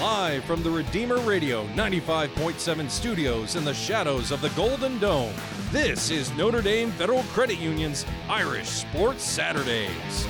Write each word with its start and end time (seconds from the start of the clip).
Live 0.00 0.44
from 0.44 0.62
the 0.62 0.70
Redeemer 0.70 1.16
Radio 1.20 1.66
95.7 1.68 2.90
studios 2.90 3.56
in 3.56 3.64
the 3.64 3.72
shadows 3.72 4.30
of 4.30 4.42
the 4.42 4.50
Golden 4.50 4.98
Dome, 4.98 5.32
this 5.72 6.10
is 6.10 6.30
Notre 6.34 6.60
Dame 6.60 6.90
Federal 6.90 7.22
Credit 7.24 7.58
Union's 7.58 8.04
Irish 8.28 8.68
Sports 8.68 9.24
Saturdays. 9.24 10.26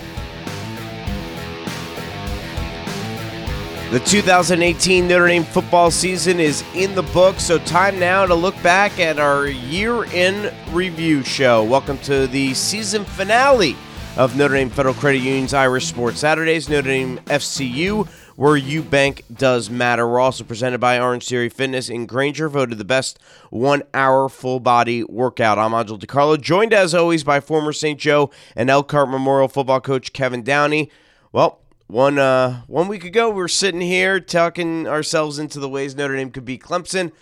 The 3.91 4.01
2018 4.05 5.09
Notre 5.09 5.27
Dame 5.27 5.43
football 5.43 5.91
season 5.91 6.39
is 6.39 6.63
in 6.77 6.95
the 6.95 7.03
book, 7.03 7.41
so 7.41 7.59
time 7.59 7.99
now 7.99 8.25
to 8.25 8.37
look 8.37 8.55
back 8.63 9.01
at 9.01 9.19
our 9.19 9.49
year 9.49 10.05
in 10.05 10.55
review 10.73 11.25
show. 11.25 11.65
Welcome 11.65 11.99
to 11.99 12.29
the 12.29 12.55
season 12.55 13.05
finale 13.05 13.77
of 14.17 14.37
Notre 14.37 14.55
Dame 14.55 14.71
Federal 14.71 14.95
Credit 14.95 15.19
Union's 15.19 15.55
Irish 15.55 15.87
Sports 15.87 16.21
Saturdays, 16.21 16.69
Notre 16.69 16.89
Dame 16.89 17.19
FCU 17.27 18.09
where 18.37 18.57
you 18.57 18.83
bank 18.83 19.25
does 19.35 19.69
matter. 19.71 20.07
We're 20.07 20.21
also 20.21 20.45
presented 20.45 20.79
by 20.79 21.01
Orange 21.01 21.27
Theory 21.27 21.49
Fitness 21.49 21.89
in 21.89 22.07
Granger, 22.07 22.49
voted 22.49 22.79
the 22.79 22.85
best 22.85 23.19
one 23.51 23.83
hour 23.95 24.29
full 24.29 24.61
body 24.61 25.03
workout. 25.05 25.59
I'm 25.59 25.75
Angelo 25.75 25.99
DiCarlo, 25.99 26.41
joined 26.41 26.73
as 26.73 26.95
always 26.95 27.25
by 27.25 27.41
former 27.41 27.73
St. 27.73 27.99
Joe 27.99 28.31
and 28.55 28.71
Elkhart 28.71 29.09
Memorial 29.09 29.49
football 29.49 29.81
coach 29.81 30.13
Kevin 30.13 30.43
Downey. 30.43 30.91
Well, 31.33 31.61
one 31.87 32.19
uh, 32.19 32.63
one 32.67 32.89
week 32.89 33.05
ago, 33.05 33.31
we 33.31 33.37
were 33.37 33.49
sitting 33.49 33.81
here 33.81 34.21
talking 34.21 34.87
ourselves 34.87 35.39
into 35.39 35.59
the 35.59 35.69
ways 35.69 35.97
Notre 35.97 36.17
Dame 36.17 36.31
could 36.31 36.45
beat 36.45 36.63
Clemson. 36.63 37.13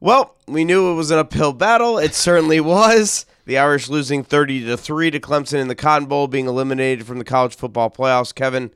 Well, 0.00 0.34
we 0.48 0.64
knew 0.64 0.90
it 0.90 0.94
was 0.94 1.10
an 1.10 1.18
uphill 1.18 1.52
battle. 1.52 1.98
It 1.98 2.14
certainly 2.14 2.60
was. 2.60 3.26
The 3.44 3.58
Irish 3.58 3.88
losing 3.88 4.22
30 4.22 4.66
to 4.66 4.76
3 4.76 5.10
to 5.10 5.20
Clemson 5.20 5.60
in 5.60 5.68
the 5.68 5.74
Cotton 5.74 6.06
Bowl, 6.08 6.26
being 6.28 6.46
eliminated 6.46 7.06
from 7.06 7.18
the 7.18 7.24
college 7.24 7.54
football 7.54 7.90
playoffs. 7.90 8.34
Kevin, 8.34 8.70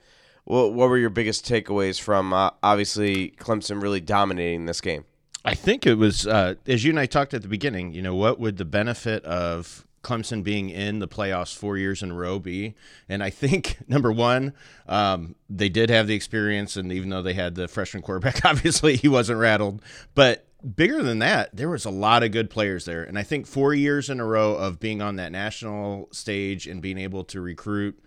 what, 0.46 0.72
what 0.72 0.88
were 0.88 0.96
your 0.96 1.10
biggest 1.10 1.44
takeaways 1.44 2.00
from 2.00 2.32
uh, 2.32 2.50
obviously 2.62 3.34
Clemson 3.38 3.82
really 3.82 4.00
dominating 4.00 4.66
this 4.66 4.80
game? 4.80 5.04
I 5.44 5.54
think 5.54 5.86
it 5.86 5.94
was 5.94 6.26
uh, 6.26 6.54
as 6.66 6.84
you 6.84 6.90
and 6.90 7.00
I 7.00 7.06
talked 7.06 7.34
at 7.34 7.42
the 7.42 7.48
beginning. 7.48 7.92
You 7.92 8.02
know, 8.02 8.14
what 8.14 8.40
would 8.40 8.56
the 8.56 8.64
benefit 8.64 9.24
of 9.24 9.86
Clemson 10.02 10.44
being 10.44 10.70
in 10.70 11.00
the 11.00 11.08
playoffs 11.08 11.54
four 11.54 11.76
years 11.76 12.00
in 12.02 12.12
a 12.12 12.14
row 12.14 12.38
be? 12.38 12.74
And 13.08 13.22
I 13.22 13.30
think 13.30 13.78
number 13.88 14.12
one, 14.12 14.54
um, 14.88 15.34
they 15.50 15.68
did 15.68 15.90
have 15.90 16.06
the 16.06 16.14
experience, 16.14 16.76
and 16.76 16.92
even 16.92 17.10
though 17.10 17.22
they 17.22 17.34
had 17.34 17.56
the 17.56 17.66
freshman 17.66 18.02
quarterback, 18.02 18.44
obviously 18.44 18.96
he 18.96 19.08
wasn't 19.08 19.40
rattled. 19.40 19.82
But 20.14 20.46
bigger 20.76 21.02
than 21.02 21.18
that, 21.20 21.54
there 21.54 21.68
was 21.68 21.84
a 21.84 21.90
lot 21.90 22.22
of 22.22 22.30
good 22.30 22.50
players 22.50 22.84
there, 22.84 23.02
and 23.02 23.18
I 23.18 23.24
think 23.24 23.48
four 23.48 23.74
years 23.74 24.08
in 24.10 24.20
a 24.20 24.24
row 24.24 24.54
of 24.54 24.78
being 24.78 25.02
on 25.02 25.16
that 25.16 25.32
national 25.32 26.08
stage 26.12 26.68
and 26.68 26.80
being 26.80 26.98
able 26.98 27.24
to 27.24 27.40
recruit 27.40 28.00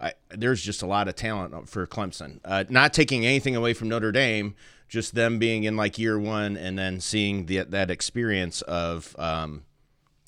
I, 0.00 0.12
there's 0.30 0.62
just 0.62 0.82
a 0.82 0.86
lot 0.86 1.08
of 1.08 1.16
talent 1.16 1.68
for 1.68 1.86
Clemson. 1.86 2.40
Uh, 2.44 2.64
not 2.68 2.92
taking 2.92 3.26
anything 3.26 3.54
away 3.54 3.74
from 3.74 3.88
Notre 3.88 4.12
Dame, 4.12 4.54
just 4.88 5.14
them 5.14 5.38
being 5.38 5.64
in 5.64 5.76
like 5.76 5.98
year 5.98 6.18
one 6.18 6.56
and 6.56 6.78
then 6.78 7.00
seeing 7.00 7.46
the, 7.46 7.58
that 7.64 7.90
experience 7.90 8.62
of 8.62 9.14
um, 9.18 9.62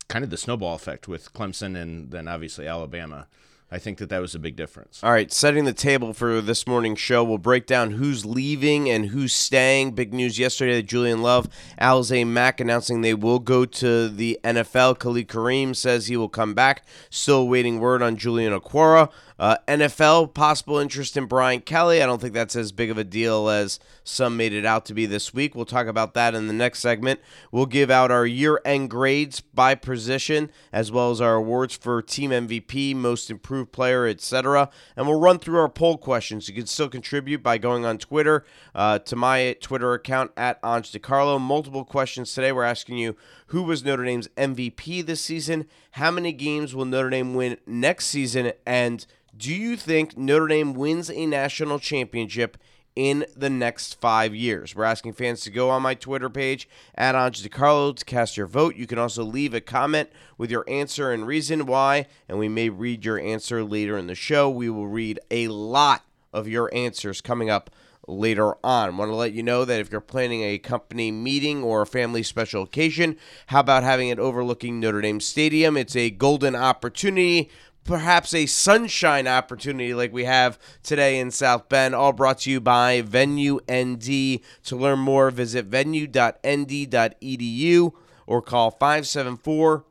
kind 0.09 0.25
of 0.25 0.31
the 0.31 0.37
snowball 0.37 0.75
effect 0.75 1.09
with 1.09 1.33
Clemson 1.33 1.77
and 1.77 2.11
then 2.11 2.29
obviously 2.29 2.67
Alabama. 2.67 3.27
I 3.73 3.79
think 3.79 3.97
that 3.99 4.11
that 4.11 4.21
was 4.21 4.35
a 4.35 4.39
big 4.39 4.55
difference. 4.55 5.03
All 5.03 5.11
right, 5.11 5.33
setting 5.33 5.65
the 5.65 5.73
table 5.73 6.13
for 6.13 6.43
this 6.43 6.67
morning's 6.67 7.01
show, 7.01 7.25
we'll 7.25 7.39
break 7.39 7.67
down 7.67 7.93
who's 7.93 8.27
leaving 8.27 8.91
and 8.91 9.07
who's 9.07 9.33
staying. 9.33 9.93
Big 9.93 10.13
news 10.13 10.39
yesterday 10.39 10.75
that 10.75 10.83
Julian 10.83 11.23
Love, 11.23 11.49
Alize 11.81 12.27
Mack 12.27 12.61
announcing 12.61 13.01
they 13.01 13.15
will 13.15 13.39
go 13.39 13.65
to 13.65 14.11
the 14.11 14.39
NFL. 14.45 14.99
Khalid 14.99 15.27
Kareem 15.27 15.75
says 15.75 16.09
he 16.09 16.19
will 16.19 16.29
come 16.29 16.53
back. 16.53 16.85
Still 17.09 17.49
waiting 17.49 17.81
word 17.81 18.03
on 18.03 18.19
Julian 18.19 18.53
Okwara. 18.53 19.11
Uh, 19.43 19.57
NFL, 19.67 20.35
possible 20.35 20.79
interest 20.79 21.17
in 21.17 21.25
Brian 21.27 21.61
Kelly. 21.61 22.01
I 22.01 22.07
don't 22.07 22.21
think 22.21 22.33
that's 22.33 22.55
as 22.55 22.71
big 22.71 22.93
of 22.93 22.97
a 22.97 23.03
deal 23.03 23.49
as 23.49 23.81
some 24.05 24.37
made 24.37 24.53
it 24.53 24.65
out 24.65 24.85
to 24.85 24.95
be 24.95 25.05
this 25.05 25.35
week. 25.35 25.57
We'll 25.57 25.65
talk 25.65 25.89
about 25.89 26.15
that 26.15 26.37
in 26.37 26.47
the 26.47 26.53
next 26.53 26.79
segment. 26.79 27.19
We'll 27.51 27.67
give 27.67 27.91
out 27.91 28.13
our 28.13 28.25
year 28.25 28.61
end 28.65 28.91
grades 28.91 29.41
by 29.41 29.75
position, 29.75 30.49
as 30.73 30.93
well 30.93 31.11
as 31.11 31.21
our 31.21 31.35
awards 31.35 31.77
for 31.77 32.01
team 32.03 32.31
MVP, 32.31 32.95
most 32.95 33.33
improved 33.33 33.73
player, 33.73 34.07
etc. 34.07 34.71
And 34.95 35.09
we'll 35.09 35.19
run 35.19 35.41
through 35.41 35.59
our 35.59 35.69
poll 35.69 35.99
questions. 35.99 36.49
You 36.49 36.55
can 36.55 36.67
still 36.67 36.89
contribute 36.89 37.43
by 37.43 37.59
going 37.59 37.85
on 37.85 37.99
Twitter 37.99 38.45
uh, 38.77 39.01
to 39.01 39.17
my 39.17 39.57
Twitter 39.61 39.93
account 39.93 40.31
at 40.37 40.61
Ange 40.65 40.93
DiCarlo. 40.93 41.41
Multiple 41.41 41.85
questions 41.85 42.33
today. 42.33 42.53
We're 42.53 42.63
asking 42.63 42.99
you 42.99 43.17
who 43.47 43.65
was 43.65 43.85
Notre 43.85 44.05
Dame's 44.05 44.29
MVP 44.29 45.05
this 45.05 45.21
season? 45.21 45.67
How 45.97 46.11
many 46.11 46.33
games 46.33 46.75
will 46.75 46.87
Notre 46.87 47.11
Dame 47.11 47.35
win 47.35 47.59
next 47.67 48.07
season? 48.07 48.53
And 48.65 49.05
do 49.37 49.53
you 49.53 49.77
think 49.77 50.17
Notre 50.17 50.47
Dame 50.47 50.73
wins 50.73 51.11
a 51.11 51.27
national 51.27 51.79
championship 51.79 52.57
in 52.97 53.27
the 53.37 53.51
next 53.51 54.01
five 54.01 54.35
years? 54.35 54.75
We're 54.75 54.85
asking 54.85 55.13
fans 55.13 55.43
to 55.43 55.51
go 55.51 55.69
on 55.69 55.83
my 55.83 55.93
Twitter 55.93 56.31
page 56.31 56.67
at 56.95 57.15
Ange 57.15 57.43
DiCarlo 57.43 57.95
to 57.95 58.05
cast 58.07 58.39
your 58.39 58.47
vote. 58.47 58.75
You 58.75 58.87
can 58.87 58.99
also 58.99 59.23
leave 59.23 59.53
a 59.53 59.61
comment 59.61 60.09
with 60.39 60.51
your 60.51 60.65
answer 60.67 61.13
and 61.13 61.27
reason 61.27 61.67
why, 61.67 62.07
and 62.27 62.39
we 62.39 62.49
may 62.49 62.71
read 62.71 63.05
your 63.05 63.21
answer 63.21 63.63
later 63.63 63.99
in 63.99 64.07
the 64.07 64.15
show. 64.15 64.49
We 64.49 64.71
will 64.71 64.89
read 64.89 65.21
a 65.31 65.49
lot 65.49 66.07
of 66.33 66.49
your 66.49 66.75
answers 66.75 67.21
coming 67.21 67.51
up 67.51 67.69
later 68.07 68.55
on. 68.65 68.97
Want 68.97 69.11
to 69.11 69.15
let 69.15 69.33
you 69.33 69.43
know 69.43 69.65
that 69.65 69.81
if 69.81 69.91
you're 69.91 70.01
planning 70.01 70.43
a 70.43 70.59
company 70.59 71.11
meeting 71.11 71.63
or 71.63 71.83
a 71.83 71.87
family 71.87 72.23
special 72.23 72.63
occasion, 72.63 73.17
how 73.47 73.61
about 73.61 73.83
having 73.83 74.09
it 74.09 74.19
overlooking 74.19 74.81
Notre 74.81 75.01
Dame 75.01 75.21
Stadium? 75.21 75.77
It's 75.77 75.97
a 75.97 76.11
golden 76.11 76.57
opportunity 76.57 77.51
perhaps 77.85 78.35
a 78.35 78.47
sunshine 78.47 79.27
opportunity 79.27 79.93
like 79.95 80.13
we 80.13 80.25
have 80.25 80.59
today 80.83 81.19
in 81.19 81.31
South 81.31 81.69
Bend. 81.69 81.95
All 81.95 82.13
brought 82.13 82.41
to 82.41 82.51
you 82.51 82.61
by 82.61 83.01
Venue 83.03 83.61
ND. 83.71 84.41
To 84.65 84.77
learn 84.77 84.99
more, 84.99 85.31
visit 85.31 85.67
venue.nd.edu 85.67 87.93
or 88.27 88.43
call 88.43 88.71
574 88.71 89.85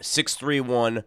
631 0.00 1.04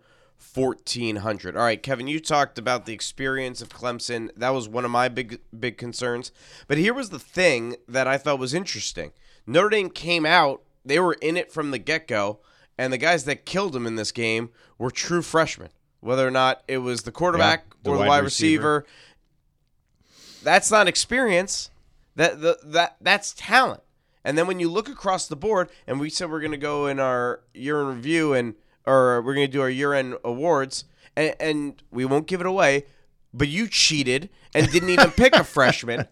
1400. 0.53 1.55
All 1.55 1.63
right, 1.63 1.81
Kevin, 1.81 2.07
you 2.07 2.19
talked 2.19 2.57
about 2.57 2.85
the 2.85 2.93
experience 2.93 3.61
of 3.61 3.69
Clemson. 3.69 4.29
That 4.35 4.51
was 4.51 4.67
one 4.67 4.85
of 4.85 4.91
my 4.91 5.07
big 5.07 5.39
big 5.57 5.77
concerns. 5.77 6.31
But 6.67 6.77
here 6.77 6.93
was 6.93 7.09
the 7.09 7.19
thing 7.19 7.75
that 7.87 8.07
I 8.07 8.17
thought 8.17 8.39
was 8.39 8.53
interesting. 8.53 9.11
Notre 9.45 9.69
Dame 9.69 9.89
came 9.89 10.25
out, 10.25 10.61
they 10.85 10.99
were 10.99 11.13
in 11.13 11.35
it 11.35 11.51
from 11.51 11.71
the 11.71 11.77
get-go, 11.77 12.39
and 12.77 12.93
the 12.93 12.97
guys 12.97 13.25
that 13.25 13.45
killed 13.45 13.73
them 13.73 13.85
in 13.85 13.95
this 13.95 14.11
game 14.11 14.51
were 14.77 14.91
true 14.91 15.21
freshmen 15.21 15.69
whether 16.03 16.27
or 16.27 16.31
not 16.31 16.63
it 16.67 16.79
was 16.79 17.03
the 17.03 17.11
quarterback 17.11 17.65
yeah, 17.67 17.75
the 17.83 17.89
or 17.89 17.93
the 17.93 17.99
wide, 18.01 18.07
wide 18.07 18.23
receiver. 18.23 18.85
receiver. 18.85 20.43
That's 20.43 20.69
not 20.69 20.87
experience. 20.87 21.71
That 22.15 22.41
the, 22.41 22.59
that 22.65 22.97
that's 23.01 23.33
talent. 23.33 23.81
And 24.23 24.37
then 24.37 24.45
when 24.45 24.59
you 24.59 24.69
look 24.69 24.87
across 24.87 25.27
the 25.27 25.35
board, 25.35 25.69
and 25.87 25.99
we 25.99 26.09
said 26.09 26.29
we're 26.29 26.39
going 26.39 26.51
to 26.51 26.57
go 26.57 26.87
in 26.87 26.99
our 26.99 27.41
year 27.53 27.81
in 27.81 27.87
review 27.87 28.33
and 28.33 28.55
or 28.85 29.21
we're 29.21 29.33
going 29.33 29.47
to 29.47 29.51
do 29.51 29.61
our 29.61 29.69
year 29.69 29.93
end 29.93 30.15
awards, 30.23 30.85
and, 31.15 31.35
and 31.39 31.83
we 31.91 32.05
won't 32.05 32.27
give 32.27 32.41
it 32.41 32.47
away, 32.47 32.85
but 33.33 33.47
you 33.47 33.67
cheated 33.67 34.29
and 34.53 34.71
didn't 34.71 34.89
even 34.89 35.11
pick 35.11 35.35
a 35.35 35.43
freshman. 35.43 36.07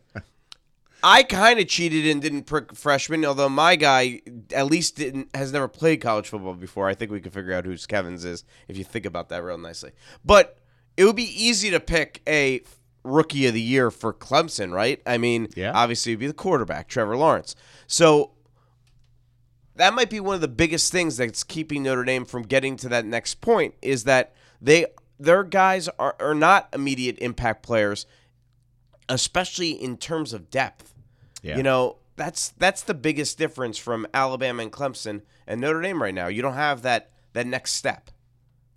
I 1.04 1.24
kind 1.24 1.60
of 1.60 1.68
cheated 1.68 2.06
and 2.08 2.22
didn't 2.22 2.44
pick 2.44 2.76
freshman, 2.76 3.26
although 3.26 3.50
my 3.50 3.76
guy 3.76 4.22
at 4.54 4.68
least 4.68 4.98
didn't 4.98 5.36
has 5.36 5.52
never 5.52 5.68
played 5.68 6.02
college 6.02 6.30
football 6.30 6.54
before. 6.54 6.88
I 6.88 6.94
think 6.94 7.12
we 7.12 7.20
can 7.20 7.32
figure 7.32 7.54
out 7.54 7.66
who's 7.66 7.88
Kevin's 7.88 8.24
is 8.24 8.44
if 8.68 8.78
you 8.78 8.84
think 8.84 9.06
about 9.06 9.30
that 9.30 9.44
real 9.44 9.58
nicely. 9.58 9.92
But 10.24 10.58
it 10.98 11.06
would 11.06 11.16
be 11.16 11.24
easy 11.24 11.72
to 11.72 11.80
pick 11.80 12.22
a 12.28 12.62
rookie 13.04 13.48
of 13.48 13.54
the 13.54 13.62
year 13.62 13.90
for 13.90 14.14
Clemson, 14.14 14.72
right? 14.72 15.02
I 15.06 15.18
mean, 15.18 15.48
yeah. 15.56 15.72
obviously 15.74 16.12
it'd 16.12 16.20
be 16.20 16.28
the 16.28 16.34
quarterback, 16.34 16.88
Trevor 16.88 17.18
Lawrence. 17.18 17.56
So 17.88 18.32
that 19.82 19.96
might 19.96 20.12
be 20.12 20.20
one 20.20 20.36
of 20.36 20.42
the 20.42 20.48
biggest 20.48 20.92
things 20.92 21.18
that's 21.18 21.44
keeping 21.44 21.82
Notre 21.82 22.04
Dame 22.04 22.24
from 22.24 22.44
getting 22.44 22.78
to 22.78 22.90
that 22.90 23.04
next 23.04 23.42
point 23.42 23.74
is 23.82 24.04
that 24.04 24.36
they 24.62 24.86
their 25.20 25.44
guys 25.44 25.90
are, 25.98 26.16
are 26.20 26.36
not 26.36 26.70
immediate 26.72 27.18
impact 27.20 27.64
players, 27.64 28.06
especially 29.10 29.72
in 29.72 29.98
terms 29.98 30.34
of 30.34 30.52
depth. 30.52 30.94
Yeah. 31.42 31.58
You 31.58 31.64
know, 31.64 31.98
that's 32.16 32.50
that's 32.60 32.84
the 32.84 32.94
biggest 32.94 33.40
difference 33.40 33.80
from 33.80 34.06
Alabama 34.14 34.62
and 34.62 34.72
Clemson 34.72 35.24
and 35.48 35.60
Notre 35.60 35.82
Dame 35.82 36.00
right 36.00 36.14
now. 36.14 36.28
You 36.28 36.44
don't 36.44 36.54
have 36.54 36.84
that 36.84 37.10
that 37.34 37.48
next 37.48 37.74
step. 37.74 38.12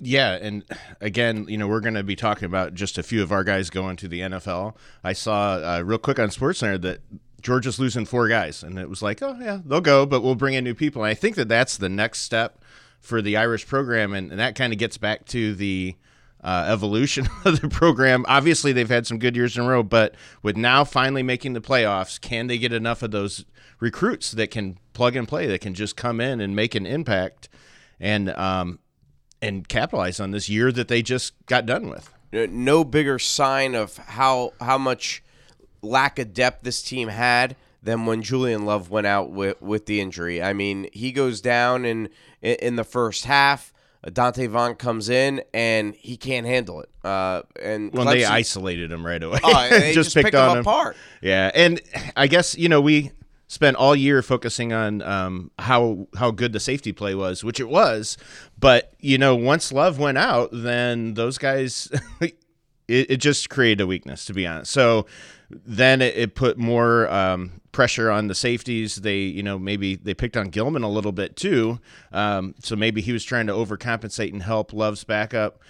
Yeah, 0.00 0.38
and 0.40 0.64
again, 1.02 1.44
you 1.48 1.58
know, 1.58 1.68
we're 1.68 1.80
going 1.80 1.94
to 1.94 2.02
be 2.02 2.16
talking 2.16 2.46
about 2.46 2.72
just 2.72 2.96
a 2.96 3.02
few 3.02 3.22
of 3.22 3.30
our 3.30 3.44
guys 3.44 3.68
going 3.68 3.96
to 3.96 4.08
the 4.08 4.20
NFL. 4.20 4.74
I 5.02 5.12
saw 5.12 5.56
uh, 5.56 5.82
real 5.84 5.98
quick 5.98 6.18
on 6.18 6.30
SportsCenter 6.30 6.80
that 6.80 7.00
Georgia's 7.44 7.78
losing 7.78 8.06
four 8.06 8.26
guys, 8.26 8.62
and 8.62 8.78
it 8.78 8.88
was 8.88 9.02
like, 9.02 9.22
oh 9.22 9.36
yeah, 9.38 9.60
they'll 9.64 9.82
go, 9.82 10.06
but 10.06 10.22
we'll 10.22 10.34
bring 10.34 10.54
in 10.54 10.64
new 10.64 10.74
people. 10.74 11.04
And 11.04 11.10
I 11.10 11.14
think 11.14 11.36
that 11.36 11.46
that's 11.46 11.76
the 11.76 11.90
next 11.90 12.20
step 12.20 12.64
for 13.00 13.20
the 13.20 13.36
Irish 13.36 13.66
program, 13.66 14.14
and, 14.14 14.30
and 14.30 14.40
that 14.40 14.54
kind 14.54 14.72
of 14.72 14.78
gets 14.78 14.96
back 14.96 15.26
to 15.26 15.54
the 15.54 15.94
uh, 16.42 16.66
evolution 16.68 17.28
of 17.44 17.60
the 17.60 17.68
program. 17.68 18.24
Obviously, 18.28 18.72
they've 18.72 18.88
had 18.88 19.06
some 19.06 19.18
good 19.18 19.36
years 19.36 19.58
in 19.58 19.64
a 19.64 19.68
row, 19.68 19.82
but 19.82 20.14
with 20.42 20.56
now 20.56 20.84
finally 20.84 21.22
making 21.22 21.52
the 21.52 21.60
playoffs, 21.60 22.18
can 22.18 22.46
they 22.46 22.56
get 22.56 22.72
enough 22.72 23.02
of 23.02 23.10
those 23.10 23.44
recruits 23.78 24.32
that 24.32 24.50
can 24.50 24.78
plug 24.94 25.14
and 25.14 25.28
play, 25.28 25.46
that 25.46 25.60
can 25.60 25.74
just 25.74 25.96
come 25.96 26.22
in 26.22 26.40
and 26.40 26.56
make 26.56 26.74
an 26.74 26.86
impact 26.86 27.50
and 28.00 28.30
um, 28.30 28.78
and 29.42 29.68
capitalize 29.68 30.18
on 30.18 30.30
this 30.30 30.48
year 30.48 30.72
that 30.72 30.88
they 30.88 31.02
just 31.02 31.34
got 31.44 31.66
done 31.66 31.90
with? 31.90 32.10
No 32.32 32.84
bigger 32.84 33.18
sign 33.18 33.74
of 33.74 33.98
how 33.98 34.54
how 34.60 34.78
much 34.78 35.22
lack 35.84 36.18
of 36.18 36.32
depth 36.32 36.62
this 36.64 36.82
team 36.82 37.08
had 37.08 37.56
than 37.82 38.06
when 38.06 38.22
Julian 38.22 38.64
Love 38.64 38.90
went 38.90 39.06
out 39.06 39.30
with 39.30 39.60
with 39.60 39.86
the 39.86 40.00
injury. 40.00 40.42
I 40.42 40.52
mean, 40.52 40.88
he 40.92 41.12
goes 41.12 41.40
down 41.40 41.84
in 41.84 42.08
in 42.42 42.76
the 42.76 42.84
first 42.84 43.24
half. 43.26 43.72
Donte 44.06 44.48
Vaughn 44.50 44.74
comes 44.74 45.08
in 45.08 45.42
and 45.54 45.94
he 45.94 46.18
can't 46.18 46.46
handle 46.46 46.82
it. 46.82 46.90
Uh, 47.02 47.42
and 47.62 47.90
when 47.94 48.06
they 48.06 48.24
isolated 48.24 48.92
him 48.92 49.04
right 49.04 49.22
away, 49.22 49.38
oh, 49.42 49.68
they 49.70 49.92
just, 49.94 50.08
just 50.08 50.14
picked, 50.14 50.26
picked 50.26 50.36
on 50.36 50.58
him 50.58 50.60
apart. 50.60 50.96
Yeah, 51.22 51.50
and 51.54 51.80
I 52.16 52.26
guess 52.26 52.56
you 52.56 52.68
know 52.68 52.80
we 52.80 53.12
spent 53.46 53.76
all 53.76 53.94
year 53.94 54.20
focusing 54.20 54.72
on 54.72 55.00
um, 55.02 55.50
how 55.58 56.06
how 56.16 56.30
good 56.30 56.52
the 56.52 56.60
safety 56.60 56.92
play 56.92 57.14
was, 57.14 57.44
which 57.44 57.60
it 57.60 57.68
was. 57.68 58.16
But 58.58 58.92
you 59.00 59.18
know, 59.18 59.34
once 59.34 59.72
Love 59.72 59.98
went 59.98 60.18
out, 60.18 60.50
then 60.52 61.14
those 61.14 61.38
guys, 61.38 61.90
it, 62.88 63.10
it, 63.10 63.16
just 63.18 63.50
created 63.50 63.80
a 63.80 63.86
weakness, 63.86 64.24
to 64.26 64.34
be 64.34 64.46
honest. 64.46 64.72
So 64.72 65.06
then 65.50 66.02
it, 66.02 66.16
it 66.16 66.34
put 66.34 66.58
more 66.58 67.08
um, 67.10 67.60
pressure 67.72 68.10
on 68.10 68.28
the 68.28 68.34
safeties. 68.34 68.96
They, 68.96 69.18
you 69.18 69.42
know, 69.42 69.58
maybe 69.58 69.96
they 69.96 70.14
picked 70.14 70.36
on 70.36 70.48
Gilman 70.48 70.82
a 70.82 70.88
little 70.88 71.12
bit 71.12 71.36
too. 71.36 71.80
Um, 72.12 72.54
so 72.60 72.76
maybe 72.76 73.00
he 73.00 73.12
was 73.12 73.24
trying 73.24 73.46
to 73.46 73.52
overcompensate 73.52 74.32
and 74.32 74.42
help 74.42 74.72
Love's 74.72 75.04
backup. 75.04 75.60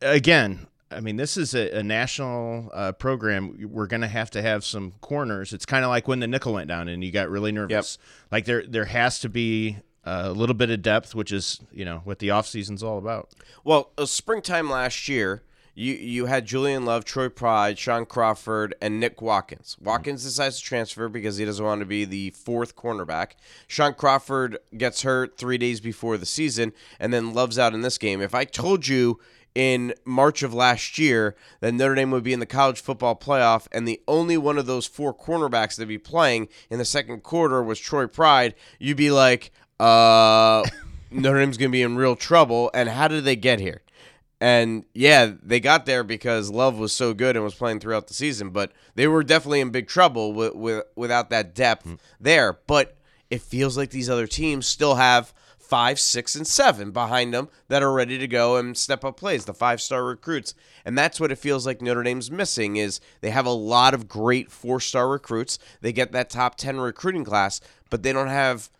Again, 0.00 0.66
I 0.90 1.00
mean, 1.00 1.16
this 1.16 1.36
is 1.36 1.54
a, 1.54 1.78
a 1.78 1.82
national 1.82 2.70
uh, 2.72 2.92
program. 2.92 3.70
We're 3.70 3.88
going 3.88 4.02
to 4.02 4.08
have 4.08 4.30
to 4.32 4.42
have 4.42 4.64
some 4.64 4.92
corners. 5.00 5.52
It's 5.52 5.66
kind 5.66 5.84
of 5.84 5.90
like 5.90 6.06
when 6.06 6.20
the 6.20 6.26
nickel 6.26 6.54
went 6.54 6.68
down 6.68 6.88
and 6.88 7.02
you 7.02 7.10
got 7.10 7.28
really 7.28 7.52
nervous. 7.52 7.98
Yep. 8.00 8.32
Like 8.32 8.44
there, 8.44 8.64
there 8.66 8.84
has 8.84 9.18
to 9.20 9.28
be 9.28 9.78
a 10.06 10.30
little 10.30 10.54
bit 10.54 10.70
of 10.70 10.82
depth, 10.82 11.14
which 11.14 11.32
is 11.32 11.60
you 11.72 11.84
know 11.84 12.00
what 12.04 12.20
the 12.20 12.30
off 12.30 12.46
offseason's 12.46 12.82
all 12.82 12.98
about. 12.98 13.30
Well, 13.64 13.90
uh, 13.98 14.06
springtime 14.06 14.70
last 14.70 15.08
year, 15.08 15.42
you 15.76 15.92
you 15.92 16.26
had 16.26 16.46
Julian 16.46 16.86
Love, 16.86 17.04
Troy 17.04 17.28
Pride, 17.28 17.78
Shaun 17.78 18.06
Crawford, 18.06 18.74
and 18.80 18.98
Nick 18.98 19.20
Watkins. 19.20 19.76
Watkins 19.80 20.24
decides 20.24 20.58
to 20.58 20.64
transfer 20.64 21.08
because 21.08 21.36
he 21.36 21.44
doesn't 21.44 21.64
want 21.64 21.80
to 21.80 21.86
be 21.86 22.06
the 22.06 22.30
fourth 22.30 22.74
cornerback. 22.74 23.32
Shaun 23.68 23.92
Crawford 23.92 24.58
gets 24.76 25.02
hurt 25.02 25.36
three 25.36 25.58
days 25.58 25.80
before 25.80 26.16
the 26.16 26.26
season, 26.26 26.72
and 26.98 27.12
then 27.12 27.34
Love's 27.34 27.58
out 27.58 27.74
in 27.74 27.82
this 27.82 27.98
game. 27.98 28.22
If 28.22 28.34
I 28.34 28.44
told 28.44 28.88
you 28.88 29.20
in 29.54 29.94
March 30.04 30.42
of 30.42 30.54
last 30.54 30.98
year 30.98 31.36
that 31.60 31.72
Notre 31.72 31.94
Dame 31.94 32.10
would 32.10 32.22
be 32.22 32.32
in 32.32 32.40
the 32.40 32.46
college 32.46 32.80
football 32.80 33.14
playoff, 33.14 33.66
and 33.70 33.86
the 33.86 34.00
only 34.08 34.38
one 34.38 34.56
of 34.56 34.64
those 34.64 34.86
four 34.86 35.14
cornerbacks 35.14 35.76
to 35.76 35.86
be 35.86 35.98
playing 35.98 36.48
in 36.70 36.78
the 36.78 36.84
second 36.86 37.22
quarter 37.22 37.62
was 37.62 37.78
Troy 37.78 38.06
Pride, 38.06 38.54
you'd 38.78 38.96
be 38.96 39.10
like, 39.10 39.50
uh, 39.78 40.64
Notre 41.10 41.38
Dame's 41.38 41.58
going 41.58 41.70
to 41.70 41.72
be 41.72 41.82
in 41.82 41.96
real 41.96 42.16
trouble. 42.16 42.70
And 42.72 42.88
how 42.88 43.08
did 43.08 43.24
they 43.24 43.36
get 43.36 43.60
here? 43.60 43.82
And 44.40 44.84
yeah, 44.92 45.32
they 45.42 45.60
got 45.60 45.86
there 45.86 46.04
because 46.04 46.50
Love 46.50 46.78
was 46.78 46.92
so 46.92 47.14
good 47.14 47.36
and 47.36 47.44
was 47.44 47.54
playing 47.54 47.80
throughout 47.80 48.06
the 48.06 48.14
season, 48.14 48.50
but 48.50 48.72
they 48.94 49.08
were 49.08 49.24
definitely 49.24 49.60
in 49.60 49.70
big 49.70 49.88
trouble 49.88 50.32
with, 50.34 50.54
with 50.54 50.84
without 50.94 51.30
that 51.30 51.54
depth 51.54 51.86
mm. 51.86 51.98
there. 52.20 52.58
But 52.66 52.96
it 53.30 53.40
feels 53.40 53.76
like 53.76 53.90
these 53.90 54.10
other 54.10 54.26
teams 54.26 54.66
still 54.66 54.96
have 54.96 55.32
five, 55.58 55.98
six, 55.98 56.34
and 56.36 56.46
seven 56.46 56.92
behind 56.92 57.34
them 57.34 57.48
that 57.68 57.82
are 57.82 57.92
ready 57.92 58.18
to 58.18 58.28
go 58.28 58.56
and 58.56 58.76
step 58.76 59.04
up 59.04 59.16
plays, 59.16 59.46
the 59.46 59.54
five 59.54 59.80
star 59.80 60.04
recruits. 60.04 60.54
And 60.84 60.96
that's 60.96 61.18
what 61.18 61.32
it 61.32 61.38
feels 61.38 61.66
like 61.66 61.82
Notre 61.82 62.02
Dame's 62.02 62.30
missing 62.30 62.76
is 62.76 63.00
they 63.20 63.30
have 63.30 63.46
a 63.46 63.50
lot 63.50 63.94
of 63.94 64.06
great 64.06 64.50
four 64.50 64.80
star 64.80 65.08
recruits. 65.08 65.58
They 65.80 65.92
get 65.92 66.12
that 66.12 66.30
top 66.30 66.56
ten 66.56 66.78
recruiting 66.78 67.24
class, 67.24 67.60
but 67.90 68.02
they 68.02 68.12
don't 68.12 68.28
have 68.28 68.70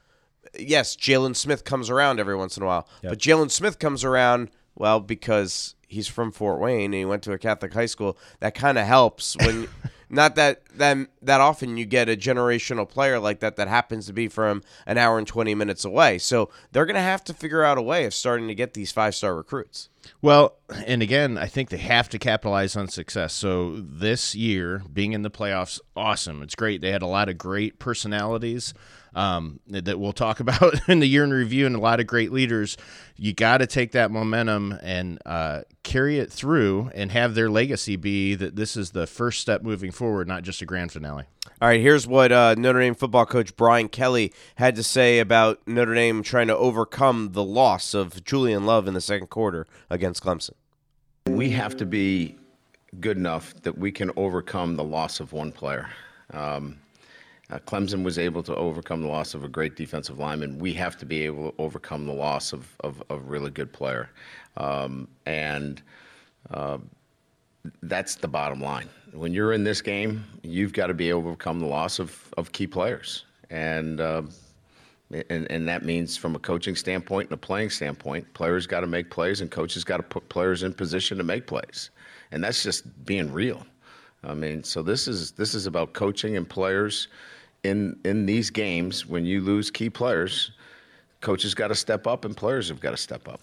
yes, 0.58 0.96
Jaylon 0.96 1.34
Smith 1.36 1.64
comes 1.64 1.90
around 1.90 2.20
every 2.20 2.36
once 2.36 2.56
in 2.56 2.62
a 2.62 2.66
while. 2.66 2.88
Yep. 3.02 3.12
But 3.12 3.18
Jaylon 3.18 3.50
Smith 3.50 3.78
comes 3.78 4.04
around, 4.04 4.50
well, 4.76 5.00
because 5.00 5.74
he's 5.88 6.08
from 6.08 6.30
Fort 6.32 6.60
Wayne 6.60 6.86
and 6.86 6.94
he 6.94 7.04
went 7.04 7.22
to 7.24 7.32
a 7.32 7.38
Catholic 7.38 7.72
high 7.72 7.86
school. 7.86 8.16
That 8.40 8.54
kind 8.54 8.78
of 8.78 8.86
helps 8.86 9.36
when 9.38 9.68
not 10.08 10.34
that 10.36 10.62
that 10.76 10.98
that 11.22 11.40
often 11.40 11.76
you 11.76 11.84
get 11.84 12.08
a 12.08 12.16
generational 12.16 12.88
player 12.88 13.18
like 13.18 13.40
that 13.40 13.56
that 13.56 13.68
happens 13.68 14.06
to 14.06 14.12
be 14.12 14.28
from 14.28 14.62
an 14.86 14.98
hour 14.98 15.18
and 15.18 15.26
20 15.26 15.54
minutes 15.54 15.84
away. 15.84 16.18
So 16.18 16.50
they're 16.72 16.86
going 16.86 16.96
to 16.96 17.00
have 17.00 17.24
to 17.24 17.34
figure 17.34 17.64
out 17.64 17.78
a 17.78 17.82
way 17.82 18.04
of 18.04 18.14
starting 18.14 18.48
to 18.48 18.54
get 18.54 18.74
these 18.74 18.92
five-star 18.92 19.34
recruits. 19.34 19.88
Well, 20.22 20.56
and 20.86 21.02
again, 21.02 21.36
I 21.36 21.46
think 21.46 21.70
they 21.70 21.78
have 21.78 22.08
to 22.10 22.18
capitalize 22.18 22.76
on 22.76 22.88
success. 22.88 23.32
So 23.32 23.80
this 23.80 24.36
year, 24.36 24.82
being 24.92 25.12
in 25.12 25.22
the 25.22 25.30
playoffs, 25.30 25.80
awesome. 25.96 26.42
It's 26.42 26.54
great. 26.54 26.80
They 26.80 26.92
had 26.92 27.02
a 27.02 27.08
lot 27.08 27.28
of 27.28 27.38
great 27.38 27.80
personalities 27.80 28.72
um, 29.16 29.58
that 29.66 29.98
we'll 29.98 30.12
talk 30.12 30.38
about 30.40 30.88
in 30.88 31.00
the 31.00 31.06
year 31.06 31.24
in 31.24 31.32
review, 31.32 31.66
and 31.66 31.74
a 31.74 31.80
lot 31.80 31.98
of 31.98 32.06
great 32.06 32.30
leaders. 32.30 32.76
You 33.16 33.32
got 33.32 33.58
to 33.58 33.66
take 33.66 33.92
that 33.92 34.10
momentum 34.10 34.78
and 34.82 35.18
uh, 35.26 35.62
carry 35.82 36.18
it 36.18 36.30
through, 36.30 36.90
and 36.94 37.10
have 37.10 37.34
their 37.34 37.50
legacy 37.50 37.96
be 37.96 38.34
that 38.36 38.54
this 38.54 38.76
is 38.76 38.90
the 38.92 39.06
first 39.06 39.40
step 39.40 39.62
moving 39.62 39.90
forward, 39.90 40.28
not 40.28 40.44
just 40.44 40.62
a 40.62 40.66
grand 40.66 40.92
finale. 40.92 41.24
All 41.60 41.68
right, 41.68 41.80
here's 41.80 42.06
what 42.06 42.30
uh, 42.32 42.54
Notre 42.56 42.80
Dame 42.80 42.94
football 42.94 43.24
coach 43.24 43.56
Brian 43.56 43.88
Kelly 43.88 44.32
had 44.56 44.76
to 44.76 44.82
say 44.82 45.18
about 45.18 45.66
Notre 45.66 45.94
Dame 45.94 46.22
trying 46.22 46.48
to 46.48 46.56
overcome 46.56 47.30
the 47.32 47.42
loss 47.42 47.94
of 47.94 48.22
Julian 48.24 48.66
Love 48.66 48.86
in 48.86 48.92
the 48.92 49.00
second 49.00 49.28
quarter 49.28 49.66
against 49.88 50.22
Clemson. 50.22 50.52
We 51.26 51.50
have 51.50 51.76
to 51.78 51.86
be 51.86 52.36
good 53.00 53.16
enough 53.16 53.54
that 53.62 53.78
we 53.78 53.90
can 53.90 54.10
overcome 54.16 54.76
the 54.76 54.84
loss 54.84 55.18
of 55.18 55.32
one 55.32 55.50
player. 55.50 55.88
Um, 56.30 56.78
uh, 57.50 57.58
Clemson 57.60 58.02
was 58.02 58.18
able 58.18 58.42
to 58.42 58.54
overcome 58.56 59.02
the 59.02 59.08
loss 59.08 59.34
of 59.34 59.44
a 59.44 59.48
great 59.48 59.76
defensive 59.76 60.18
lineman. 60.18 60.58
We 60.58 60.72
have 60.74 60.96
to 60.98 61.06
be 61.06 61.22
able 61.22 61.52
to 61.52 61.62
overcome 61.62 62.06
the 62.06 62.12
loss 62.12 62.52
of, 62.52 62.74
of, 62.80 63.02
of 63.08 63.20
a 63.20 63.22
really 63.22 63.50
good 63.50 63.72
player. 63.72 64.10
Um, 64.56 65.06
and 65.26 65.80
uh, 66.50 66.78
that's 67.82 68.16
the 68.16 68.28
bottom 68.28 68.60
line. 68.60 68.88
When 69.12 69.32
you're 69.32 69.52
in 69.52 69.62
this 69.62 69.80
game, 69.80 70.24
you've 70.42 70.72
got 70.72 70.88
to 70.88 70.94
be 70.94 71.08
able 71.08 71.22
to 71.22 71.28
overcome 71.28 71.60
the 71.60 71.66
loss 71.66 72.00
of, 72.00 72.34
of 72.36 72.50
key 72.50 72.66
players. 72.66 73.24
And, 73.48 74.00
uh, 74.00 74.22
and, 75.30 75.50
and 75.50 75.68
that 75.68 75.84
means 75.84 76.16
from 76.16 76.34
a 76.34 76.40
coaching 76.40 76.74
standpoint 76.74 77.28
and 77.30 77.34
a 77.34 77.40
playing 77.40 77.70
standpoint, 77.70 78.32
players 78.34 78.66
got 78.66 78.80
to 78.80 78.88
make 78.88 79.08
plays 79.08 79.40
and 79.40 79.50
coaches 79.52 79.84
got 79.84 79.98
to 79.98 80.02
put 80.02 80.28
players 80.28 80.64
in 80.64 80.74
position 80.74 81.16
to 81.18 81.24
make 81.24 81.46
plays. 81.46 81.90
And 82.32 82.42
that's 82.42 82.64
just 82.64 83.06
being 83.06 83.32
real. 83.32 83.64
I 84.24 84.34
mean, 84.34 84.64
so 84.64 84.82
this 84.82 85.06
is 85.06 85.30
this 85.32 85.54
is 85.54 85.66
about 85.66 85.92
coaching 85.92 86.36
and 86.36 86.48
players 86.48 87.06
in 87.66 87.98
in 88.04 88.26
these 88.26 88.50
games 88.50 89.06
when 89.06 89.24
you 89.24 89.40
lose 89.40 89.70
key 89.70 89.90
players, 89.90 90.52
coaches 91.20 91.54
got 91.54 91.68
to 91.68 91.74
step 91.74 92.06
up 92.06 92.24
and 92.24 92.36
players 92.36 92.68
have 92.68 92.80
got 92.80 92.92
to 92.92 92.96
step 92.96 93.28
up. 93.28 93.40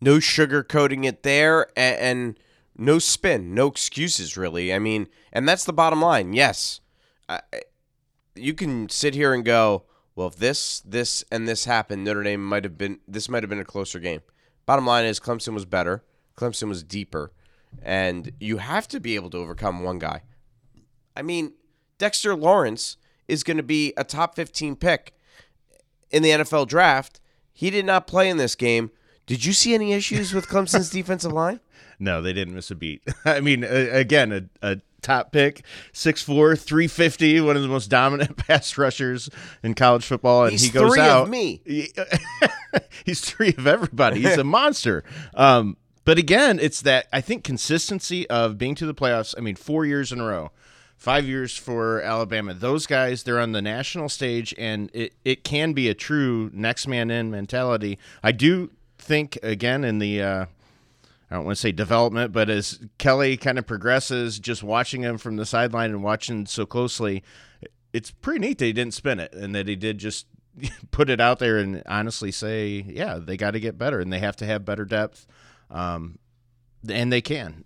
No 0.00 0.16
sugarcoating 0.16 1.04
it 1.04 1.22
there, 1.22 1.68
and, 1.76 1.98
and, 1.98 2.38
no 2.76 2.98
spin, 2.98 3.54
no 3.54 3.68
excuses 3.68 4.36
really. 4.36 4.74
I 4.74 4.78
mean, 4.78 5.06
and 5.32 5.48
that's 5.48 5.64
the 5.64 5.72
bottom 5.72 6.02
line. 6.02 6.32
Yes, 6.32 6.80
I, 7.28 7.40
you 8.34 8.54
can 8.54 8.88
sit 8.88 9.14
here 9.14 9.32
and 9.32 9.44
go, 9.44 9.84
well, 10.16 10.26
if 10.26 10.36
this, 10.36 10.80
this, 10.80 11.24
and 11.30 11.46
this 11.46 11.66
happened, 11.66 12.04
Notre 12.04 12.22
Dame 12.22 12.44
might 12.44 12.64
have 12.64 12.76
been. 12.76 13.00
This 13.06 13.28
might 13.28 13.42
have 13.42 13.50
been 13.50 13.60
a 13.60 13.64
closer 13.64 13.98
game. 13.98 14.22
Bottom 14.66 14.86
line 14.86 15.04
is 15.04 15.20
Clemson 15.20 15.54
was 15.54 15.64
better. 15.64 16.02
Clemson 16.36 16.68
was 16.68 16.82
deeper, 16.82 17.32
and 17.82 18.32
you 18.40 18.58
have 18.58 18.88
to 18.88 19.00
be 19.00 19.14
able 19.14 19.30
to 19.30 19.38
overcome 19.38 19.82
one 19.82 19.98
guy. 19.98 20.22
I 21.16 21.22
mean, 21.22 21.52
Dexter 21.98 22.34
Lawrence 22.34 22.96
is 23.28 23.42
going 23.42 23.56
to 23.56 23.62
be 23.62 23.92
a 23.96 24.04
top 24.04 24.34
15 24.34 24.76
pick 24.76 25.14
in 26.10 26.22
the 26.22 26.30
NFL 26.30 26.68
draft. 26.68 27.20
He 27.52 27.70
did 27.70 27.84
not 27.84 28.06
play 28.06 28.28
in 28.28 28.36
this 28.36 28.54
game. 28.54 28.90
Did 29.26 29.44
you 29.44 29.52
see 29.52 29.74
any 29.74 29.92
issues 29.92 30.34
with 30.34 30.48
Clemson's 30.48 30.90
defensive 30.90 31.32
line? 31.32 31.60
No, 31.98 32.20
they 32.20 32.32
didn't 32.32 32.54
miss 32.54 32.70
a 32.70 32.74
beat. 32.74 33.02
I 33.24 33.40
mean, 33.40 33.64
again, 33.64 34.50
a, 34.62 34.72
a 34.72 34.80
top 35.02 35.32
pick, 35.32 35.64
6'4", 35.92 36.58
350, 36.58 37.40
one 37.40 37.56
of 37.56 37.62
the 37.62 37.68
most 37.68 37.88
dominant 37.88 38.36
pass 38.48 38.76
rushers 38.76 39.30
in 39.62 39.74
college 39.74 40.04
football. 40.04 40.44
And 40.44 40.52
he's 40.52 40.62
he 40.62 40.70
goes 40.70 40.92
three 40.92 41.00
out. 41.00 41.24
Of 41.24 41.28
me. 41.30 41.60
he's 43.04 43.20
three 43.20 43.54
of 43.56 43.66
everybody. 43.66 44.20
He's 44.20 44.38
a 44.38 44.44
monster. 44.44 45.04
Um, 45.34 45.76
but 46.04 46.18
again, 46.18 46.58
it's 46.60 46.82
that 46.82 47.06
I 47.12 47.20
think 47.20 47.44
consistency 47.44 48.28
of 48.28 48.58
being 48.58 48.74
to 48.76 48.86
the 48.86 48.94
playoffs. 48.94 49.34
I 49.38 49.40
mean, 49.40 49.54
four 49.54 49.86
years 49.86 50.10
in 50.10 50.20
a 50.20 50.24
row 50.24 50.50
five 51.02 51.26
years 51.26 51.56
for 51.56 52.00
Alabama. 52.00 52.54
Those 52.54 52.86
guys, 52.86 53.24
they're 53.24 53.40
on 53.40 53.50
the 53.50 53.60
national 53.60 54.08
stage, 54.08 54.54
and 54.56 54.88
it, 54.94 55.12
it 55.24 55.42
can 55.42 55.72
be 55.72 55.88
a 55.88 55.94
true 55.94 56.48
next 56.54 56.86
man 56.86 57.10
in 57.10 57.28
mentality. 57.28 57.98
I 58.22 58.30
do 58.30 58.70
think, 58.98 59.36
again, 59.42 59.82
in 59.82 59.98
the, 59.98 60.22
uh, 60.22 60.46
I 61.28 61.34
don't 61.34 61.44
want 61.44 61.56
to 61.56 61.60
say 61.60 61.72
development, 61.72 62.30
but 62.30 62.48
as 62.48 62.78
Kelly 62.98 63.36
kind 63.36 63.58
of 63.58 63.66
progresses, 63.66 64.38
just 64.38 64.62
watching 64.62 65.02
him 65.02 65.18
from 65.18 65.34
the 65.34 65.44
sideline 65.44 65.90
and 65.90 66.04
watching 66.04 66.46
so 66.46 66.64
closely, 66.64 67.24
it's 67.92 68.12
pretty 68.12 68.38
neat 68.38 68.58
that 68.58 68.66
he 68.66 68.72
didn't 68.72 68.94
spin 68.94 69.18
it 69.18 69.32
and 69.32 69.56
that 69.56 69.66
he 69.66 69.74
did 69.74 69.98
just 69.98 70.26
put 70.92 71.10
it 71.10 71.20
out 71.20 71.40
there 71.40 71.58
and 71.58 71.82
honestly 71.86 72.30
say, 72.30 72.84
yeah, 72.86 73.18
they 73.18 73.36
got 73.36 73.50
to 73.50 73.60
get 73.60 73.76
better 73.76 73.98
and 73.98 74.12
they 74.12 74.20
have 74.20 74.36
to 74.36 74.46
have 74.46 74.64
better 74.64 74.84
depth. 74.84 75.26
Um, 75.68 76.20
and 76.88 77.12
they 77.12 77.20
can. 77.20 77.64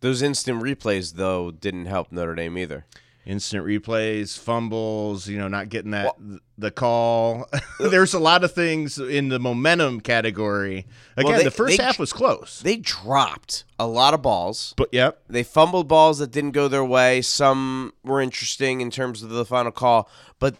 Those 0.00 0.22
instant 0.22 0.62
replays, 0.62 1.14
though, 1.14 1.50
didn't 1.50 1.86
help 1.86 2.12
Notre 2.12 2.34
Dame 2.34 2.58
either. 2.58 2.86
instant 3.24 3.64
replays, 3.66 4.38
fumbles, 4.38 5.26
you 5.26 5.36
know, 5.36 5.48
not 5.48 5.68
getting 5.68 5.90
that 5.90 6.14
the 6.56 6.70
call. 6.70 7.48
There's 7.80 8.14
a 8.14 8.20
lot 8.20 8.44
of 8.44 8.52
things 8.52 8.98
in 8.98 9.30
the 9.30 9.40
momentum 9.40 10.00
category. 10.00 10.86
Again, 11.16 11.38
they- 11.38 11.44
the 11.44 11.50
first 11.50 11.76
they- 11.76 11.82
half 11.82 11.98
was 11.98 12.12
close. 12.12 12.60
They 12.60 12.76
dropped 12.76 13.64
a 13.80 13.86
lot 13.86 14.14
of 14.14 14.22
balls. 14.22 14.74
but 14.76 14.90
yep. 14.92 15.22
They 15.28 15.42
fumbled 15.42 15.88
balls 15.88 16.18
that 16.18 16.30
didn't 16.30 16.52
go 16.52 16.68
their 16.68 16.84
way. 16.84 17.20
Some 17.20 17.94
were 18.04 18.20
interesting 18.20 18.80
in 18.80 18.90
terms 18.92 19.24
of 19.24 19.30
the 19.30 19.44
final 19.44 19.72
call, 19.72 20.08
but 20.38 20.54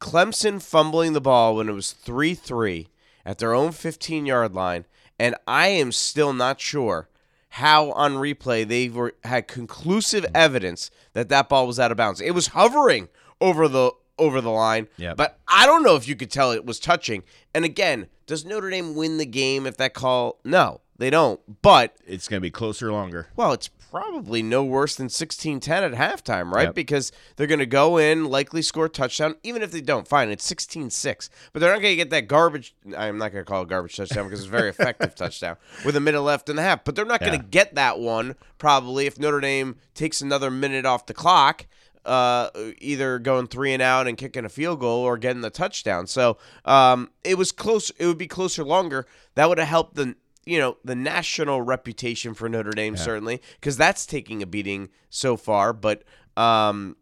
Clemson 0.00 0.62
fumbling 0.62 1.12
the 1.12 1.20
ball 1.20 1.56
when 1.56 1.68
it 1.68 1.72
was 1.72 1.92
3 1.92 2.34
3 2.34 2.88
at 3.24 3.38
their 3.38 3.54
own 3.54 3.72
15 3.72 4.26
yard 4.26 4.54
line. 4.54 4.84
And 5.18 5.34
I 5.46 5.68
am 5.68 5.90
still 5.92 6.32
not 6.32 6.60
sure 6.60 7.08
how 7.50 7.92
on 7.92 8.14
replay 8.14 8.66
they 8.66 8.88
were, 8.88 9.14
had 9.24 9.48
conclusive 9.48 10.26
evidence 10.34 10.90
that 11.14 11.28
that 11.30 11.48
ball 11.48 11.66
was 11.66 11.80
out 11.80 11.90
of 11.90 11.96
bounds. 11.96 12.20
It 12.20 12.32
was 12.32 12.48
hovering 12.48 13.08
over 13.40 13.68
the 13.68 13.92
over 14.18 14.40
the 14.40 14.50
line, 14.50 14.88
Yep. 14.96 15.16
but 15.16 15.38
I 15.46 15.64
don't 15.64 15.84
know 15.84 15.94
if 15.94 16.08
you 16.08 16.16
could 16.16 16.30
tell 16.30 16.50
it 16.50 16.66
was 16.66 16.80
touching. 16.80 17.22
And 17.54 17.64
again, 17.64 18.08
does 18.26 18.44
Notre 18.44 18.68
Dame 18.68 18.96
win 18.96 19.16
the 19.18 19.24
game 19.24 19.64
if 19.64 19.76
that 19.76 19.94
call? 19.94 20.40
No, 20.44 20.80
they 20.98 21.08
don't. 21.08 21.40
But 21.62 21.94
It's 22.04 22.26
going 22.26 22.38
to 22.38 22.42
be 22.42 22.50
closer 22.50 22.90
longer. 22.90 23.28
well, 23.36 23.52
it's 23.52 23.70
probably 23.90 24.42
no 24.42 24.64
worse 24.64 24.96
than 24.96 25.08
16 25.08 25.60
10 25.60 25.82
at 25.82 25.92
halftime, 25.92 26.52
right? 26.52 26.68
Yep. 26.68 26.74
Because 26.74 27.12
they're 27.36 27.46
going 27.46 27.58
to 27.58 27.66
go 27.66 27.96
in, 27.96 28.26
likely 28.26 28.62
score 28.62 28.86
a 28.86 28.88
touchdown. 28.88 29.36
Even 29.42 29.62
if 29.62 29.70
they 29.70 29.80
don't, 29.80 30.06
fine, 30.06 30.30
it's 30.30 30.44
16 30.44 30.90
6. 30.90 31.30
But 31.52 31.60
they're 31.60 31.72
not 31.72 31.82
going 31.82 31.92
to 31.92 31.96
get 31.96 32.10
that 32.10 32.28
garbage. 32.28 32.74
I'm 32.96 33.18
not 33.18 33.32
going 33.32 33.44
to 33.44 33.48
call 33.48 33.62
it 33.62 33.68
garbage 33.68 33.96
touchdown 33.96 34.24
because 34.24 34.40
it's 34.40 34.48
a 34.48 34.50
very 34.50 34.68
effective 34.68 35.14
touchdown 35.14 35.56
with 35.84 35.96
a 35.96 36.00
minute 36.00 36.22
left 36.22 36.48
in 36.48 36.56
the 36.56 36.62
half. 36.62 36.84
But 36.84 36.96
they're 36.96 37.04
not 37.04 37.20
going 37.20 37.38
to 37.38 37.44
get 37.44 37.74
that 37.74 37.98
one 37.98 38.36
probably 38.58 39.06
if 39.06 39.18
Notre 39.18 39.40
Dame 39.40 39.76
takes 39.94 40.20
another 40.20 40.50
minute 40.50 40.86
off 40.86 41.06
the 41.06 41.14
clock. 41.14 41.66
Uh, 42.04 42.48
either 42.78 43.18
going 43.18 43.46
three 43.46 43.74
and 43.74 43.82
out 43.82 44.06
and 44.06 44.16
kicking 44.16 44.46
a 44.46 44.48
field 44.48 44.80
goal 44.80 45.00
or 45.00 45.18
getting 45.18 45.42
the 45.42 45.50
touchdown. 45.50 46.06
So 46.06 46.38
um, 46.64 47.10
it 47.22 47.36
was 47.36 47.52
close. 47.52 47.90
It 47.98 48.06
would 48.06 48.16
be 48.16 48.26
closer 48.26 48.64
longer. 48.64 49.06
That 49.34 49.50
would 49.50 49.58
have 49.58 49.68
helped 49.68 49.94
the 49.96 50.14
you 50.48 50.58
know 50.58 50.78
the 50.84 50.94
national 50.94 51.60
reputation 51.62 52.32
for 52.34 52.48
Notre 52.48 52.70
Dame 52.70 52.96
certainly 52.96 53.42
because 53.60 53.76
that's 53.76 54.06
taking 54.06 54.42
a 54.42 54.46
beating 54.46 54.88
so 55.10 55.36
far. 55.36 55.72
But 55.72 56.04
um, 56.36 56.96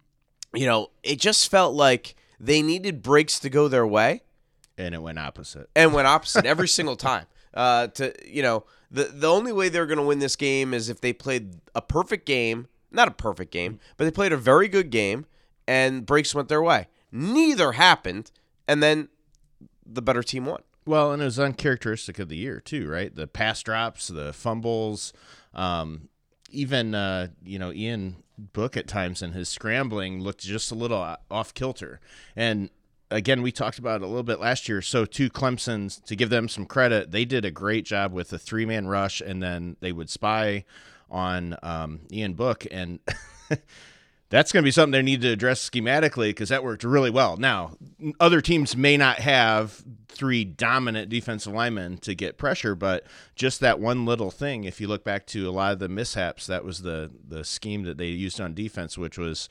you 0.53 0.67
know, 0.67 0.91
it 1.03 1.21
just 1.21 1.51
felt 1.51 1.75
like 1.75 2.17
they 2.41 2.61
needed 2.63 3.03
breaks 3.03 3.39
to 3.41 3.49
go 3.51 3.69
their 3.69 3.87
way 3.87 4.23
And 4.77 4.95
it 4.95 5.03
went 5.03 5.19
opposite. 5.19 5.69
and 5.77 5.93
went 5.95 6.07
opposite 6.17 6.45
every 6.47 6.69
single 6.69 6.97
time. 6.97 7.27
Uh, 7.55 7.87
to 7.89 8.13
you 8.31 8.43
know, 8.43 8.65
the 8.91 9.05
the 9.05 9.29
only 9.31 9.53
way 9.53 9.69
they're 9.69 9.87
going 9.87 9.99
to 9.99 10.05
win 10.05 10.19
this 10.19 10.37
game 10.37 10.75
is 10.75 10.89
if 10.89 11.01
they 11.01 11.13
played 11.13 11.55
a 11.75 11.81
perfect 11.83 12.27
game, 12.27 12.69
not 12.91 13.09
a 13.09 13.13
perfect 13.13 13.53
game, 13.53 13.79
but 13.97 14.05
they 14.05 14.11
played 14.11 14.33
a 14.33 14.37
very 14.37 14.69
good 14.69 14.91
game, 14.91 15.25
and 15.67 16.05
breaks 16.05 16.35
went 16.35 16.49
their 16.49 16.63
way. 16.63 16.89
Neither 17.13 17.73
happened, 17.73 18.31
and 18.69 18.83
then 18.83 19.09
the 19.87 20.03
better 20.03 20.23
team 20.23 20.45
won. 20.47 20.63
Well, 20.87 21.11
and 21.13 21.21
it 21.21 21.25
was 21.25 21.39
uncharacteristic 21.39 22.21
of 22.21 22.29
the 22.29 22.37
year 22.37 22.61
too, 22.61 22.89
right? 22.89 23.15
The 23.15 23.27
pass 23.27 23.63
drops, 23.63 24.07
the 24.07 24.33
fumbles, 24.33 25.13
um, 25.53 26.09
even 26.51 26.95
uh, 26.95 27.29
you 27.45 27.59
know 27.59 27.73
Ian 27.73 28.23
Book 28.39 28.77
at 28.77 28.87
times 28.87 29.21
in 29.21 29.33
his 29.33 29.49
scrambling 29.49 30.21
looked 30.21 30.41
just 30.41 30.71
a 30.71 30.77
little 30.77 31.17
off 31.31 31.55
kilter. 31.55 32.01
And 32.37 32.71
again, 33.11 33.43
we 33.43 33.51
talked 33.51 33.79
about 33.79 34.03
it 34.03 34.05
a 34.05 34.07
little 34.07 34.23
bit 34.23 34.39
last 34.39 34.69
year. 34.69 34.81
So 34.81 35.05
to 35.05 35.29
Clemson's, 35.29 35.99
to 36.01 36.15
give 36.15 36.31
them 36.31 36.49
some 36.49 36.67
credit, 36.67 37.11
they 37.11 37.25
did 37.25 37.45
a 37.45 37.51
great 37.51 37.85
job 37.85 38.13
with 38.13 38.29
the 38.29 38.39
three 38.39 38.65
man 38.65 38.87
rush, 38.87 39.21
and 39.21 39.43
then 39.43 39.77
they 39.81 39.91
would 39.91 40.09
spy 40.09 40.65
on 41.11 41.57
um, 41.63 42.01
Ian 42.13 42.35
Book 42.35 42.65
and. 42.71 43.01
that's 44.29 44.53
going 44.53 44.63
to 44.63 44.67
be 44.67 44.73
something 44.73 44.93
they 44.93 45.03
need 45.03 45.23
to 45.23 45.31
address 45.31 45.69
schematically 45.69 46.31
because 46.31 46.49
that 46.49 46.65
worked 46.65 46.85
really 46.85 47.11
well. 47.11 47.37
Now, 47.37 47.73
other 48.19 48.41
teams 48.41 48.77
may 48.77 48.97
not 48.97 49.19
have 49.19 49.85
three 50.09 50.45
dominant 50.45 51.09
defensive 51.09 51.53
linemen 51.53 51.99
to 51.99 52.15
get 52.15 52.39
pressure, 52.39 52.75
but 52.75 53.05
just 53.35 53.61
that 53.61 53.79
one 53.79 54.05
little 54.05 54.31
thing, 54.31 54.65
if 54.65 54.81
you 54.81 54.89
look 54.89 55.05
back 55.05 55.27
to 55.27 55.49
a 55.49 55.53
lot 55.53 55.73
of 55.73 55.79
the 55.79 55.89
mishaps, 55.89 56.47
that 56.47 56.65
was 56.65 56.83
the 56.83 57.11
the 57.27 57.45
scheme 57.45 57.85
that 57.85 57.99
they 57.99 58.07
used 58.07 58.41
on 58.41 58.55
defense, 58.55 58.99
which 58.99 59.19
was 59.19 59.49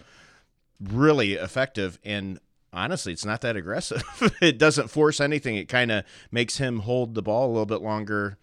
really 0.82 1.34
effective. 1.34 2.00
And 2.04 2.40
honestly 2.74 3.14
it's 3.14 3.26
not 3.26 3.42
that 3.42 3.56
aggressive. 3.56 4.04
It 4.42 4.58
doesn't 4.58 4.90
force 4.90 5.22
anything. 5.22 5.56
It 5.56 5.70
kind 5.70 5.92
of 5.92 6.04
makes 6.32 6.58
him 6.58 6.80
hold 6.80 7.16
the 7.16 7.22
ball 7.22 7.48
a 7.48 7.52
little 7.52 7.66
bit 7.66 7.82
longer 7.82 8.38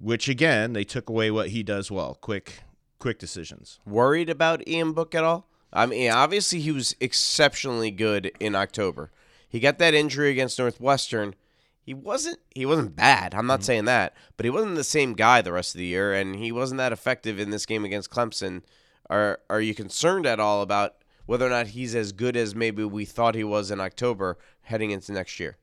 which 0.00 0.28
again 0.28 0.72
they 0.72 0.84
took 0.84 1.08
away 1.08 1.30
what 1.30 1.50
he 1.50 1.62
does 1.62 1.90
well. 1.90 2.16
Quick 2.20 2.62
quick 3.00 3.18
decisions 3.18 3.80
worried 3.84 4.30
about 4.30 4.66
Ian 4.68 4.92
Book 4.92 5.14
at 5.14 5.24
all? 5.24 5.48
I 5.72 5.86
mean, 5.86 6.10
obviously 6.10 6.60
he 6.60 6.70
was 6.70 6.94
exceptionally 7.00 7.90
good 7.90 8.30
in 8.38 8.54
October. 8.54 9.10
He 9.48 9.58
got 9.58 9.78
that 9.78 9.94
injury 9.94 10.30
against 10.30 10.58
Northwestern. 10.58 11.34
He 11.82 11.94
wasn't 11.94 12.38
he 12.54 12.66
wasn't 12.66 12.94
bad. 12.94 13.34
I'm 13.34 13.46
not 13.46 13.60
mm-hmm. 13.60 13.64
saying 13.64 13.84
that, 13.86 14.14
but 14.36 14.44
he 14.44 14.50
wasn't 14.50 14.76
the 14.76 14.84
same 14.84 15.14
guy 15.14 15.42
the 15.42 15.52
rest 15.52 15.74
of 15.74 15.78
the 15.78 15.86
year 15.86 16.12
and 16.12 16.36
he 16.36 16.52
wasn't 16.52 16.78
that 16.78 16.92
effective 16.92 17.40
in 17.40 17.50
this 17.50 17.66
game 17.66 17.84
against 17.84 18.10
Clemson. 18.10 18.62
Are 19.08 19.40
are 19.48 19.60
you 19.60 19.74
concerned 19.74 20.26
at 20.26 20.38
all 20.38 20.62
about 20.62 20.96
whether 21.26 21.46
or 21.46 21.50
not 21.50 21.68
he's 21.68 21.94
as 21.94 22.12
good 22.12 22.36
as 22.36 22.54
maybe 22.54 22.84
we 22.84 23.04
thought 23.04 23.34
he 23.34 23.44
was 23.44 23.70
in 23.70 23.80
October 23.80 24.38
heading 24.62 24.90
into 24.90 25.12
next 25.12 25.40
year? 25.40 25.56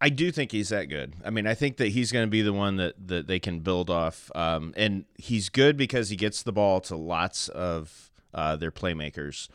I 0.00 0.10
do 0.10 0.30
think 0.30 0.52
he's 0.52 0.68
that 0.68 0.84
good. 0.84 1.14
I 1.24 1.30
mean, 1.30 1.46
I 1.46 1.54
think 1.54 1.76
that 1.78 1.88
he's 1.88 2.12
going 2.12 2.24
to 2.24 2.30
be 2.30 2.42
the 2.42 2.52
one 2.52 2.76
that, 2.76 3.08
that 3.08 3.26
they 3.26 3.40
can 3.40 3.60
build 3.60 3.90
off. 3.90 4.30
Um, 4.34 4.72
and 4.76 5.04
he's 5.16 5.48
good 5.48 5.76
because 5.76 6.08
he 6.08 6.16
gets 6.16 6.42
the 6.42 6.52
ball 6.52 6.80
to 6.82 6.96
lots 6.96 7.48
of 7.48 8.10
uh, 8.32 8.54
their 8.56 8.70
playmakers. 8.70 9.48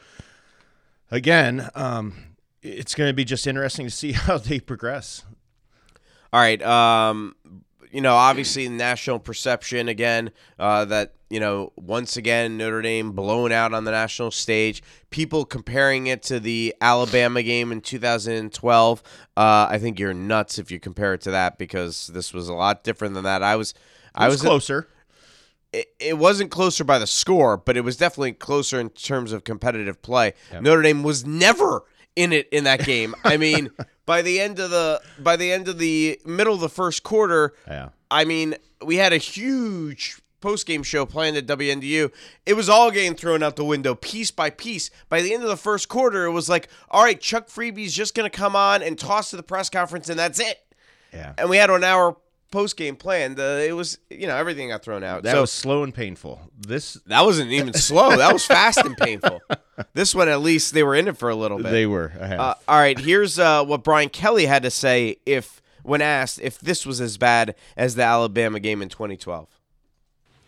Again, 1.10 1.70
um, 1.76 2.36
it's 2.62 2.94
going 2.94 3.10
to 3.10 3.14
be 3.14 3.24
just 3.24 3.48
interesting 3.48 3.86
to 3.86 3.92
see 3.92 4.12
how 4.14 4.38
they 4.38 4.60
progress. 4.60 5.24
All 6.34 6.40
right. 6.42 6.62
Um, 6.62 7.36
you 7.92 8.02
know, 8.02 8.16
obviously, 8.16 8.68
national 8.68 9.20
perception 9.20 9.88
again 9.88 10.32
uh, 10.58 10.84
that 10.86 11.14
you 11.34 11.40
know 11.40 11.74
once 11.76 12.16
again 12.16 12.58
Notre 12.58 12.82
Dame 12.84 13.12
blown 13.12 13.52
out 13.52 13.74
on 13.74 13.84
the 13.86 13.92
national 13.92 14.30
stage. 14.32 14.84
People 15.10 15.46
comparing 15.46 16.06
it 16.08 16.22
to 16.24 16.40
the 16.40 16.76
Alabama 16.80 17.42
game 17.42 17.72
in 17.72 17.82
2012. 17.82 19.04
Uh, 19.36 19.68
I 19.70 19.80
think 19.80 20.00
you're 20.00 20.14
nuts 20.14 20.60
if 20.60 20.70
you 20.72 20.80
compare 20.80 21.14
it 21.16 21.22
to 21.22 21.32
that 21.32 21.58
because 21.58 22.08
this 22.08 22.34
was 22.34 22.50
a 22.50 22.54
lot 22.54 22.84
different 22.84 23.16
than 23.16 23.24
that. 23.24 23.42
I 23.42 23.56
was, 23.56 23.74
I 24.14 24.26
It 24.26 24.30
was 24.30 24.36
was 24.36 24.42
closer. 24.50 24.88
it, 25.72 25.88
it 26.00 26.18
wasn't 26.18 26.52
closer 26.52 26.84
by 26.84 27.00
the 27.00 27.08
score, 27.08 27.58
but 27.58 27.78
it 27.78 27.82
was 27.82 27.98
definitely 27.98 28.34
closer 28.34 28.80
in 28.80 28.90
terms 28.92 29.32
of 29.32 29.44
competitive 29.44 30.02
play. 30.04 30.34
Notre 30.62 30.84
Dame 30.84 31.02
was 31.04 31.26
never 31.26 31.84
in 32.16 32.32
it 32.32 32.48
in 32.52 32.64
that 32.66 32.86
game. 32.86 33.16
I 33.24 33.38
mean, 33.38 33.72
by 34.06 34.22
the 34.22 34.40
end 34.40 34.60
of 34.60 34.70
the 34.70 35.02
by 35.20 35.36
the 35.36 35.52
end 35.52 35.68
of 35.68 35.80
the 35.80 36.20
middle 36.26 36.54
of 36.54 36.60
the 36.62 36.70
first 36.70 37.02
quarter, 37.02 37.54
Yeah. 37.68 37.90
I 38.12 38.26
mean, 38.26 38.54
we 38.86 38.98
had 38.98 39.14
a 39.14 39.18
huge 39.18 40.20
post 40.44 40.68
game 40.68 40.84
show 40.84 41.06
planned 41.06 41.38
at 41.38 41.48
WNDU. 41.48 42.12
It 42.46 42.54
was 42.56 42.68
all 42.68 42.92
getting 42.92 43.16
thrown 43.16 43.42
out 43.42 43.56
the 43.56 43.64
window 43.64 43.96
piece 43.96 44.30
by 44.30 44.50
piece. 44.50 44.92
By 45.08 45.22
the 45.22 45.34
end 45.34 45.42
of 45.42 45.50
the 45.50 45.56
first 45.56 45.88
quarter, 45.88 46.26
it 46.26 46.32
was 46.32 46.50
like, 46.50 46.68
all 46.92 47.02
right, 47.02 47.20
Chuck 47.20 47.48
Freeby's 47.48 47.94
just 47.94 48.14
going 48.14 48.30
to 48.30 48.38
come 48.38 48.54
on 48.54 48.84
and 48.84 49.00
toss 49.00 49.30
to 49.30 49.38
the 49.38 49.44
press 49.44 49.70
conference, 49.70 50.10
and 50.10 50.20
that's 50.20 50.42
it. 50.42 50.60
Yeah. 51.14 51.34
And 51.38 51.50
we 51.50 51.56
had 51.56 51.70
an 51.70 51.86
hour 51.86 52.18
post 52.52 52.76
game 52.76 52.98
planned. 52.98 53.40
Uh, 53.40 53.62
it 53.66 53.72
was, 53.74 54.00
you 54.10 54.28
know, 54.28 54.36
everything 54.36 54.68
got 54.68 54.84
thrown 54.84 55.02
out. 55.02 55.24
That 55.24 55.32
so 55.32 55.42
was 55.42 55.52
slow 55.52 55.82
and 55.82 55.94
painful. 55.94 56.42
This 56.60 56.96
that 57.06 57.24
wasn't 57.24 57.52
even 57.52 57.74
slow. 57.90 58.18
That 58.18 58.34
was 58.34 58.46
fast 58.46 58.80
and 58.80 58.98
painful. 58.98 59.42
This 59.94 60.14
one, 60.14 60.28
at 60.28 60.42
least, 60.42 60.74
they 60.74 60.84
were 60.84 60.94
in 60.94 61.08
it 61.08 61.18
for 61.18 61.30
a 61.30 61.36
little 61.36 61.58
bit. 61.58 61.72
they 61.72 61.86
were. 61.86 62.12
I 62.20 62.28
have. 62.28 62.40
Uh, 62.40 62.56
all 62.68 62.78
right, 62.80 63.00
here's 63.00 63.40
uh, 63.40 63.64
what 63.64 63.84
Brian 63.84 64.10
Kelly 64.10 64.46
had 64.46 64.64
to 64.64 64.70
say 64.70 65.18
if 65.26 65.62
when 65.84 66.02
asked 66.02 66.42
if 66.42 66.60
this 66.60 66.86
was 66.86 67.00
as 67.00 67.18
bad 67.18 67.56
as 67.78 67.96
the 67.96 68.04
Alabama 68.04 68.60
game 68.60 68.82
in 68.82 68.90
2012. 68.90 69.48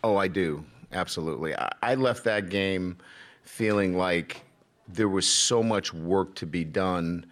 Oh, 0.04 0.16
I 0.16 0.28
do. 0.28 0.64
Absolutely. 0.92 1.54
I, 1.56 1.70
I 1.82 1.94
left 1.94 2.24
that 2.24 2.48
game 2.48 2.96
feeling 3.42 3.96
like 3.96 4.42
there 4.88 5.08
was 5.08 5.26
so 5.26 5.62
much 5.62 5.92
work 5.92 6.34
to 6.36 6.46
be 6.46 6.64
done 6.64 7.26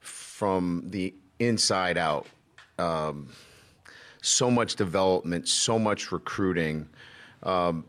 from 0.00 0.82
the 0.86 1.14
inside 1.38 1.96
out. 1.96 2.26
Um, 2.78 3.28
so 4.22 4.50
much 4.50 4.76
development, 4.76 5.48
so 5.48 5.78
much 5.78 6.12
recruiting. 6.12 6.88
Um, 7.42 7.84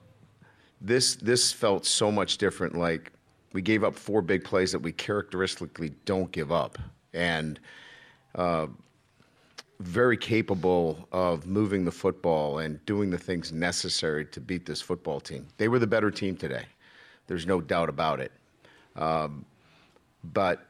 this 0.81 1.15
this 1.15 1.51
felt 1.51 1.85
so 1.85 2.11
much 2.11 2.37
different. 2.37 2.77
Like 2.77 3.11
we 3.53 3.61
gave 3.61 3.83
up 3.83 3.95
four 3.95 4.21
big 4.21 4.43
plays 4.43 4.71
that 4.71 4.79
we 4.79 4.91
characteristically 4.91 5.89
don't 6.05 6.31
give 6.31 6.51
up, 6.51 6.77
and 7.13 7.59
very 9.79 10.17
capable 10.17 11.07
of 11.11 11.47
moving 11.47 11.85
the 11.85 11.91
football 11.91 12.59
and 12.59 12.83
doing 12.85 13.09
the 13.09 13.17
things 13.17 13.51
necessary 13.53 14.25
to 14.25 14.41
beat 14.41 14.65
this 14.65 14.81
football 14.81 15.19
team. 15.21 15.47
They 15.57 15.69
were 15.69 15.79
the 15.79 15.87
better 15.87 16.11
team 16.11 16.35
today. 16.35 16.65
There's 17.27 17.45
no 17.45 17.61
doubt 17.61 17.89
about 17.89 18.19
it. 18.19 18.31
Um, 18.95 19.45
but 20.33 20.65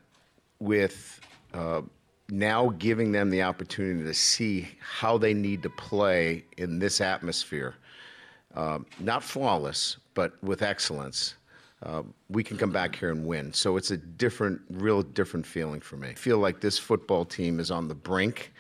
with 0.60 1.20
uh, 1.54 1.82
now 2.30 2.70
giving 2.78 3.12
them 3.12 3.32
the 3.32 3.42
opportunity 3.42 4.04
to 4.04 4.14
see 4.14 4.68
how 4.80 5.18
they 5.18 5.34
need 5.34 5.64
to 5.64 5.70
play 5.70 6.46
in 6.58 6.78
this 6.78 7.02
atmosphere, 7.02 7.76
um, 8.54 8.86
not 9.00 9.24
flawless, 9.24 9.98
but 10.14 10.42
with 10.44 10.62
excellence, 10.62 11.36
uh, 11.82 12.04
we 12.30 12.44
can 12.44 12.58
come 12.58 12.72
back 12.72 12.96
here 12.96 13.10
and 13.10 13.26
win. 13.26 13.54
So 13.54 13.78
it's 13.78 13.90
a 13.90 13.98
different, 13.98 14.62
real 14.70 15.02
different 15.02 15.46
feeling 15.46 15.80
for 15.80 15.96
me. 15.96 16.10
I 16.10 16.14
feel 16.14 16.38
like 16.38 16.60
this 16.60 16.78
football 16.78 17.26
team 17.26 17.60
is 17.60 17.72
on 17.72 17.88
the 17.88 17.96
brink 17.96 18.52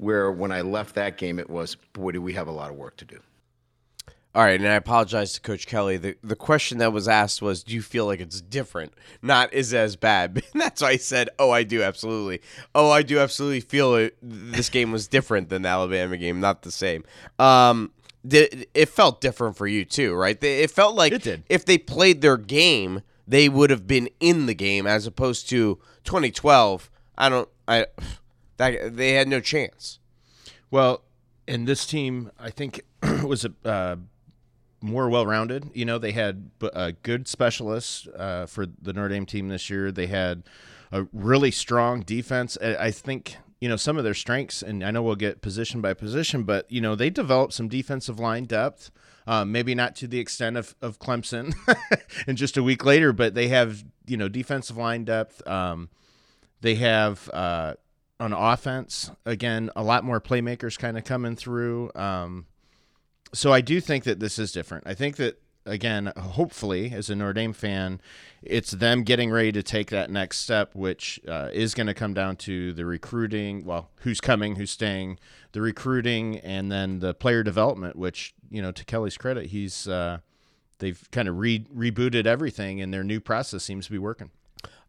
where 0.00 0.32
when 0.32 0.50
I 0.50 0.62
left 0.62 0.94
that 0.94 1.18
game, 1.18 1.38
it 1.38 1.50
was, 1.50 1.74
boy, 1.92 2.12
do 2.12 2.22
we 2.22 2.32
have 2.32 2.48
a 2.48 2.52
lot 2.52 2.70
of 2.70 2.76
work 2.76 2.96
to 2.96 3.04
do. 3.04 3.18
All 4.32 4.42
right, 4.44 4.58
and 4.60 4.68
I 4.68 4.74
apologize 4.74 5.32
to 5.32 5.40
Coach 5.40 5.66
Kelly. 5.66 5.96
The 5.96 6.16
the 6.22 6.36
question 6.36 6.78
that 6.78 6.92
was 6.92 7.08
asked 7.08 7.42
was, 7.42 7.64
"Do 7.64 7.74
you 7.74 7.82
feel 7.82 8.06
like 8.06 8.20
it's 8.20 8.40
different? 8.40 8.92
Not 9.22 9.52
is 9.52 9.72
it 9.72 9.78
as 9.78 9.96
bad." 9.96 10.40
And 10.52 10.60
that's 10.62 10.80
why 10.82 10.90
I 10.90 10.96
said, 10.98 11.30
"Oh, 11.40 11.50
I 11.50 11.64
do 11.64 11.82
absolutely. 11.82 12.40
Oh, 12.72 12.90
I 12.92 13.02
do 13.02 13.18
absolutely 13.18 13.58
feel 13.60 13.96
it. 13.96 14.16
This 14.22 14.68
game 14.68 14.92
was 14.92 15.08
different 15.08 15.48
than 15.48 15.62
the 15.62 15.68
Alabama 15.68 16.16
game, 16.16 16.38
not 16.38 16.62
the 16.62 16.70
same." 16.70 17.02
Um, 17.40 17.90
did, 18.24 18.68
it 18.72 18.88
felt 18.88 19.20
different 19.20 19.56
for 19.56 19.66
you 19.66 19.84
too, 19.84 20.14
right? 20.14 20.40
It 20.44 20.70
felt 20.70 20.94
like 20.94 21.12
It 21.12 21.22
did. 21.24 21.42
if 21.48 21.64
they 21.64 21.76
played 21.76 22.20
their 22.20 22.36
game, 22.36 23.02
they 23.26 23.48
would 23.48 23.70
have 23.70 23.88
been 23.88 24.08
in 24.20 24.46
the 24.46 24.54
game, 24.54 24.86
as 24.86 25.08
opposed 25.08 25.48
to 25.50 25.80
2012. 26.04 26.88
I 27.18 27.28
don't. 27.28 27.48
I 27.66 27.86
that 28.60 28.96
they 28.96 29.12
had 29.12 29.26
no 29.26 29.40
chance. 29.40 29.98
Well, 30.70 31.02
and 31.48 31.66
this 31.66 31.86
team, 31.86 32.30
I 32.38 32.50
think, 32.50 32.82
was 33.24 33.44
a, 33.44 33.52
uh, 33.68 33.96
more 34.82 35.08
well-rounded. 35.08 35.70
You 35.74 35.84
know, 35.84 35.98
they 35.98 36.12
had 36.12 36.58
b- 36.58 36.70
uh, 36.72 36.92
good 37.02 37.26
specialist 37.26 38.06
uh, 38.16 38.46
for 38.46 38.66
the 38.66 38.92
Notre 38.92 39.08
Dame 39.08 39.26
team 39.26 39.48
this 39.48 39.68
year. 39.70 39.90
They 39.90 40.06
had 40.06 40.44
a 40.92 41.06
really 41.12 41.50
strong 41.50 42.00
defense. 42.00 42.58
I 42.60 42.90
think 42.90 43.36
you 43.60 43.68
know 43.68 43.76
some 43.76 43.96
of 43.96 44.04
their 44.04 44.14
strengths, 44.14 44.62
and 44.62 44.84
I 44.84 44.90
know 44.90 45.02
we'll 45.02 45.16
get 45.16 45.42
position 45.42 45.80
by 45.80 45.94
position, 45.94 46.44
but 46.44 46.70
you 46.70 46.80
know 46.80 46.94
they 46.94 47.10
developed 47.10 47.52
some 47.52 47.68
defensive 47.68 48.18
line 48.18 48.44
depth. 48.44 48.90
Um, 49.26 49.52
maybe 49.52 49.74
not 49.74 49.94
to 49.96 50.08
the 50.08 50.18
extent 50.18 50.56
of, 50.56 50.74
of 50.80 50.98
Clemson, 50.98 51.54
and 52.26 52.36
just 52.36 52.56
a 52.56 52.62
week 52.62 52.84
later, 52.84 53.12
but 53.12 53.34
they 53.34 53.48
have 53.48 53.84
you 54.06 54.16
know 54.16 54.28
defensive 54.28 54.76
line 54.76 55.04
depth. 55.04 55.46
Um, 55.46 55.90
they 56.62 56.74
have 56.76 57.28
uh, 57.32 57.74
on 58.20 58.32
offense 58.32 59.10
again 59.24 59.70
a 59.74 59.82
lot 59.82 60.04
more 60.04 60.20
playmakers 60.20 60.78
kind 60.78 60.96
of 60.98 61.04
coming 61.04 61.34
through. 61.34 61.90
Um, 61.94 62.46
so 63.32 63.52
I 63.52 63.60
do 63.60 63.80
think 63.80 64.04
that 64.04 64.20
this 64.20 64.38
is 64.38 64.52
different. 64.52 64.86
I 64.86 64.94
think 64.94 65.16
that 65.16 65.40
again, 65.66 66.12
hopefully, 66.16 66.92
as 66.92 67.10
a 67.10 67.16
Notre 67.16 67.32
Dame 67.32 67.52
fan, 67.52 68.00
it's 68.42 68.70
them 68.72 69.02
getting 69.02 69.30
ready 69.30 69.52
to 69.52 69.62
take 69.62 69.90
that 69.90 70.10
next 70.10 70.38
step, 70.38 70.74
which 70.74 71.20
uh, 71.28 71.50
is 71.52 71.74
going 71.74 71.86
to 71.86 71.94
come 71.94 72.14
down 72.14 72.36
to 72.36 72.72
the 72.72 72.84
recruiting. 72.84 73.64
Well, 73.64 73.90
who's 74.00 74.20
coming, 74.20 74.56
who's 74.56 74.70
staying, 74.70 75.18
the 75.52 75.60
recruiting, 75.60 76.38
and 76.38 76.70
then 76.70 77.00
the 77.00 77.14
player 77.14 77.42
development. 77.42 77.96
Which 77.96 78.34
you 78.50 78.62
know, 78.62 78.72
to 78.72 78.84
Kelly's 78.84 79.16
credit, 79.16 79.46
he's 79.46 79.86
uh, 79.88 80.18
they've 80.78 81.08
kind 81.10 81.28
of 81.28 81.38
re- 81.38 81.66
rebooted 81.74 82.26
everything, 82.26 82.80
and 82.80 82.92
their 82.92 83.04
new 83.04 83.20
process 83.20 83.62
seems 83.62 83.86
to 83.86 83.92
be 83.92 83.98
working. 83.98 84.30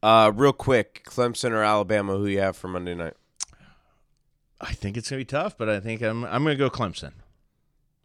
Uh, 0.04 0.32
real 0.34 0.54
quick, 0.54 1.04
Clemson 1.06 1.52
or 1.52 1.64
Alabama? 1.64 2.18
Who 2.18 2.26
you 2.26 2.40
have 2.40 2.58
for 2.58 2.68
Monday 2.68 2.96
night? 2.96 3.14
I 4.62 4.74
think 4.74 4.96
it's 4.98 5.10
gonna 5.10 5.20
be 5.22 5.26
tough, 5.26 5.58
but 5.58 5.70
I 5.70 5.80
think 5.80 6.02
I'm 6.02 6.24
I'm 6.26 6.44
gonna 6.44 6.56
go 6.56 6.70
Clemson. 6.70 7.12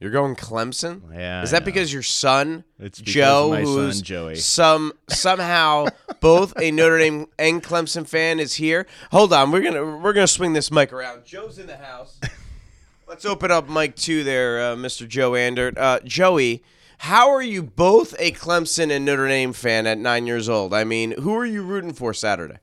You're 0.01 0.11
going 0.11 0.37
Clemson? 0.37 1.01
Yeah, 1.15 1.43
Is 1.43 1.53
that 1.53 1.65
because 1.65 1.91
your 1.91 2.03
son, 2.03 2.65
It's 2.79 2.99
because 2.99 3.15
Joe, 3.15 3.45
of 3.45 3.51
my 3.61 3.65
son, 3.65 3.75
who's 3.75 4.03
Joey. 4.03 4.35
some 4.37 4.93
somehow 5.09 5.87
both 6.21 6.53
a 6.61 6.71
Notre 6.71 6.99
Dame 6.99 7.27
and 7.39 7.63
Clemson 7.63 8.07
fan, 8.07 8.39
is 8.39 8.55
here? 8.55 8.87
Hold 9.11 9.33
on, 9.33 9.51
we're 9.53 9.63
gonna 9.63 9.97
we're 9.99 10.13
gonna 10.13 10.27
swing 10.27 10.53
this 10.53 10.71
mic 10.71 10.93
around. 10.93 11.25
Joe's 11.25 11.59
in 11.59 11.67
the 11.67 11.77
house. 11.79 12.21
Let's 13.09 13.25
open 13.25 13.51
up 13.51 13.69
mic 13.71 13.97
two 13.97 14.23
there, 14.25 14.61
uh, 14.73 14.77
Mr. 14.77 15.07
Joe 15.09 15.31
Andert. 15.33 15.79
Uh, 15.79 16.01
Joey, 16.05 16.63
how 16.99 17.31
are 17.31 17.43
you 17.43 17.63
both 17.63 18.15
a 18.19 18.33
Clemson 18.33 18.91
and 18.91 19.05
Notre 19.05 19.29
Dame 19.29 19.53
fan 19.55 19.87
at 19.87 19.97
nine 19.97 20.27
years 20.27 20.49
old? 20.49 20.75
I 20.75 20.85
mean, 20.85 21.13
who 21.13 21.35
are 21.37 21.47
you 21.47 21.63
rooting 21.63 21.93
for 21.95 22.13
Saturday? 22.13 22.59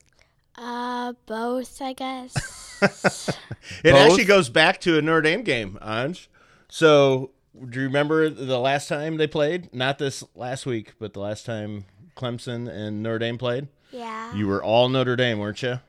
Uh, 0.55 1.13
both, 1.25 1.81
I 1.81 1.93
guess. 1.93 2.72
It 2.83 3.91
Both? 3.91 3.95
actually 3.95 4.25
goes 4.25 4.49
back 4.49 4.79
to 4.81 4.97
a 4.97 5.01
Notre 5.01 5.21
Dame 5.21 5.43
game, 5.43 5.77
Anj. 5.81 6.27
So, 6.69 7.31
do 7.69 7.79
you 7.79 7.85
remember 7.85 8.29
the 8.29 8.59
last 8.59 8.87
time 8.87 9.17
they 9.17 9.27
played? 9.27 9.73
Not 9.73 9.99
this 9.99 10.23
last 10.35 10.65
week, 10.65 10.93
but 10.99 11.13
the 11.13 11.19
last 11.19 11.45
time 11.45 11.85
Clemson 12.15 12.67
and 12.69 13.01
Notre 13.03 13.19
Dame 13.19 13.37
played. 13.37 13.67
yeah. 13.91 14.33
You 14.35 14.47
were 14.47 14.63
all 14.63 14.89
Notre 14.89 15.15
Dame, 15.15 15.39
weren't 15.39 15.62
you? 15.62 15.79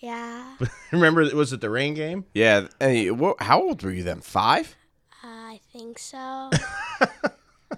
yeah. 0.00 0.56
remember, 0.92 1.22
was 1.34 1.52
it 1.52 1.60
the 1.60 1.70
rain 1.70 1.94
game? 1.94 2.26
Yeah. 2.34 2.68
Hey, 2.78 3.10
wha- 3.10 3.34
how 3.40 3.62
old 3.62 3.82
were 3.82 3.90
you 3.90 4.02
then? 4.02 4.20
Five. 4.20 4.76
Uh, 5.24 5.26
I 5.26 5.60
think 5.72 5.98
so. 5.98 6.50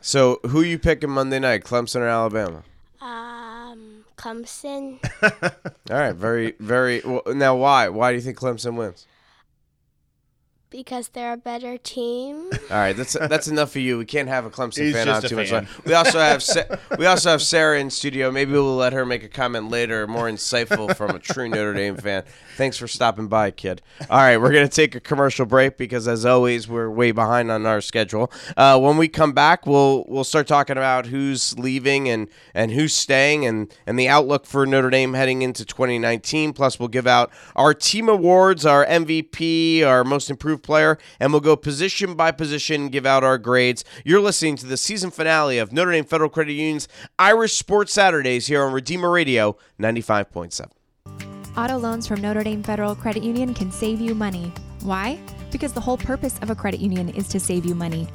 So 0.03 0.41
who 0.49 0.61
you 0.61 0.79
picking 0.79 1.09
Monday 1.11 1.39
night? 1.39 1.65
Clemson 1.65 2.01
or 2.01 2.07
Alabama? 2.09 2.63
um, 3.01 3.36
Clemson. 4.27 4.99
All 5.91 5.97
right, 5.97 6.15
very, 6.15 6.55
very. 6.59 7.01
Well, 7.05 7.23
now, 7.29 7.55
why? 7.55 7.89
Why 7.89 8.11
do 8.11 8.17
you 8.17 8.23
think 8.23 8.37
Clemson 8.39 8.75
wins? 8.75 9.07
Because 10.77 11.09
they're 11.09 11.33
a 11.33 11.37
better 11.37 11.79
team. 11.79 12.51
All 12.71 12.77
right, 12.77 12.93
that's 12.97 13.15
that's 13.15 13.49
enough 13.49 13.73
for 13.73 13.79
you. 13.79 13.99
We 13.99 14.05
can't 14.05 14.29
have 14.29 14.45
a 14.45 14.51
Clemson 14.51 14.85
He's 14.85 14.93
fan 14.95 15.09
on 15.09 15.23
too 15.23 15.35
much. 15.37 15.49
fan. 15.49 15.65
longer. 15.65 15.83
We 15.85 15.95
also 15.95 16.19
have 16.21 16.43
Sa- 16.43 16.65
we 16.99 17.07
also 17.07 17.31
have 17.31 17.43
Sarah 17.43 17.81
in 17.81 17.91
studio. 17.91 18.31
Maybe 18.31 18.53
we'll 18.53 18.77
let 18.77 18.93
her 18.93 19.07
make 19.07 19.25
a 19.25 19.29
comment 19.29 19.71
later, 19.71 20.07
more 20.07 20.27
insightful 20.31 20.95
from 20.95 21.17
a 21.17 21.19
true 21.19 21.49
Notre 21.49 21.73
Dame 21.75 21.97
fan. 21.97 22.25
Thanks 22.57 22.77
for 22.77 22.87
stopping 22.87 23.29
by, 23.29 23.51
kid. 23.51 23.83
All 24.11 24.19
right, 24.19 24.37
we're 24.37 24.53
gonna 24.53 24.69
take 24.69 24.95
a 24.95 25.01
commercial 25.01 25.47
break 25.47 25.77
because, 25.79 26.07
as 26.07 26.27
always, 26.27 26.69
we're 26.69 26.91
way 26.91 27.11
behind 27.13 27.51
on 27.51 27.65
our 27.67 27.81
schedule. 27.81 28.31
Uh, 28.57 28.79
when 28.79 28.97
we 28.99 29.09
come 29.09 29.33
back, 29.33 29.67
we'll 29.67 30.05
we'll 30.09 30.25
start 30.25 30.47
talking 30.47 30.77
about 30.77 31.07
who's 31.07 31.59
leaving 31.59 32.09
and 32.09 32.29
and 32.55 32.71
who's 32.73 32.93
staying 32.95 33.47
and 33.47 33.75
and 33.87 33.99
the 33.99 34.09
outlook 34.09 34.45
for 34.47 34.67
Notre 34.67 34.91
Dame 34.91 35.15
heading 35.15 35.43
into 35.43 35.65
2019. 35.65 36.53
Plus, 36.53 36.79
we'll 36.79 36.89
give 36.89 37.07
out 37.07 37.31
our 37.55 37.73
team 37.73 38.09
awards, 38.09 38.67
our 38.67 38.85
MVP, 38.87 39.85
our 39.85 40.05
most 40.05 40.29
improved 40.31 40.63
player, 40.67 40.99
and 41.19 41.33
we'll 41.33 41.41
go 41.41 41.57
position 41.57 42.15
by 42.15 42.33
position, 42.33 42.89
give 42.89 43.07
out 43.07 43.25
our 43.25 43.39
grades. 43.39 43.85
You're 44.05 44.21
listening 44.21 44.57
to 44.57 44.67
the 44.67 44.77
season 44.77 45.11
finale 45.11 45.59
of 45.59 45.73
Notre 45.73 45.93
Dame 45.93 46.05
Federal 46.05 46.29
Credit 46.29 46.53
Union's 46.53 46.89
Irish 47.19 47.55
Sports 47.55 47.95
Saturdays 47.95 48.49
here 48.49 48.63
on 48.63 48.73
Redeemer 48.73 49.11
Radio 49.11 49.57
95.7. 49.81 50.67
Auto 51.57 51.79
loans 51.79 52.07
from 52.07 52.21
Notre 52.21 52.45
Dame 52.45 52.63
Federal 52.63 52.95
Credit 52.95 53.23
Union 53.23 53.55
can 53.55 53.73
save 53.73 53.99
you 54.01 54.15
money. 54.15 54.53
Why? 54.83 55.19
Because 55.51 55.73
the 55.73 55.81
whole 55.81 55.97
purpose 55.97 56.39
of 56.43 56.51
a 56.51 56.55
credit 56.55 56.81
union 56.81 57.09
is 57.09 57.29
to 57.29 57.41
save 57.41 57.65
you 57.65 57.75
money. 57.75 58.09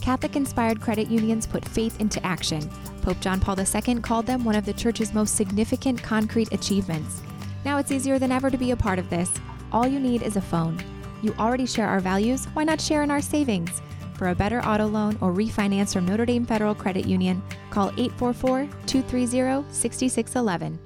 Catholic 0.00 0.34
inspired 0.34 0.80
credit 0.80 1.08
unions 1.08 1.46
put 1.46 1.64
faith 1.64 2.00
into 2.00 2.24
action. 2.26 2.68
Pope 3.02 3.20
John 3.20 3.38
Paul 3.38 3.56
II 3.60 4.00
called 4.00 4.26
them 4.26 4.44
one 4.44 4.56
of 4.56 4.64
the 4.64 4.72
church's 4.72 5.14
most 5.14 5.36
significant 5.36 6.02
concrete 6.02 6.52
achievements. 6.52 7.22
Now 7.64 7.78
it's 7.78 7.92
easier 7.92 8.18
than 8.18 8.32
ever 8.32 8.50
to 8.50 8.58
be 8.58 8.70
a 8.70 8.76
part 8.76 8.98
of 8.98 9.10
this. 9.10 9.30
All 9.72 9.86
you 9.86 10.00
need 10.00 10.22
is 10.22 10.36
a 10.36 10.40
phone. 10.40 10.82
You 11.22 11.34
already 11.38 11.66
share 11.66 11.86
our 11.86 12.00
values, 12.00 12.46
why 12.54 12.64
not 12.64 12.80
share 12.80 13.02
in 13.02 13.10
our 13.10 13.20
savings? 13.20 13.82
For 14.14 14.28
a 14.28 14.34
better 14.34 14.64
auto 14.64 14.86
loan 14.86 15.16
or 15.20 15.32
refinance 15.32 15.92
from 15.92 16.06
Notre 16.06 16.26
Dame 16.26 16.46
Federal 16.46 16.74
Credit 16.74 17.06
Union, 17.06 17.42
call 17.70 17.88
844 17.96 18.68
230 18.86 19.72
6611. 19.72 20.78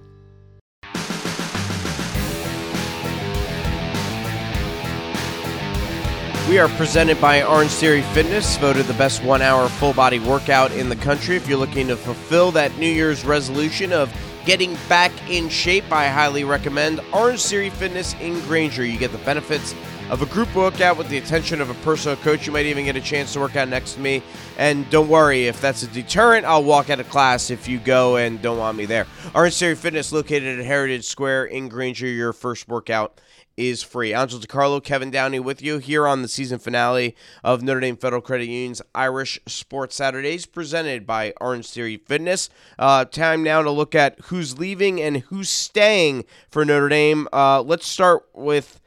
We 6.49 6.59
are 6.59 6.69
presented 6.77 7.21
by 7.21 7.43
Orange 7.43 7.71
Theory 7.71 8.03
Fitness, 8.13 8.59
voted 8.59 8.85
the 8.87 8.95
best 8.95 9.25
one 9.25 9.41
hour 9.41 9.69
full 9.69 9.95
body 9.95 10.19
workout 10.19 10.73
in 10.73 10.89
the 10.89 10.97
country. 10.97 11.37
If 11.37 11.49
you're 11.49 11.59
looking 11.59 11.89
to 11.89 11.97
fulfill 11.97 12.51
that 12.53 12.77
New 12.77 12.91
Year's 12.91 13.25
resolution 13.25 13.93
of 13.93 14.15
getting 14.45 14.77
back 14.89 15.11
in 15.31 15.49
shape, 15.49 15.91
I 15.91 16.07
highly 16.07 16.45
recommend 16.45 17.01
Orange 17.13 17.43
Theory 17.43 17.71
Fitness 17.71 18.15
in 18.21 18.39
Granger. 18.43 18.85
You 18.85 18.99
get 18.99 19.11
the 19.11 19.19
benefits 19.19 19.75
of 20.11 20.21
a 20.21 20.27
group 20.27 20.55
workout 20.55 20.99
with 20.99 21.09
the 21.09 21.19
attention 21.19 21.61
of 21.61 21.71
a 21.71 21.75
personal 21.75 22.17
coach. 22.19 22.47
You 22.47 22.53
might 22.53 22.67
even 22.67 22.85
get 22.85 22.97
a 22.97 23.01
chance 23.01 23.33
to 23.33 23.41
work 23.41 23.57
out 23.57 23.69
next 23.69 23.95
to 23.95 24.01
me. 24.01 24.23
And 24.59 24.89
don't 24.91 25.09
worry, 25.09 25.47
if 25.47 25.61
that's 25.61 25.83
a 25.83 25.87
deterrent, 25.89 26.45
I'll 26.45 26.65
walk 26.65 26.91
out 26.91 27.01
of 27.01 27.09
class 27.09 27.51
if 27.51 27.69
you 27.69 27.79
go 27.79 28.17
and 28.17 28.41
don't 28.43 28.59
want 28.59 28.77
me 28.77 28.85
there. 28.85 29.07
Orange 29.35 29.59
Theory 29.59 29.75
Fitness, 29.75 30.13
located 30.13 30.59
at 30.59 30.65
Heritage 30.65 31.07
Square 31.07 31.47
in 31.47 31.69
Granger, 31.69 32.07
your 32.07 32.33
first 32.33 32.69
workout 32.69 33.21
is 33.57 33.83
free. 33.83 34.13
Angelo 34.13 34.43
DiCarlo, 34.43 34.83
Kevin 34.83 35.11
Downey 35.11 35.39
with 35.39 35.63
you 35.63 35.79
here 35.79 36.07
on 36.07 36.23
the 36.23 36.29
season 36.29 36.59
finale 36.59 37.17
of 37.43 37.63
Notre 37.63 37.81
Dame 37.81 37.97
Federal 37.97 38.21
Credit 38.21 38.47
Union's 38.47 38.83
Irish 38.95 39.39
Sports 39.47 39.97
Saturdays, 39.97 40.45
presented 40.45 41.07
by 41.07 41.33
Orange 41.41 41.71
Theory 41.71 41.97
Fitness. 41.97 42.51
Uh, 42.79 43.05
time 43.05 43.43
now 43.43 43.63
to 43.63 43.71
look 43.71 43.95
at 43.95 44.19
who's 44.25 44.59
leaving 44.59 45.01
and 45.01 45.19
who's 45.19 45.49
staying 45.49 46.25
for 46.51 46.65
Notre 46.65 46.89
Dame. 46.89 47.29
Uh, 47.33 47.63
let's 47.63 47.87
start 47.87 48.27
with 48.35 48.81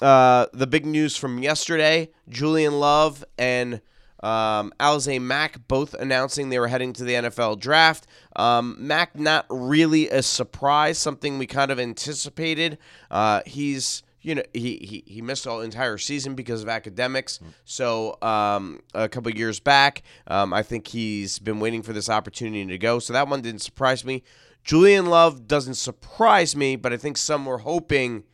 uh, 0.00 0.46
the 0.52 0.66
big 0.66 0.86
news 0.86 1.16
from 1.16 1.42
yesterday. 1.42 2.10
Julian 2.28 2.80
Love 2.80 3.24
and 3.38 3.80
um, 4.22 4.72
Alize 4.78 5.20
Mack 5.20 5.66
both 5.66 5.94
announcing 5.94 6.48
they 6.50 6.58
were 6.58 6.68
heading 6.68 6.92
to 6.94 7.04
the 7.04 7.14
NFL 7.14 7.58
draft. 7.58 8.06
Um, 8.36 8.76
Mack 8.78 9.18
not 9.18 9.46
really 9.48 10.08
a 10.10 10.22
surprise, 10.22 10.98
something 10.98 11.38
we 11.38 11.46
kind 11.46 11.70
of 11.70 11.78
anticipated. 11.78 12.78
Uh, 13.10 13.40
he's 13.46 14.02
you 14.22 14.34
know 14.34 14.42
he, 14.52 14.76
he, 14.82 15.04
he 15.06 15.22
missed 15.22 15.46
all 15.46 15.62
entire 15.62 15.96
season 15.96 16.34
because 16.34 16.62
of 16.62 16.68
academics. 16.68 17.40
So 17.64 18.18
um, 18.20 18.80
a 18.94 19.08
couple 19.08 19.30
years 19.32 19.60
back, 19.60 20.02
um, 20.26 20.52
I 20.52 20.62
think 20.62 20.88
he's 20.88 21.38
been 21.38 21.58
waiting 21.60 21.82
for 21.82 21.92
this 21.92 22.10
opportunity 22.10 22.66
to 22.66 22.78
go. 22.78 22.98
So 22.98 23.12
that 23.14 23.28
one 23.28 23.40
didn't 23.40 23.62
surprise 23.62 24.04
me. 24.04 24.22
Julian 24.62 25.06
Love 25.06 25.48
doesn't 25.48 25.74
surprise 25.76 26.54
me, 26.54 26.76
but 26.76 26.92
I 26.92 26.98
think 26.98 27.16
some 27.16 27.46
were 27.46 27.58
hoping 27.58 28.24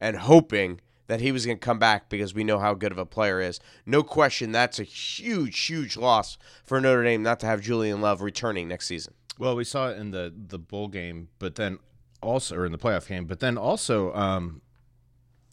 and 0.00 0.16
hoping 0.16 0.80
that 1.06 1.20
he 1.20 1.32
was 1.32 1.44
going 1.46 1.58
to 1.58 1.64
come 1.64 1.78
back 1.78 2.08
because 2.08 2.34
we 2.34 2.44
know 2.44 2.58
how 2.58 2.74
good 2.74 2.92
of 2.92 2.98
a 2.98 3.06
player 3.06 3.40
is. 3.40 3.60
No 3.84 4.02
question, 4.02 4.52
that's 4.52 4.78
a 4.78 4.84
huge, 4.84 5.66
huge 5.66 5.96
loss 5.96 6.38
for 6.64 6.80
Notre 6.80 7.04
Dame 7.04 7.22
not 7.22 7.40
to 7.40 7.46
have 7.46 7.60
Julian 7.60 8.00
Love 8.00 8.22
returning 8.22 8.68
next 8.68 8.86
season. 8.86 9.14
Well, 9.38 9.56
we 9.56 9.64
saw 9.64 9.88
it 9.88 9.98
in 9.98 10.10
the 10.12 10.32
the 10.34 10.58
bowl 10.58 10.88
game, 10.88 11.28
but 11.38 11.56
then 11.56 11.78
also 12.22 12.56
or 12.56 12.66
in 12.66 12.72
the 12.72 12.78
playoff 12.78 13.08
game, 13.08 13.26
but 13.26 13.40
then 13.40 13.58
also 13.58 14.14
um 14.14 14.62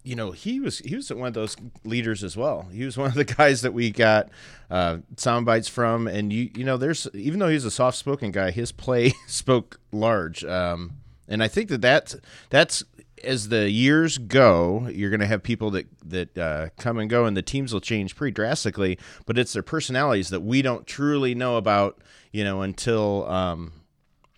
you 0.04 0.16
know 0.16 0.32
he 0.32 0.60
was 0.60 0.80
he 0.80 0.96
was 0.96 1.12
one 1.12 1.28
of 1.28 1.34
those 1.34 1.56
leaders 1.84 2.24
as 2.24 2.36
well. 2.36 2.68
He 2.72 2.86
was 2.86 2.98
one 2.98 3.08
of 3.08 3.16
the 3.16 3.26
guys 3.26 3.62
that 3.62 3.74
we 3.74 3.92
got 3.92 4.30
uh, 4.70 5.00
sound 5.18 5.46
bites 5.46 5.68
from, 5.68 6.08
and 6.08 6.32
you 6.32 6.50
you 6.56 6.64
know 6.64 6.78
there's 6.78 7.08
even 7.14 7.40
though 7.40 7.50
he's 7.50 7.66
a 7.66 7.72
soft 7.72 7.98
spoken 7.98 8.32
guy, 8.32 8.52
his 8.52 8.72
play 8.72 9.14
spoke 9.28 9.80
large, 9.92 10.44
um, 10.44 10.94
and 11.28 11.44
I 11.44 11.48
think 11.48 11.70
that 11.70 11.82
that's 11.82 12.16
that's 12.50 12.84
as 13.24 13.50
the 13.50 13.70
years 13.70 14.18
go, 14.18 14.88
you're 14.92 15.10
going 15.10 15.20
to 15.20 15.28
have 15.28 15.44
people 15.44 15.72
that 15.72 15.88
that 16.06 16.38
uh, 16.38 16.70
come 16.78 16.98
and 16.98 17.10
go, 17.10 17.26
and 17.26 17.36
the 17.36 17.42
teams 17.42 17.74
will 17.74 17.82
change 17.82 18.16
pretty 18.16 18.34
drastically. 18.34 18.98
But 19.26 19.38
it's 19.38 19.54
their 19.54 19.64
personalities 19.64 20.30
that 20.30 20.42
we 20.42 20.62
don't 20.62 20.86
truly 20.86 21.36
know 21.36 21.58
about, 21.58 22.02
you 22.32 22.44
know, 22.44 22.62
until 22.62 23.28
um, 23.30 23.74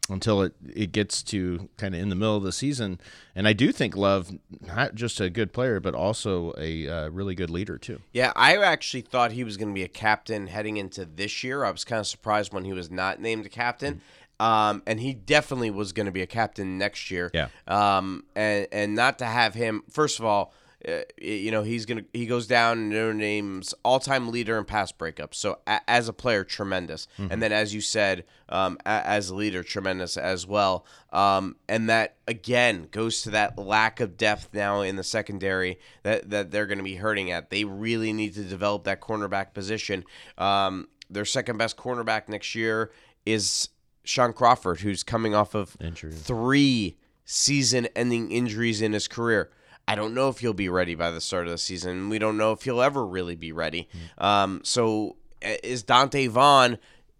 until 0.09 0.41
it, 0.41 0.53
it 0.73 0.91
gets 0.91 1.23
to 1.23 1.69
kind 1.77 1.95
of 1.95 2.01
in 2.01 2.09
the 2.09 2.15
middle 2.15 2.35
of 2.35 2.43
the 2.43 2.51
season. 2.51 2.99
And 3.35 3.47
I 3.47 3.53
do 3.53 3.71
think 3.71 3.95
Love, 3.95 4.31
not 4.61 4.95
just 4.95 5.21
a 5.21 5.29
good 5.29 5.53
player, 5.53 5.79
but 5.79 5.95
also 5.95 6.53
a 6.57 6.87
uh, 6.87 7.09
really 7.09 7.35
good 7.35 7.49
leader 7.49 7.77
too. 7.77 8.01
Yeah, 8.11 8.33
I 8.35 8.57
actually 8.57 9.01
thought 9.01 9.31
he 9.31 9.43
was 9.43 9.55
going 9.57 9.69
to 9.69 9.73
be 9.73 9.83
a 9.83 9.87
captain 9.87 10.47
heading 10.47 10.77
into 10.77 11.05
this 11.05 11.43
year. 11.43 11.63
I 11.63 11.71
was 11.71 11.85
kind 11.85 11.99
of 11.99 12.07
surprised 12.07 12.53
when 12.53 12.65
he 12.65 12.73
was 12.73 12.91
not 12.91 13.21
named 13.21 13.45
a 13.45 13.49
captain. 13.49 14.01
Um, 14.43 14.83
and 14.85 14.99
he 14.99 15.13
definitely 15.13 15.71
was 15.71 15.93
going 15.93 16.07
to 16.07 16.11
be 16.11 16.21
a 16.21 16.27
captain 16.27 16.77
next 16.77 17.09
year. 17.09 17.31
Yeah. 17.33 17.47
Um, 17.65 18.25
and 18.35 18.67
and 18.73 18.93
not 18.93 19.19
to 19.19 19.25
have 19.25 19.53
him. 19.53 19.83
First 19.89 20.19
of 20.19 20.25
all, 20.25 20.53
uh, 20.85 20.99
you 21.17 21.49
know 21.49 21.63
he's 21.63 21.85
gonna 21.85 22.03
he 22.11 22.25
goes 22.25 22.45
down 22.45 22.77
in 22.77 22.89
Notre 22.89 23.13
Dame's 23.13 23.73
all 23.83 24.01
time 24.01 24.29
leader 24.29 24.57
in 24.57 24.65
pass 24.65 24.91
breakups. 24.91 25.35
So 25.35 25.59
a, 25.65 25.79
as 25.87 26.09
a 26.09 26.13
player, 26.13 26.43
tremendous. 26.43 27.07
And 27.17 27.41
then 27.41 27.53
as 27.53 27.73
you 27.73 27.79
said, 27.79 28.25
um, 28.49 28.77
a, 28.85 29.07
as 29.07 29.29
a 29.29 29.35
leader, 29.35 29.63
tremendous 29.63 30.17
as 30.17 30.45
well. 30.45 30.85
Um, 31.13 31.55
and 31.69 31.89
that 31.89 32.17
again 32.27 32.89
goes 32.91 33.21
to 33.21 33.29
that 33.29 33.57
lack 33.57 34.01
of 34.01 34.17
depth 34.17 34.49
now 34.53 34.81
in 34.81 34.97
the 34.97 35.05
secondary 35.05 35.79
that 36.01 36.29
that 36.31 36.51
they're 36.51 36.67
going 36.67 36.79
to 36.79 36.83
be 36.83 36.95
hurting 36.95 37.31
at. 37.31 37.49
They 37.49 37.63
really 37.63 38.11
need 38.11 38.33
to 38.33 38.43
develop 38.43 38.83
that 38.83 38.99
cornerback 38.99 39.53
position. 39.53 40.03
Um, 40.37 40.89
their 41.09 41.23
second 41.23 41.57
best 41.57 41.77
cornerback 41.77 42.27
next 42.27 42.55
year 42.55 42.91
is 43.25 43.69
Shaun 44.03 44.33
Crawford, 44.33 44.81
who's 44.81 45.03
coming 45.03 45.33
off 45.33 45.55
of 45.55 45.77
Injury. 45.79 46.11
three 46.11 46.97
season 47.25 47.87
ending 47.95 48.31
injuries 48.31 48.81
in 48.81 48.93
his 48.93 49.07
career. 49.07 49.49
I 49.87 49.95
don't 49.95 50.13
know 50.13 50.29
if 50.29 50.39
he'll 50.39 50.53
be 50.53 50.69
ready 50.69 50.95
by 50.95 51.11
the 51.11 51.21
start 51.21 51.45
of 51.45 51.51
the 51.51 51.57
season. 51.57 52.09
We 52.09 52.19
don't 52.19 52.37
know 52.37 52.51
if 52.51 52.63
he'll 52.63 52.81
ever 52.81 53.05
really 53.05 53.35
be 53.35 53.51
ready. 53.51 53.89
Um, 54.17 54.61
so 54.63 55.17
uh, 55.45 55.55
is 55.63 55.83
Donte 55.83 56.29
Vaughn 56.29 56.77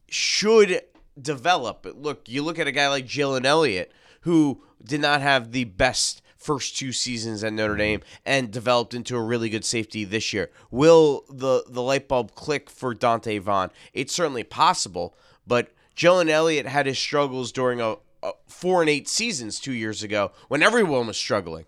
should 0.10 0.82
develop. 1.22 1.86
Look, 1.96 2.28
you 2.30 2.42
look 2.44 2.60
at 2.60 2.68
a 2.68 2.72
guy 2.72 2.88
like 2.88 3.06
Jalen 3.06 3.46
Elliott, 3.46 3.92
who 4.22 4.64
did 4.84 5.02
not 5.02 5.22
have 5.22 5.52
the 5.52 5.66
best 5.66 6.22
first 6.38 6.78
two 6.78 6.92
seasons 6.92 7.44
at 7.44 7.54
Notre 7.54 7.78
Dame 7.78 8.02
and 8.26 8.52
developed 8.52 8.94
into 8.94 9.16
a 9.16 9.22
really 9.22 9.50
good 9.50 9.64
safety 9.64 10.04
this 10.04 10.34
year. 10.34 10.50
Will 10.72 11.24
the 11.30 11.64
the 11.68 11.82
light 11.82 12.08
bulb 12.08 12.36
click 12.36 12.70
for 12.70 12.94
Donte 12.94 13.40
Vaughn? 13.42 13.72
It's 13.94 14.14
certainly 14.14 14.44
possible, 14.44 15.16
but 15.48 15.72
Jalen 15.96 16.30
Elliott 16.30 16.66
had 16.66 16.86
his 16.86 16.98
struggles 16.98 17.52
during 17.52 17.80
a, 17.82 17.96
a 18.22 18.32
four 18.48 18.82
and 18.82 18.90
eight 18.90 19.08
seasons 19.08 19.60
two 19.60 19.74
years 19.74 20.04
ago 20.04 20.32
when 20.48 20.64
everyone 20.64 21.08
was 21.08 21.18
struggling. 21.18 21.66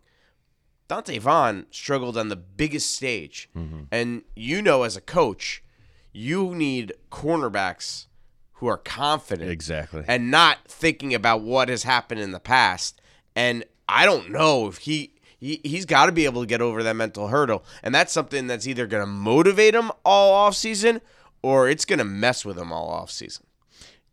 Donte 0.88 1.20
Vaughn 1.20 1.66
struggled 1.72 2.18
on 2.18 2.30
the 2.30 2.36
biggest 2.36 2.94
stage. 2.96 3.50
Mm-hmm. 3.56 3.84
And 3.92 4.24
you 4.36 4.62
know, 4.62 4.84
as 4.84 4.96
a 4.96 5.02
coach, 5.02 5.64
you 6.12 6.54
need 6.56 6.94
cornerbacks 7.12 8.06
who 8.54 8.68
are 8.68 8.78
confident 8.78 9.50
Exactly. 9.52 10.04
and 10.08 10.32
not 10.32 10.60
thinking 10.68 11.14
about 11.14 11.42
what 11.42 11.70
has 11.70 11.84
happened 11.84 12.22
in 12.22 12.32
the 12.32 12.40
past. 12.40 13.02
And 13.36 13.66
I 13.90 14.06
don't 14.06 14.32
know 14.32 14.68
if 14.68 14.78
he. 14.80 15.12
He, 15.38 15.60
he's 15.64 15.86
got 15.86 16.06
to 16.08 16.12
be 16.14 16.26
able 16.26 16.42
to 16.42 16.48
get 16.48 16.62
over 16.62 16.82
that 16.82 16.96
mental 16.96 17.28
hurdle. 17.28 17.64
And 17.84 17.94
that's 17.94 18.12
something 18.14 18.48
that's 18.48 18.66
either 18.66 18.88
going 18.88 19.04
to 19.04 19.06
motivate 19.06 19.76
him 19.76 19.92
all 20.04 20.34
off 20.34 20.56
season 20.56 21.02
or 21.44 21.70
it's 21.70 21.86
going 21.86 22.00
to 22.00 22.06
mess 22.06 22.46
with 22.46 22.58
him 22.58 22.72
all 22.72 22.88
off 22.90 23.12
season. 23.12 23.46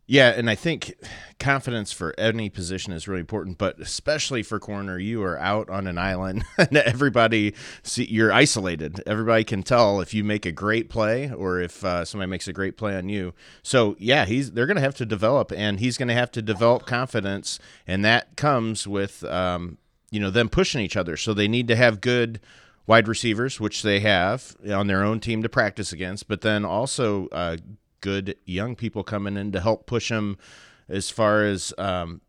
Yeah, 0.05 0.29
and 0.31 0.49
I 0.49 0.55
think 0.55 0.95
confidence 1.39 1.93
for 1.93 2.13
any 2.17 2.49
position 2.49 2.91
is 2.91 3.07
really 3.07 3.21
important, 3.21 3.57
but 3.57 3.79
especially 3.79 4.43
for 4.43 4.59
corner, 4.59 4.99
you 4.99 5.23
are 5.23 5.39
out 5.39 5.69
on 5.69 5.87
an 5.87 5.97
island, 5.97 6.43
and 6.57 6.75
everybody 6.75 7.55
see 7.83 8.03
you're 8.05 8.33
isolated. 8.33 9.01
Everybody 9.07 9.45
can 9.45 9.63
tell 9.63 10.01
if 10.01 10.13
you 10.13 10.25
make 10.25 10.45
a 10.45 10.51
great 10.51 10.89
play 10.89 11.31
or 11.31 11.61
if 11.61 11.85
uh, 11.85 12.03
somebody 12.03 12.29
makes 12.29 12.49
a 12.49 12.53
great 12.53 12.75
play 12.75 12.97
on 12.97 13.07
you. 13.07 13.33
So 13.61 13.95
yeah, 13.97 14.25
he's 14.25 14.51
they're 14.51 14.65
going 14.65 14.75
to 14.75 14.81
have 14.81 14.95
to 14.95 15.05
develop, 15.05 15.53
and 15.53 15.79
he's 15.79 15.97
going 15.97 16.09
to 16.09 16.13
have 16.13 16.31
to 16.31 16.41
develop 16.41 16.85
confidence, 16.85 17.57
and 17.87 18.03
that 18.03 18.35
comes 18.35 18.85
with 18.85 19.23
um, 19.23 19.77
you 20.11 20.19
know 20.19 20.29
them 20.29 20.49
pushing 20.49 20.81
each 20.81 20.97
other. 20.97 21.15
So 21.15 21.33
they 21.33 21.47
need 21.47 21.69
to 21.69 21.77
have 21.77 22.01
good 22.01 22.41
wide 22.85 23.07
receivers, 23.07 23.61
which 23.61 23.83
they 23.83 24.01
have 24.01 24.57
on 24.69 24.87
their 24.87 25.03
own 25.03 25.21
team 25.21 25.41
to 25.43 25.49
practice 25.49 25.93
against, 25.93 26.27
but 26.27 26.41
then 26.41 26.65
also 26.65 27.27
uh, 27.29 27.55
good 28.03 28.35
young 28.45 28.75
people 28.75 29.03
coming 29.03 29.37
in 29.37 29.51
to 29.53 29.61
help 29.61 29.87
push 29.87 30.09
them 30.09 30.37
as 30.89 31.09
far 31.09 31.45
as 31.45 31.73
um, 31.77 32.21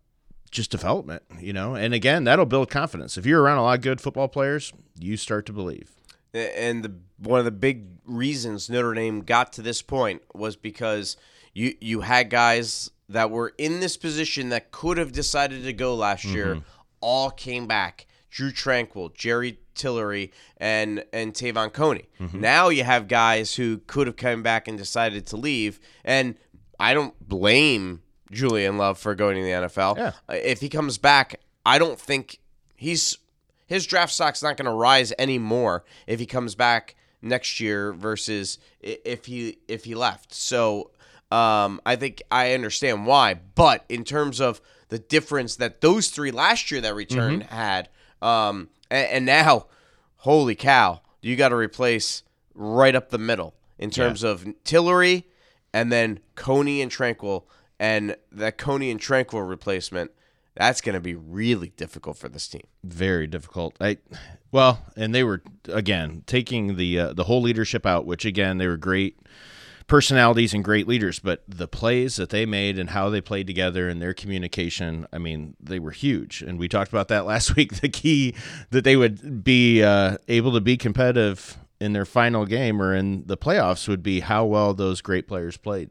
just 0.53 0.71
development, 0.71 1.23
you 1.41 1.53
know. 1.53 1.75
And 1.75 1.93
again, 1.93 2.25
that'll 2.25 2.47
build 2.47 2.71
confidence. 2.71 3.19
If 3.19 3.27
you're 3.27 3.43
around 3.43 3.59
a 3.59 3.63
lot 3.63 3.79
of 3.79 3.83
good 3.83 4.01
football 4.01 4.29
players, 4.29 4.73
you 4.99 5.19
start 5.19 5.45
to 5.47 5.53
believe. 5.53 5.91
and 6.33 6.83
the 6.85 6.95
one 7.19 7.39
of 7.41 7.45
the 7.45 7.51
big 7.51 7.87
reasons 8.05 8.71
Notre 8.71 8.95
Dame 8.95 9.21
got 9.21 9.53
to 9.55 9.63
this 9.63 9.83
point 9.83 10.23
was 10.33 10.57
because 10.57 11.17
you 11.53 11.75
you 11.81 12.01
had 12.03 12.31
guys 12.31 12.91
that 13.09 13.31
were 13.31 13.53
in 13.59 13.81
this 13.81 13.97
position 13.97 14.49
that 14.51 14.71
could 14.71 14.97
have 14.97 15.13
decided 15.13 15.65
to 15.65 15.73
go 15.73 15.95
last 15.95 16.25
year, 16.25 16.63
all 17.01 17.31
came 17.31 17.67
back. 17.67 18.07
Drue 18.35 18.51
Tranquill, 18.51 19.15
Jerry 19.15 19.61
Tillery, 19.77 20.33
and 20.57 21.05
and 21.13 21.33
Te'von 21.35 21.71
Coney. 21.73 22.09
Now 22.33 22.69
you 22.69 22.83
have 22.83 23.07
guys 23.07 23.55
who 23.55 23.79
could 23.87 24.09
have 24.09 24.17
come 24.17 24.43
back 24.43 24.67
and 24.67 24.77
decided 24.77 25.25
to 25.29 25.37
leave, 25.37 25.79
and 26.05 26.35
I 26.81 26.95
don't 26.95 27.15
blame 27.29 28.03
Julian 28.33 28.77
Love 28.77 28.99
for 28.99 29.15
going 29.15 29.37
to 29.37 29.43
the 29.43 29.51
NFL. 29.69 29.97
Yeah. 29.97 30.13
Uh, 30.29 30.35
If 30.35 30.61
he 30.61 30.69
comes 30.69 30.99
back, 30.99 31.41
I 31.65 31.79
don't 31.79 31.99
think 32.01 32.41
he's 32.75 33.17
his 33.67 33.87
draft 33.87 34.13
stock's 34.13 34.43
not 34.43 34.57
going 34.57 34.67
to 34.67 34.73
rise 34.77 35.13
anymore 35.19 35.85
if 36.09 36.19
he 36.19 36.27
comes 36.27 36.57
back 36.57 36.97
next 37.23 37.61
year 37.61 37.93
versus 37.93 38.59
if 38.81 39.27
he 39.27 39.59
if 39.69 39.85
he 39.85 39.95
left. 39.95 40.35
So 40.35 40.91
um, 41.31 41.81
I 41.87 41.95
think 41.95 42.21
I 42.33 42.53
understand 42.53 43.07
why, 43.07 43.35
but 43.35 43.85
in 43.89 44.03
terms 44.05 44.41
of 44.41 44.61
the 44.89 44.99
difference 44.99 45.57
that 45.57 45.81
those 45.81 46.09
three 46.09 46.31
last 46.33 46.71
year 46.73 46.81
that 46.83 46.95
returned 46.95 47.45
had, 47.45 47.89
um, 48.25 48.71
and, 48.91 49.09
and 49.09 49.27
now, 49.27 49.67
holy 50.19 50.55
cow, 50.55 51.03
you 51.21 51.37
got 51.37 51.51
to 51.51 51.57
replace 51.57 52.23
right 52.55 52.95
up 52.95 53.11
the 53.11 53.19
middle 53.19 53.55
in 53.79 53.91
terms 53.91 54.23
of 54.23 54.47
Tillery 54.65 55.27
and 55.73 55.93
then 55.93 56.21
Coney 56.35 56.81
and 56.81 56.91
Tranquill, 56.91 57.45
and 57.79 58.17
that 58.33 58.57
Coney 58.57 58.91
and 58.91 59.01
Tranquill 59.01 59.47
replacement. 59.47 60.11
That's 60.57 60.81
going 60.81 60.95
to 60.95 61.01
be 61.01 61.17
really 61.17 61.73
difficult 61.77 62.17
for 62.17 62.29
this 62.29 62.47
team. 62.47 62.63
Very 62.85 63.27
difficult. 63.27 63.77
I 63.81 63.99
well, 64.53 64.85
and 64.97 65.13
they 65.13 65.25
were 65.25 65.43
again 65.69 66.23
taking 66.27 66.77
the 66.77 66.99
uh, 66.99 67.13
the 67.13 67.25
whole 67.25 67.43
leadership 67.43 67.85
out, 67.85 68.07
which 68.07 68.25
again 68.25 68.59
they 68.59 68.69
were 68.69 68.77
great 68.77 69.19
personalities 69.87 70.55
and 70.55 70.65
great 70.65 70.89
leaders, 70.89 71.19
but 71.19 71.43
the 71.47 71.69
plays 71.69 72.17
that 72.17 72.31
they 72.31 72.47
made 72.47 72.79
and 72.79 72.91
how 72.91 73.11
they 73.11 73.21
played 73.21 73.47
together 73.47 73.89
and 73.89 74.01
their 74.01 74.15
communication, 74.15 75.07
I 75.13 75.19
mean, 75.19 75.57
they 75.61 75.79
were 75.79 75.91
huge. 75.91 76.43
And 76.43 76.59
we 76.59 76.69
talked 76.69 76.91
about 76.91 77.09
that 77.09 77.27
last 77.27 77.57
week. 77.57 77.81
The 77.81 77.89
key 77.89 78.35
that 78.71 78.85
they 78.85 78.97
would 78.97 79.45
be 79.45 79.83
uh, 79.83 80.19
able 80.29 80.53
to 80.53 80.61
be 80.61 80.77
competitive 80.77 81.59
in 81.81 81.93
their 81.93 82.07
final 82.07 82.47
game 82.47 82.81
or 82.81 82.95
in 82.95 83.25
the 83.27 83.37
playoffs 83.37 83.89
would 83.89 84.03
be 84.03 84.21
how 84.21 84.45
well 84.45 84.75
those 84.75 85.01
great 85.01 85.27
players 85.29 85.57
played. 85.57 85.91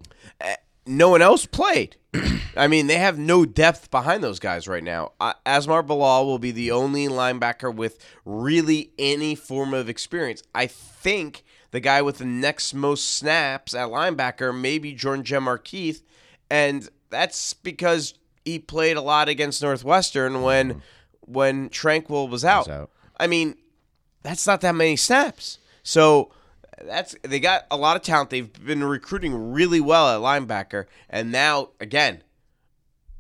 no 0.88 1.10
one 1.10 1.22
else 1.22 1.46
played. 1.46 1.98
I 2.58 2.68
mean, 2.68 2.88
they 2.88 2.98
have 2.98 3.18
no 3.18 3.46
depth 3.46 3.92
behind 3.92 4.24
those 4.24 4.40
guys 4.40 4.68
right 4.68 4.84
now. 4.84 5.12
Uh, 5.20 5.34
Asmar 5.46 5.86
Bilal 5.86 6.26
will 6.26 6.40
be 6.40 6.52
the 6.52 6.72
only 6.72 7.08
linebacker 7.08 7.74
with 7.74 8.04
really 8.26 8.92
any 8.98 9.36
form 9.36 9.74
of 9.74 9.90
experience. 9.90 10.42
I 10.54 10.68
think 10.68 11.44
the 11.74 11.80
guy 11.80 12.04
with 12.04 12.20
the 12.20 12.26
next 12.26 12.76
most 12.76 13.16
snaps 13.16 13.74
at 13.74 13.90
linebacker 13.90 14.58
may 14.58 14.78
be 14.78 14.94
Jordan 14.94 15.26
Genmark 15.26 15.68
Heath, 15.68 16.04
and 16.48 16.88
that's 17.10 17.56
because 17.56 18.14
he 18.46 18.60
played 18.60 18.96
a 18.96 19.02
lot 19.02 19.28
against 19.28 19.60
Northwestern 19.64 20.44
when 20.44 20.70
mm-hmm. 20.70 20.80
when 21.22 21.70
Tranquill 21.70 22.30
was 22.30 22.46
out. 22.46 22.70
out. 22.70 22.92
I 23.18 23.26
mean, 23.26 23.56
that's 24.22 24.46
not 24.46 24.62
that 24.62 24.76
many 24.76 24.96
snaps. 24.96 25.58
So 25.82 26.32
that's 26.84 27.16
they 27.24 27.40
got 27.40 27.66
a 27.72 27.76
lot 27.76 27.96
of 27.96 28.04
talent. 28.04 28.30
They've 28.30 28.54
been 28.64 28.84
recruiting 28.84 29.52
really 29.52 29.82
well 29.82 30.10
at 30.10 30.22
linebacker, 30.22 30.86
and 31.10 31.32
now 31.32 31.70
again, 31.80 32.22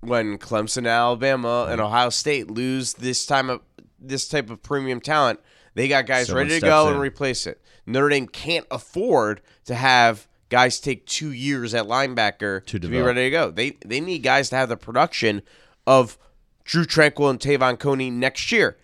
when 0.01 0.37
Clemson, 0.37 0.87
Alabama, 0.87 1.65
and 1.67 1.79
mm-hmm. 1.79 1.87
Ohio 1.87 2.09
State 2.11 2.51
lose 2.51 2.93
this 2.93 3.25
time 3.25 3.49
of 3.49 3.61
this 3.99 4.27
type 4.27 4.51
of 4.51 4.61
premium 4.61 5.01
talent, 5.01 5.39
they 5.75 5.87
got 5.87 6.05
guys 6.05 6.27
Someone 6.27 6.47
ready 6.47 6.59
to 6.59 6.65
go 6.65 6.87
in. 6.87 6.93
and 6.93 7.01
replace 7.01 7.47
it. 7.47 7.61
Notre 7.85 8.09
Dame 8.09 8.27
can't 8.27 8.65
afford 8.71 9.41
to 9.65 9.75
have 9.75 10.27
guys 10.49 10.79
take 10.79 11.05
two 11.05 11.31
years 11.31 11.73
at 11.73 11.85
linebacker 11.85 12.63
to, 12.65 12.79
be 12.79 13.01
ready 13.01 13.23
to 13.23 13.29
go. 13.31 13.51
They 13.51 13.71
they 13.85 13.99
need 13.99 14.19
guys 14.19 14.49
to 14.49 14.55
have 14.55 14.69
the 14.69 14.77
production 14.77 15.41
of 15.87 16.17
Drue 16.63 16.85
Tranquill 16.85 17.29
and 17.29 17.39
Te'von 17.39 17.77
Coney 17.77 18.09
next 18.09 18.51
year. 18.51 18.77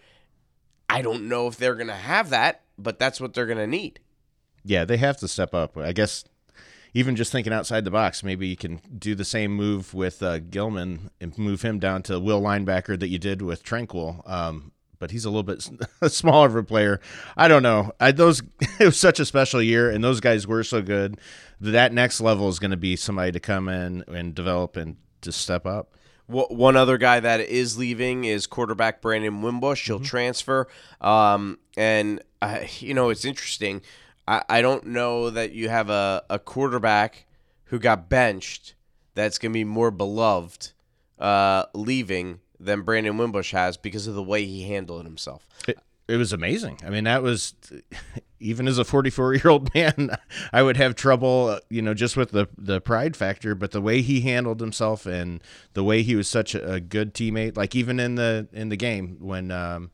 I 0.89 1.01
don't 1.01 1.29
know 1.29 1.47
if 1.47 1.57
they're 1.57 1.75
gonna 1.75 1.93
have 1.93 2.29
that, 2.31 2.63
but 2.77 2.99
that's 2.99 3.21
what 3.21 3.33
they're 3.33 3.45
gonna 3.45 3.67
need. 3.67 3.99
Yeah, 4.63 4.85
they 4.85 4.97
have 4.97 5.17
to 5.17 5.27
step 5.27 5.53
up. 5.53 5.77
I 5.77 5.93
guess 5.93 6.25
even 6.93 7.15
just 7.15 7.31
thinking 7.31 7.53
outside 7.53 7.85
the 7.85 7.91
box, 7.91 8.23
maybe 8.23 8.47
you 8.47 8.57
can 8.57 8.81
do 8.97 9.13
the 9.13 9.23
same 9.23 9.51
move 9.53 9.93
with 9.93 10.23
uh, 10.23 10.39
Gilman 10.39 11.11
and 11.21 11.37
move 11.37 11.61
him 11.61 11.77
down 11.79 12.01
to 12.03 12.19
will 12.19 12.41
linebacker 12.41 12.99
that 12.99 13.09
you 13.09 13.19
did 13.19 13.41
with 13.41 13.63
Tranquill. 13.63 14.27
Um, 14.29 14.71
but 14.99 15.11
he's 15.11 15.25
a 15.25 15.29
little 15.29 15.43
bit 15.43 15.67
smaller 16.11 16.47
of 16.47 16.55
a 16.55 16.63
player. 16.63 16.99
I 17.35 17.47
don't 17.47 17.63
know. 17.63 17.91
I, 17.99 18.11
those 18.11 18.41
it 18.79 18.85
was 18.85 18.99
such 18.99 19.19
a 19.19 19.25
special 19.25 19.61
year, 19.61 19.89
and 19.89 20.03
those 20.03 20.19
guys 20.19 20.45
were 20.45 20.63
so 20.63 20.81
good. 20.81 21.19
That 21.59 21.93
next 21.93 22.21
level 22.21 22.49
is 22.49 22.59
going 22.59 22.71
to 22.71 22.77
be 22.77 22.95
somebody 22.95 23.31
to 23.31 23.39
come 23.39 23.67
in 23.67 24.03
and 24.07 24.35
develop 24.35 24.77
and 24.77 24.97
to 25.21 25.31
step 25.31 25.65
up. 25.65 25.93
One 26.27 26.75
other 26.75 26.99
guy 26.99 27.19
that 27.21 27.39
is 27.39 27.75
leaving 27.79 28.23
is 28.23 28.45
quarterback 28.45 29.01
Brandon 29.01 29.41
Wimbush. 29.41 29.87
He'll 29.87 29.99
transfer. 29.99 30.67
Um, 31.01 31.57
and, 31.75 32.21
uh, 32.39 32.59
you 32.77 32.93
know, 32.93 33.09
it's 33.09 33.25
interesting. 33.25 33.81
I, 34.27 34.43
I 34.47 34.61
don't 34.61 34.85
know 34.85 35.31
that 35.31 35.53
you 35.53 35.69
have 35.69 35.89
a, 35.89 36.23
a 36.29 36.37
quarterback 36.37 37.25
who 37.65 37.79
got 37.79 38.09
benched 38.09 38.75
that's 39.15 39.39
going 39.39 39.53
to 39.53 39.55
be 39.55 39.63
more 39.63 39.89
beloved 39.89 40.69
uh, 41.17 41.65
leaving 41.73 42.41
than 42.59 42.81
Brandon 42.81 43.17
Wimbush 43.17 43.51
has 43.51 43.77
because 43.77 44.07
of 44.07 44.15
the 44.15 44.23
way 44.23 44.45
he 44.45 44.63
handled 44.63 45.05
himself. 45.05 45.47
It, 45.67 45.79
it 46.07 46.17
was 46.17 46.33
amazing. 46.33 46.79
I 46.85 46.89
mean, 46.89 47.03
that 47.03 47.21
was 47.21 47.53
even 48.39 48.67
as 48.67 48.77
a 48.77 48.83
44 48.83 49.35
year 49.35 49.47
old 49.47 49.73
man, 49.75 50.17
I 50.51 50.63
would 50.63 50.77
have 50.77 50.95
trouble, 50.95 51.47
uh, 51.47 51.59
you 51.69 51.81
know, 51.81 51.93
just 51.93 52.17
with 52.17 52.31
the 52.31 52.47
the 52.57 52.81
pride 52.81 53.15
factor. 53.15 53.55
But 53.55 53.71
the 53.71 53.81
way 53.81 54.01
he 54.01 54.21
handled 54.21 54.59
himself 54.59 55.05
and 55.05 55.41
the 55.73 55.83
way 55.83 56.01
he 56.01 56.15
was 56.15 56.27
such 56.27 56.55
a, 56.55 56.79
good 56.79 57.13
teammate, 57.13 57.57
like 57.57 57.75
even 57.75 57.99
in 57.99 58.15
the 58.15 58.47
in 58.51 58.69
the 58.69 58.77
game 58.77 59.17
when 59.19 59.51
um, 59.51 59.91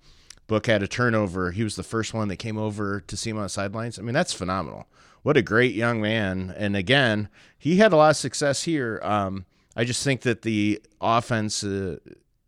Book 0.47 0.67
had 0.67 0.83
a 0.83 0.87
turnover, 0.87 1.51
he 1.51 1.63
was 1.63 1.75
the 1.75 1.83
first 1.83 2.13
one 2.13 2.27
that 2.29 2.37
came 2.37 2.57
over 2.57 3.01
to 3.01 3.17
see 3.17 3.31
him 3.31 3.37
on 3.37 3.43
the 3.43 3.49
sidelines. 3.49 3.99
I 3.99 4.01
mean, 4.01 4.13
that's 4.13 4.33
phenomenal. 4.33 4.87
What 5.23 5.37
a 5.37 5.41
great 5.41 5.73
young 5.73 6.01
man! 6.01 6.53
And 6.55 6.75
again, 6.75 7.29
he 7.57 7.77
had 7.77 7.91
a 7.91 7.97
lot 7.97 8.11
of 8.11 8.17
success 8.17 8.63
here. 8.63 8.99
Um, 9.03 9.45
I 9.75 9.83
just 9.83 10.03
think 10.03 10.21
that 10.21 10.43
the 10.43 10.81
offense 11.01 11.63
uh, 11.63 11.97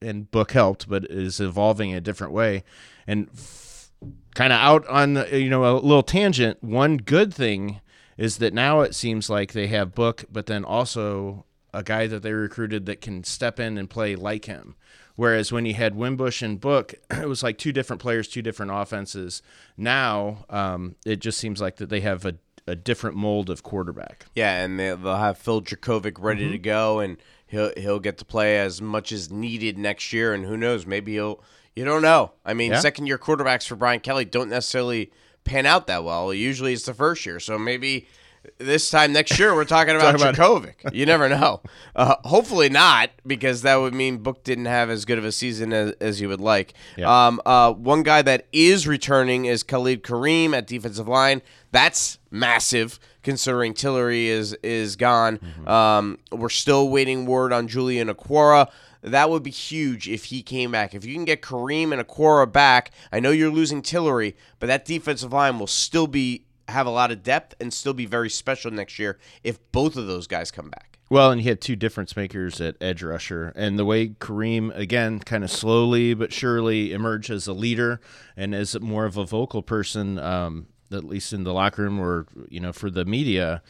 and 0.02 0.30
Book 0.32 0.52
helped, 0.52 0.88
but 0.88 1.06
is 1.06 1.40
evolving 1.40 1.92
in 1.92 1.98
a 1.98 2.02
different 2.02 2.34
way. 2.34 2.64
And 3.06 3.30
kind 4.38 4.54
of 4.54 4.60
out 4.60 4.88
on 4.88 5.16
the, 5.16 5.40
you 5.40 5.50
know 5.50 5.66
a 5.66 5.74
little 5.82 6.04
tangent 6.04 6.64
one 6.64 6.98
good 6.98 7.34
thing 7.34 7.82
is 8.18 8.38
that 8.38 8.54
now 8.54 8.82
it 8.82 8.94
seems 8.94 9.32
like 9.32 9.54
they 9.54 9.66
have 9.66 9.96
book 9.96 10.26
but 10.32 10.46
then 10.46 10.64
also 10.64 11.44
a 11.74 11.82
guy 11.82 12.06
that 12.06 12.22
they 12.22 12.32
recruited 12.32 12.86
that 12.86 13.02
can 13.02 13.24
step 13.24 13.60
in 13.60 13.78
and 13.78 13.90
play 13.90 14.16
like 14.16 14.46
him. 14.46 14.76
Whereas 15.16 15.52
when 15.52 15.66
you 15.66 15.74
had 15.74 15.96
wimbush 15.96 16.44
and 16.44 16.62
book 16.62 16.94
it 17.12 17.28
was 17.28 17.42
like 17.42 17.58
two 17.58 17.72
different 17.72 18.00
players 18.00 18.28
two 18.28 18.44
different 18.44 18.72
offenses. 18.72 19.42
Now 19.76 20.46
um, 20.52 20.96
it 21.04 21.20
just 21.20 21.40
seems 21.40 21.60
like 21.60 21.78
that 21.78 21.90
they 21.90 22.02
have 22.02 22.24
a, 22.24 22.36
a 22.68 22.76
different 22.76 23.16
mold 23.16 23.50
of 23.50 23.64
quarterback. 23.64 24.28
Yeah, 24.36 24.64
and 24.64 24.80
they, 24.80 24.90
they'll 24.90 25.16
have 25.16 25.40
Phil 25.40 25.64
Jurkovec 25.64 26.18
ready 26.20 26.52
to 26.52 26.60
go, 26.60 27.00
and 27.00 27.18
he'll 27.48 27.72
he'll 27.78 28.00
get 28.00 28.18
to 28.20 28.26
play 28.26 28.60
as 28.60 28.82
much 28.82 29.12
as 29.12 29.32
needed 29.32 29.78
next 29.78 30.14
year. 30.14 30.34
And 30.34 30.46
who 30.46 30.58
knows, 30.58 30.86
maybe 30.86 31.14
he'll. 31.14 31.42
You 31.76 31.86
don't 31.86 32.02
know. 32.02 32.32
I 32.44 32.56
mean, 32.56 32.72
Yeah. 32.72 32.80
second 32.80 33.06
year 33.06 33.20
quarterbacks 33.20 33.68
for 33.68 33.76
Brian 33.76 34.00
Kelly 34.00 34.26
don't 34.26 34.50
necessarily 34.50 35.12
pan 35.44 35.68
out 35.68 35.86
that 35.88 36.04
well. 36.04 36.34
Usually, 36.34 36.74
it's 36.74 36.86
the 36.86 36.94
first 36.94 37.26
year, 37.26 37.40
so 37.40 37.58
maybe. 37.60 38.08
This 38.60 38.90
time 38.90 39.12
next 39.12 39.38
year, 39.38 39.54
we're 39.54 39.66
talking 39.66 39.96
about 39.98 40.18
Talk 40.18 40.36
Jurkovec. 40.64 40.74
You 40.94 41.06
never 41.06 41.28
know. 41.28 41.62
Uh, 41.94 42.16
hopefully 42.24 42.70
not, 42.70 43.10
because 43.26 43.64
that 43.64 43.76
would 43.76 43.94
mean 43.94 44.20
Book 44.20 44.46
didn't 44.46 44.66
have 44.68 44.90
as 44.90 45.04
good 45.04 45.18
of 45.18 45.26
a 45.26 45.34
season 45.34 45.74
as, 45.74 45.92
as 46.00 46.22
you 46.22 46.30
would 46.30 46.40
like. 46.40 46.74
Yeah. 46.96 47.28
Um, 47.28 47.42
uh, 47.46 47.74
one 47.74 48.04
guy 48.04 48.22
that 48.22 48.48
is 48.54 48.88
returning 48.88 49.46
is 49.46 49.64
Khalid 49.64 50.02
Kareem 50.02 50.54
at 50.56 50.66
defensive 50.66 51.10
line. 51.10 51.42
That's 51.74 52.20
massive 52.32 53.00
considering 53.28 53.74
Tillery 53.74 54.28
is 54.30 54.54
is 54.64 54.96
gone. 54.96 55.38
Um, 55.68 56.18
we're 56.32 56.48
still 56.48 56.88
waiting 56.88 57.26
word 57.26 57.52
on 57.52 57.68
Julian 57.68 58.08
Okwara. 58.08 58.72
That 59.02 59.30
would 59.30 59.44
be 59.44 59.52
huge 59.52 60.08
if 60.08 60.26
he 60.26 60.42
came 60.42 60.72
back. 60.72 60.96
If 60.96 61.04
you 61.04 61.14
can 61.14 61.26
get 61.26 61.42
Kareem 61.42 61.92
and 61.92 62.02
Okwara 62.02 62.50
back, 62.50 62.92
I 63.12 63.20
know 63.20 63.32
you're 63.32 63.52
losing 63.52 63.82
Tillery, 63.82 64.38
but 64.60 64.68
that 64.68 64.86
defensive 64.86 65.34
line 65.34 65.60
will 65.60 65.68
still 65.68 66.08
be 66.08 66.46
have 66.70 66.88
a 66.88 66.90
lot 66.90 67.12
of 67.12 67.22
depth 67.22 67.54
and 67.60 67.74
still 67.74 67.94
be 67.94 68.06
very 68.06 68.30
special 68.30 68.72
next 68.72 68.98
year 68.98 69.20
if 69.44 69.60
both 69.74 69.98
of 69.98 70.08
those 70.08 70.26
guys 70.26 70.50
come 70.50 70.70
back. 70.70 70.98
Well, 71.10 71.30
and 71.32 71.42
he 71.42 71.50
had 71.50 71.60
two 71.60 71.76
difference 71.76 72.16
makers 72.16 72.62
at 72.62 72.78
edge 72.80 73.04
rusher, 73.04 73.52
and 73.58 73.78
the 73.78 73.86
way 73.86 74.08
Kareem 74.08 74.74
again 74.74 75.20
kind 75.20 75.44
of 75.44 75.52
slowly 75.52 76.14
but 76.14 76.32
surely 76.32 76.94
emerged 76.94 77.30
as 77.30 77.46
a 77.46 77.54
leader 77.54 78.00
and 78.38 78.56
as 78.56 78.80
more 78.80 79.04
of 79.04 79.18
a 79.18 79.26
vocal 79.26 79.62
person, 79.62 80.18
um, 80.18 80.68
at 80.92 81.04
least 81.04 81.34
in 81.34 81.44
the 81.44 81.54
locker 81.54 81.84
room 81.84 82.00
or 82.00 82.28
you 82.50 82.60
know 82.60 82.74
for 82.74 82.90
the 82.90 83.06
media. 83.06 83.62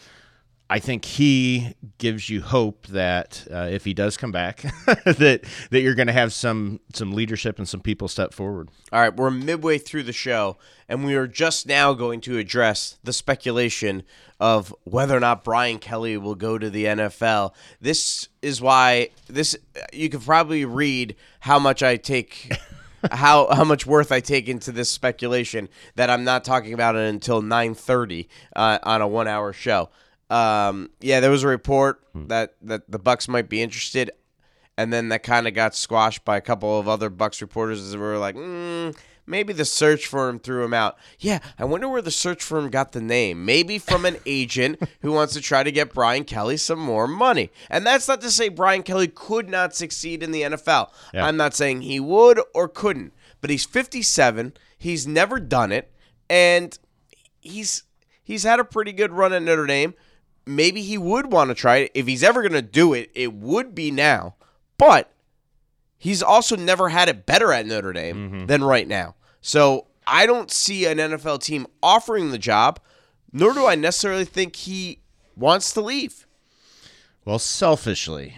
I 0.70 0.80
think 0.80 1.06
he 1.06 1.76
gives 1.98 2.30
you 2.30 2.42
hope 2.42 2.88
that 2.88 3.48
uh, 3.50 3.70
if 3.72 3.86
he 3.86 3.94
does 3.94 4.18
come 4.18 4.34
back, 4.34 4.62
that 5.06 5.42
that 5.70 5.82
you're 5.82 5.96
going 5.96 6.08
to 6.08 6.14
have 6.14 6.34
some 6.34 6.82
some 6.94 7.14
leadership 7.14 7.58
and 7.58 7.68
some 7.68 7.80
people 7.80 8.10
step 8.10 8.34
forward. 8.34 8.70
All 8.92 9.00
right, 9.00 9.16
we're 9.16 9.32
midway 9.32 9.78
through 9.78 10.04
the 10.04 10.14
show, 10.14 10.58
and 10.90 11.06
we 11.06 11.16
are 11.16 11.28
just 11.28 11.68
now 11.68 11.94
going 11.94 12.20
to 12.22 12.38
address 12.38 12.98
the 13.02 13.14
speculation 13.14 14.04
of 14.42 14.76
whether 14.84 15.16
or 15.16 15.22
not 15.22 15.46
Brian 15.46 15.80
Kelly 15.80 16.18
will 16.18 16.36
go 16.36 16.58
to 16.58 16.70
the 16.70 16.86
NFL. 16.86 17.54
This 17.80 18.28
is 18.42 18.62
why 18.62 19.12
this 19.28 19.56
you 19.94 20.10
could 20.10 20.22
probably 20.22 20.66
read 20.66 21.16
how 21.40 21.60
much 21.60 21.82
I 21.82 21.96
take. 21.96 22.52
How 23.12 23.48
how 23.54 23.64
much 23.64 23.86
worth 23.86 24.12
I 24.12 24.20
take 24.20 24.48
into 24.48 24.72
this 24.72 24.90
speculation 24.90 25.70
that 25.96 26.10
I'm 26.10 26.24
not 26.24 26.44
talking 26.44 26.74
about 26.74 26.96
it 26.96 27.08
until 27.08 27.42
9:30 27.42 28.28
uh, 28.56 28.80
on 28.84 29.02
a 29.02 29.08
one 29.08 29.28
hour 29.28 29.54
show. 29.54 29.90
Um, 30.30 30.90
yeah, 31.00 31.20
there 31.20 31.32
was 31.32 31.44
a 31.44 31.48
report 31.48 32.02
that 32.14 32.56
that 32.62 32.90
the 32.90 33.00
Bucs 33.00 33.28
might 33.28 33.50
be 33.50 33.62
interested 33.62 34.12
and 34.78 34.94
then 34.94 35.10
that 35.10 35.24
kind 35.24 35.48
of 35.48 35.54
got 35.54 35.76
squashed 35.76 36.24
by 36.24 36.38
a 36.38 36.42
couple 36.42 36.80
of 36.80 36.88
other 36.88 37.10
Bucs 37.10 37.42
reporters 37.42 37.92
that 37.92 37.98
were 37.98 38.18
like, 38.18 38.36
mm, 38.36 38.96
maybe 39.26 39.52
the 39.52 39.66
search 39.66 40.08
firm 40.08 40.40
threw 40.40 40.64
him 40.64 40.74
out. 40.74 40.98
Yeah, 41.20 41.40
I 41.60 41.66
wonder 41.66 41.90
where 41.90 42.02
the 42.02 42.12
search 42.12 42.44
firm 42.44 42.70
got 42.70 42.92
the 42.92 43.02
name. 43.02 43.44
Maybe 43.44 43.80
from 43.80 44.06
an 44.06 44.18
agent 44.26 44.82
who 45.02 45.12
wants 45.12 45.34
to 45.34 45.42
try 45.42 45.64
to 45.64 45.72
get 45.72 45.94
Brian 45.94 46.24
Kelly 46.24 46.58
some 46.58 46.80
more 46.80 47.08
money. 47.08 47.52
And 47.70 47.86
that's 47.86 48.08
not 48.08 48.22
to 48.22 48.32
say 48.32 48.50
Brian 48.50 48.84
Kelly 48.84 49.08
could 49.08 49.50
not 49.50 49.76
succeed 49.76 50.24
in 50.24 50.32
the 50.32 50.44
NFL. 50.44 50.92
Yeah. 51.14 51.26
I'm 51.26 51.38
not 51.38 51.56
saying 51.56 51.82
he 51.82 52.00
would 52.00 52.40
or 52.54 52.68
couldn't, 52.70 53.14
but 53.42 53.50
he's 53.50 53.66
57. 53.66 54.54
He's 54.78 55.08
never 55.08 55.40
done 55.40 55.72
it, 55.72 55.92
and 56.30 56.78
he's 57.42 57.84
he's 58.24 58.44
had 58.44 58.60
a 58.60 58.64
pretty 58.64 58.92
good 58.92 59.12
run 59.12 59.34
at 59.34 59.42
Notre 59.42 59.66
Dame. 59.66 59.96
Maybe 60.46 60.82
he 60.84 60.98
would 60.98 61.32
want 61.32 61.50
to 61.50 61.56
try 61.56 61.78
it. 61.78 61.92
If 61.94 62.08
he's 62.08 62.24
ever 62.24 62.42
going 62.42 62.54
to 62.54 62.62
do 62.62 62.94
it, 62.94 63.10
it 63.16 63.34
would 63.34 63.76
be 63.76 63.92
now. 63.92 64.36
But 64.78 65.12
he's 65.98 66.22
also 66.22 66.56
never 66.56 66.90
had 66.90 67.10
it 67.10 67.26
better 67.26 67.52
at 67.52 67.66
Notre 67.66 67.94
Dame 67.94 68.16
mm-hmm. 68.16 68.46
than 68.46 68.64
right 68.64 68.88
now. 68.88 69.16
So 69.42 69.88
I 70.06 70.26
don't 70.26 70.52
see 70.52 70.86
an 70.86 70.98
NFL 70.98 71.42
team 71.42 71.68
offering 71.82 72.32
the 72.32 72.38
job, 72.38 72.80
nor 73.32 73.54
do 73.54 73.66
I 73.66 73.76
necessarily 73.76 74.26
think 74.26 74.56
he 74.56 75.00
wants 75.36 75.74
to 75.74 75.82
leave. 75.82 76.26
Well, 77.26 77.40
selfishly, 77.40 78.38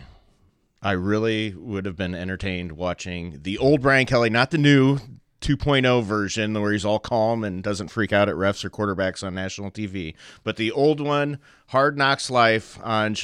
I 0.82 0.94
really 0.94 1.54
would 1.54 1.86
have 1.86 1.96
been 1.96 2.16
entertained 2.16 2.72
watching 2.72 3.40
the 3.44 3.58
old 3.58 3.82
Brian 3.82 4.06
Kelly, 4.06 4.30
not 4.30 4.52
the 4.52 4.58
new 4.58 4.98
2.0 5.42 6.04
version 6.04 6.60
where 6.60 6.72
he's 6.72 6.86
all 6.86 7.00
calm 7.00 7.44
and 7.44 7.64
doesn't 7.64 7.90
freak 7.90 8.12
out 8.12 8.30
at 8.30 8.36
refs 8.36 8.64
or 8.64 8.70
quarterbacks 8.70 9.24
on 9.24 9.36
national 9.36 9.72
TV, 9.72 10.16
but 10.44 10.58
the 10.58 10.72
old 10.72 11.00
one, 11.00 11.40
Hard 11.68 11.98
Knocks 11.98 12.30
Life 12.30 12.80
on 12.84 13.16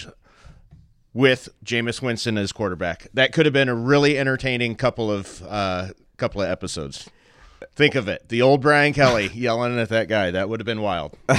with 1.16 1.50
Jameis 1.64 2.02
Winston 2.02 2.38
as 2.38 2.52
quarterback. 2.52 3.08
That 3.16 3.32
could 3.32 3.48
have 3.48 3.54
been 3.54 3.70
a 3.70 3.74
really 3.74 4.20
entertaining 4.20 4.76
couple 4.76 5.10
of 5.12 5.42
uh, 5.48 5.88
couple 6.18 6.44
of 6.44 6.50
episodes. 6.50 7.10
Think 7.74 7.96
of 7.96 8.08
it, 8.08 8.30
the 8.30 8.44
old 8.44 8.62
Brian 8.62 8.94
Kelly 8.94 9.28
yelling 9.34 9.80
at 9.80 9.90
that 9.90 10.08
guy. 10.08 10.30
That 10.30 10.50
would 10.50 10.60
have 10.60 10.66
been 10.66 10.82
wild. 10.82 11.18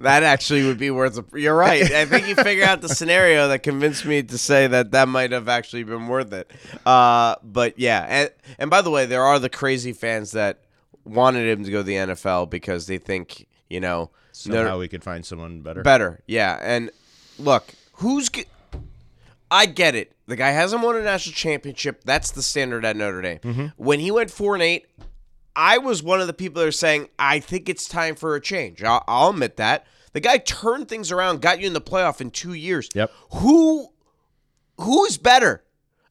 That 0.00 0.22
actually 0.22 0.66
would 0.66 0.76
be 0.76 0.90
worth. 0.90 1.16
A, 1.18 1.38
you're 1.38 1.56
right. 1.56 1.82
I 1.90 2.04
think 2.04 2.28
you 2.28 2.34
figured 2.34 2.68
out 2.68 2.82
the 2.82 2.88
scenario 2.94 3.48
that 3.48 3.62
convinced 3.62 4.04
me 4.04 4.22
to 4.22 4.36
say 4.36 4.66
that 4.66 4.90
that 4.90 5.08
might 5.08 5.32
have 5.32 5.48
actually 5.48 5.84
been 5.84 6.06
worth 6.06 6.34
it. 6.34 6.50
Uh, 6.84 7.36
but 7.42 7.78
yeah, 7.78 8.04
and 8.08 8.30
and 8.58 8.70
by 8.70 8.82
the 8.82 8.90
way, 8.90 9.06
there 9.06 9.22
are 9.22 9.38
the 9.38 9.48
crazy 9.48 9.94
fans 9.94 10.32
that 10.32 10.64
wanted 11.04 11.48
him 11.48 11.64
to 11.64 11.70
go 11.70 11.78
to 11.78 11.82
the 11.82 11.94
NFL 11.94 12.50
because 12.50 12.88
they 12.88 12.98
think 12.98 13.46
you 13.70 13.80
know 13.80 14.10
Somehow 14.32 14.78
we 14.78 14.88
could 14.88 15.02
find 15.02 15.24
someone 15.24 15.62
better. 15.62 15.82
better. 15.82 16.20
Yeah, 16.26 16.58
and 16.60 16.90
look, 17.38 17.72
who's 17.94 18.30
I 19.50 19.66
get 19.66 19.94
it. 19.94 20.12
The 20.26 20.36
guy 20.36 20.50
hasn't 20.50 20.82
won 20.82 20.96
a 20.96 21.02
national 21.02 21.34
championship. 21.34 22.02
That's 22.04 22.30
the 22.30 22.42
standard 22.42 22.84
at 22.84 22.96
Notre 22.96 23.22
Dame. 23.22 23.38
Mm-hmm. 23.38 23.66
When 23.76 24.00
he 24.00 24.10
went 24.10 24.30
four 24.30 24.54
and 24.54 24.62
eight, 24.62 24.86
I 25.56 25.78
was 25.78 26.02
one 26.02 26.20
of 26.20 26.26
the 26.26 26.32
people 26.32 26.60
that 26.60 26.68
are 26.68 26.72
saying 26.72 27.08
I 27.18 27.40
think 27.40 27.68
it's 27.68 27.88
time 27.88 28.14
for 28.14 28.34
a 28.34 28.40
change. 28.40 28.82
I'll, 28.82 29.04
I'll 29.08 29.30
admit 29.30 29.56
that. 29.56 29.86
The 30.12 30.20
guy 30.20 30.38
turned 30.38 30.88
things 30.88 31.12
around, 31.12 31.40
got 31.40 31.60
you 31.60 31.66
in 31.66 31.72
the 31.72 31.80
playoff 31.80 32.20
in 32.20 32.30
two 32.30 32.52
years. 32.52 32.88
Yep. 32.94 33.10
Who 33.34 33.88
who's 34.78 35.18
better? 35.18 35.64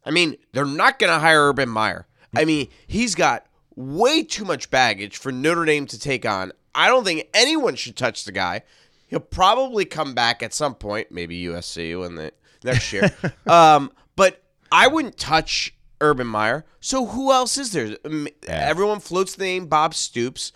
I 0.06 0.12
mean, 0.12 0.38
they're 0.54 0.66
not 0.66 1.00
going 1.00 1.12
to 1.12 1.20
hire 1.20 1.50
Urban 1.50 1.70
Meyer. 1.70 2.08
I 2.36 2.46
mean, 2.46 2.68
he's 2.88 3.16
got 3.16 3.46
way 3.76 4.24
too 4.24 4.46
much 4.46 4.70
baggage 4.70 5.18
for 5.18 5.32
Notre 5.32 5.66
Dame 5.66 5.88
to 5.88 6.00
take 6.00 6.26
on. 6.26 6.52
I 6.76 6.88
don't 6.88 7.04
think 7.04 7.28
anyone 7.34 7.76
should 7.76 7.96
touch 7.96 8.24
the 8.24 8.32
guy. 8.32 8.62
He'll 9.08 9.20
probably 9.20 9.86
come 9.86 10.14
back 10.14 10.44
at 10.44 10.54
some 10.54 10.76
point, 10.76 11.12
maybe 11.12 11.44
USC 11.46 12.00
when 12.00 12.16
the 12.16 12.32
next 12.64 12.92
year. 12.94 13.12
um, 13.48 13.92
but 14.16 14.44
I 14.72 14.88
wouldn't 14.88 15.18
touch 15.18 15.74
Urban 16.02 16.28
Meyer. 16.28 16.66
So 16.80 17.06
who 17.08 17.32
else 17.32 17.58
is 17.58 17.72
there? 17.72 17.98
Um, 18.06 18.28
Everyone 18.48 19.00
floats 19.00 19.36
the 19.36 19.44
name 19.44 19.68
Bob 19.68 19.94
Stoops. 19.94 20.52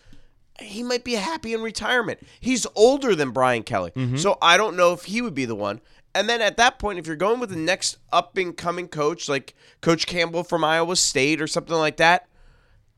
He 0.60 0.84
might 0.84 1.04
be 1.04 1.13
happy 1.13 1.54
in 1.54 1.62
retirement. 1.62 2.20
He's 2.39 2.68
older 2.76 3.16
than 3.16 3.32
Brian 3.32 3.63
Kelly. 3.63 3.92
So 4.18 4.38
I 4.42 4.56
don't 4.58 4.78
know 4.78 4.94
if 4.94 5.06
he 5.06 5.22
would 5.22 5.34
be 5.34 5.46
the 5.46 5.56
one. 5.56 5.82
And 6.16 6.30
then 6.30 6.42
at 6.42 6.58
that 6.58 6.78
point, 6.78 7.00
if 7.00 7.08
you're 7.08 7.16
going 7.16 7.39
with 7.39 7.50
the 7.50 7.56
next 7.56 7.98
up 8.12 8.38
and 8.38 8.56
coming 8.56 8.88
coach, 8.88 9.28
like 9.28 9.56
Coach 9.82 10.06
Campbell 10.06 10.44
from 10.44 10.63
Iowa 10.63 10.96
State 10.96 11.42
or 11.42 11.48
something 11.48 11.76
like 11.76 11.98
that, 11.98 12.28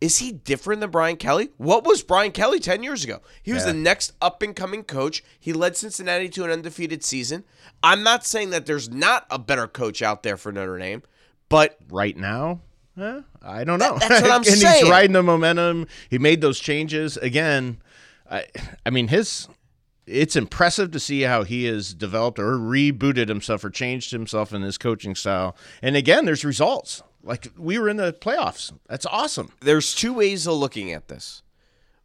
is 0.02 0.18
he 0.20 0.32
different 0.32 0.82
than 0.82 0.92
Brian 0.92 1.16
Kelly? 1.18 1.50
What 1.58 1.86
was 1.86 2.04
Brian 2.04 2.32
Kelly 2.32 2.60
10 2.60 2.84
years 2.84 3.04
ago? 3.04 3.22
He 3.42 3.54
was 3.54 3.66
Yeah. 3.66 3.72
the 3.72 3.78
next 3.80 4.14
up 4.22 4.42
and 4.42 4.56
coming 4.56 4.84
coach. 4.84 5.24
He 5.40 5.54
led 5.54 5.78
Cincinnati 5.78 6.30
to 6.30 6.44
an 6.44 6.52
undefeated 6.52 7.04
season. 7.04 7.44
I'm 7.82 8.04
not 8.04 8.26
saying 8.26 8.50
that 8.52 8.66
there's 8.66 8.90
not 8.90 9.26
a 9.30 9.40
better 9.40 9.68
coach 9.68 10.02
out 10.02 10.22
there 10.24 10.38
for 10.38 10.52
Notre 10.52 10.78
Dame, 10.78 11.02
but 11.50 11.78
right 11.90 12.16
now, 12.18 12.62
eh, 13.00 13.22
I 13.42 13.64
don't 13.64 13.80
know. 13.80 13.98
that's 14.00 14.22
what 14.22 14.32
I'm 14.32 14.38
and 14.38 14.46
saying. 14.46 14.82
he's 14.84 14.90
riding 14.90 15.14
the 15.14 15.24
momentum. 15.24 15.88
He 16.10 16.18
made 16.18 16.42
those 16.42 16.60
changes 16.60 17.16
again. 17.18 17.78
I, 18.30 18.46
I 18.86 18.90
mean, 18.90 19.08
his. 19.08 19.48
It's 20.08 20.36
impressive 20.36 20.92
to 20.92 21.00
see 21.00 21.22
how 21.22 21.42
he 21.44 21.64
has 21.66 21.92
developed 21.96 22.38
or 22.38 22.58
rebooted 22.60 23.28
himself 23.28 23.64
or 23.64 23.72
changed 23.72 24.12
himself 24.12 24.54
in 24.54 24.62
his 24.62 24.78
coaching 24.78 25.16
style. 25.16 25.58
And 25.82 25.96
again, 25.96 26.26
there's 26.26 26.46
results. 26.46 27.02
Like 27.26 27.48
we 27.58 27.78
were 27.80 27.90
in 27.90 27.98
the 27.98 28.14
playoffs. 28.14 28.72
That's 28.88 29.06
awesome. 29.08 29.52
there's 29.62 29.94
two 29.96 30.14
ways 30.14 30.48
of 30.48 30.54
looking 30.54 30.92
at 30.94 31.08
this. 31.08 31.42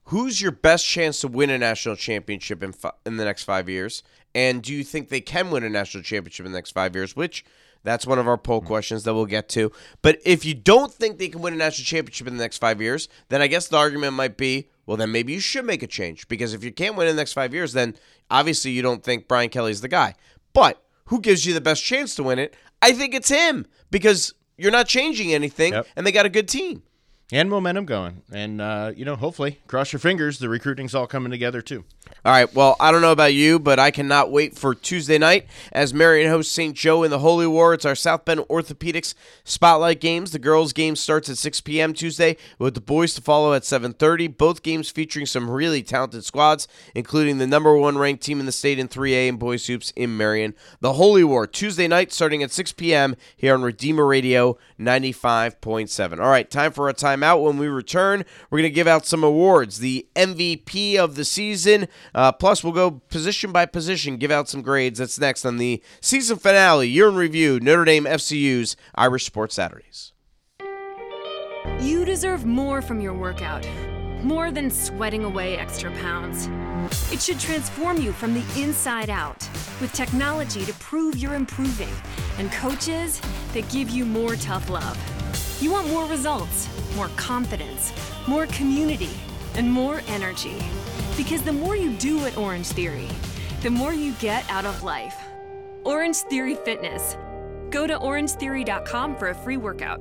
Who's 0.04 0.42
your 0.42 0.50
best 0.50 0.87
chance 0.87 1.20
to 1.20 1.28
win 1.28 1.50
a 1.50 1.59
national 1.59 1.94
championship 1.94 2.62
in 2.64 2.72
fi- 2.72 2.92
in 3.06 3.16
the 3.16 3.24
next 3.24 3.44
five 3.44 3.68
years? 3.68 4.02
And 4.35 4.62
do 4.62 4.74
you 4.74 4.83
think 4.83 5.09
they 5.09 5.20
can 5.20 5.50
win 5.50 5.62
a 5.62 5.68
national 5.68 6.02
championship 6.02 6.46
in 6.46 6.52
the 6.52 6.59
next 6.59 6.72
five 6.72 6.96
years? 6.96 7.14
Which 7.14 7.44
that's 7.83 8.06
one 8.06 8.18
of 8.18 8.26
our 8.26 8.38
poll 8.38 8.61
questions 8.61 9.04
that 9.04 9.14
we'll 9.14 9.26
get 9.26 9.48
to. 9.50 9.70
But 10.02 10.20
if 10.24 10.44
you 10.44 10.54
don't 10.54 10.92
think 10.92 11.18
they 11.18 11.28
can 11.28 11.42
win 11.42 11.54
a 11.54 11.56
national 11.56 11.85
championship 11.85 12.26
in 12.26 12.37
the 12.37 12.42
next 12.42 12.59
five 12.59 12.80
years, 12.80 13.09
then 13.28 13.40
I 13.40 13.46
guess 13.46 13.68
the 13.68 13.76
argument 13.76 14.14
might 14.14 14.37
be, 14.37 14.68
well, 14.87 14.96
then 14.96 15.12
maybe 15.12 15.33
you 15.33 15.40
should 15.40 15.64
make 15.64 15.83
a 15.83 15.87
change 15.87 16.28
because 16.28 16.54
if 16.54 16.64
you 16.64 16.72
can't 16.72 16.96
win 16.96 17.09
in 17.09 17.16
the 17.16 17.20
next 17.20 17.33
five 17.33 17.54
years, 17.54 17.72
then 17.72 17.96
obviously 18.30 18.70
you 18.70 18.83
don't 18.83 19.02
think 19.02 19.28
Brian 19.28 19.48
Kelly's 19.48 19.80
the 19.80 19.88
guy. 19.88 20.14
But 20.52 20.83
who 21.06 21.20
gives 21.20 21.46
you 21.46 21.54
the 21.54 21.61
best 21.61 21.85
chance 21.85 22.14
to 22.16 22.22
win 22.22 22.38
it? 22.38 22.54
I 22.83 22.92
think 22.92 23.14
it's 23.14 23.28
him 23.28 23.66
because 23.90 24.35
you're 24.60 24.70
not 24.72 24.86
changing 24.88 25.32
anything, 25.32 25.72
Yep. 25.72 25.86
and 25.96 26.06
they 26.06 26.12
got 26.12 26.26
a 26.26 26.28
good 26.28 26.48
team. 26.48 26.82
And 27.32 27.48
momentum 27.48 27.84
going. 27.84 28.22
And, 28.32 28.60
uh, 28.60 28.92
you 28.96 29.04
know, 29.04 29.14
hopefully, 29.16 29.60
cross 29.68 29.92
your 29.92 30.00
fingers, 30.00 30.38
the 30.40 30.48
recruiting's 30.48 30.94
all 30.94 31.06
coming 31.06 31.30
together 31.30 31.62
too. 31.62 31.84
All 32.22 32.32
right. 32.32 32.52
Well, 32.54 32.76
I 32.78 32.92
don't 32.92 33.00
know 33.00 33.12
about 33.12 33.32
you, 33.32 33.58
but 33.58 33.78
I 33.78 33.90
cannot 33.90 34.30
wait 34.30 34.54
for 34.56 34.74
Tuesday 34.74 35.16
night 35.16 35.46
as 35.72 35.94
Marion 35.94 36.30
hosts 36.30 36.52
St. 36.52 36.76
Joe 36.76 37.02
in 37.02 37.10
the 37.10 37.20
Holy 37.20 37.46
War. 37.46 37.72
It's 37.72 37.86
our 37.86 37.94
South 37.94 38.26
Bend 38.26 38.40
Orthopedics 38.40 39.14
Spotlight 39.44 40.00
Games. 40.00 40.32
The 40.32 40.38
girls' 40.38 40.74
game 40.74 40.96
starts 40.96 41.30
at 41.30 41.38
6 41.38 41.62
p.m. 41.62 41.94
Tuesday, 41.94 42.36
with 42.58 42.74
the 42.74 42.80
boys 42.82 43.14
to 43.14 43.22
follow 43.22 43.54
at 43.54 43.62
7:30. 43.62 44.36
Both 44.36 44.62
games 44.62 44.90
featuring 44.90 45.24
some 45.24 45.48
really 45.48 45.82
talented 45.82 46.24
squads, 46.24 46.68
including 46.94 47.38
the 47.38 47.46
number 47.46 47.74
one 47.76 47.96
ranked 47.96 48.22
team 48.22 48.38
in 48.38 48.46
the 48.46 48.52
state 48.52 48.78
in 48.78 48.88
3A 48.88 49.28
and 49.28 49.38
boys 49.38 49.66
hoops 49.66 49.90
in 49.96 50.16
Marion. 50.16 50.54
The 50.80 50.94
Holy 50.94 51.24
War 51.24 51.46
Tuesday 51.46 51.88
night, 51.88 52.12
starting 52.12 52.42
at 52.42 52.50
6 52.50 52.72
p.m. 52.74 53.16
here 53.34 53.54
on 53.54 53.62
Redeemer 53.62 54.06
Radio 54.06 54.58
95.7. 54.78 56.20
All 56.20 56.30
right, 56.30 56.50
time 56.50 56.72
for 56.72 56.88
a 56.88 56.94
timeout. 56.94 57.42
When 57.42 57.56
we 57.56 57.68
return, 57.68 58.24
we're 58.50 58.58
going 58.58 58.70
to 58.70 58.74
give 58.74 58.86
out 58.86 59.06
some 59.06 59.24
awards. 59.24 59.78
The 59.78 60.06
MVP 60.14 60.96
of 60.96 61.14
the 61.14 61.24
season. 61.24 61.88
Uh, 62.14 62.32
plus, 62.32 62.62
we'll 62.62 62.72
go 62.72 62.90
position 63.08 63.52
by 63.52 63.66
position, 63.66 64.16
give 64.16 64.30
out 64.30 64.48
some 64.48 64.62
grades. 64.62 64.98
That's 64.98 65.18
next 65.18 65.44
on 65.44 65.56
the 65.56 65.82
season 66.00 66.38
finale, 66.38 66.88
year 66.88 67.08
in 67.08 67.16
review, 67.16 67.60
Notre 67.60 67.84
Dame 67.84 68.04
FCU's 68.04 68.76
Irish 68.94 69.24
Sports 69.24 69.54
Saturdays. 69.54 70.12
You 71.80 72.04
deserve 72.04 72.46
more 72.46 72.82
from 72.82 73.00
your 73.00 73.14
workout. 73.14 73.66
More 74.22 74.50
than 74.50 74.70
sweating 74.70 75.24
away 75.24 75.56
extra 75.56 75.90
pounds. 75.92 76.48
It 77.12 77.20
should 77.22 77.40
transform 77.40 77.98
you 77.98 78.12
from 78.12 78.34
the 78.34 78.44
inside 78.62 79.08
out 79.08 79.48
with 79.80 79.92
technology 79.92 80.64
to 80.64 80.72
prove 80.74 81.16
you're 81.16 81.34
improving 81.34 81.92
and 82.38 82.52
coaches 82.52 83.20
that 83.54 83.68
give 83.70 83.88
you 83.90 84.04
more 84.04 84.36
tough 84.36 84.68
love. 84.68 84.98
You 85.62 85.72
want 85.72 85.88
more 85.88 86.06
results, 86.06 86.68
more 86.96 87.08
confidence, 87.16 87.92
more 88.26 88.46
community, 88.46 89.10
and 89.54 89.70
more 89.70 90.02
energy. 90.08 90.58
Because 91.20 91.42
the 91.42 91.52
more 91.52 91.76
you 91.76 91.92
do 91.98 92.24
at 92.24 92.38
Orange 92.38 92.68
Theory, 92.68 93.06
the 93.61 93.68
more 93.68 93.92
you 93.92 94.12
get 94.12 94.50
out 94.50 94.64
of 94.64 94.83
life. 94.83 95.14
Orange 95.85 96.16
Theory 96.16 96.54
Fitness. 96.54 97.14
Go 97.68 97.87
to 97.87 97.98
orangetheory.com 97.98 99.16
for 99.16 99.28
a 99.28 99.35
free 99.35 99.59
workout. 99.59 100.00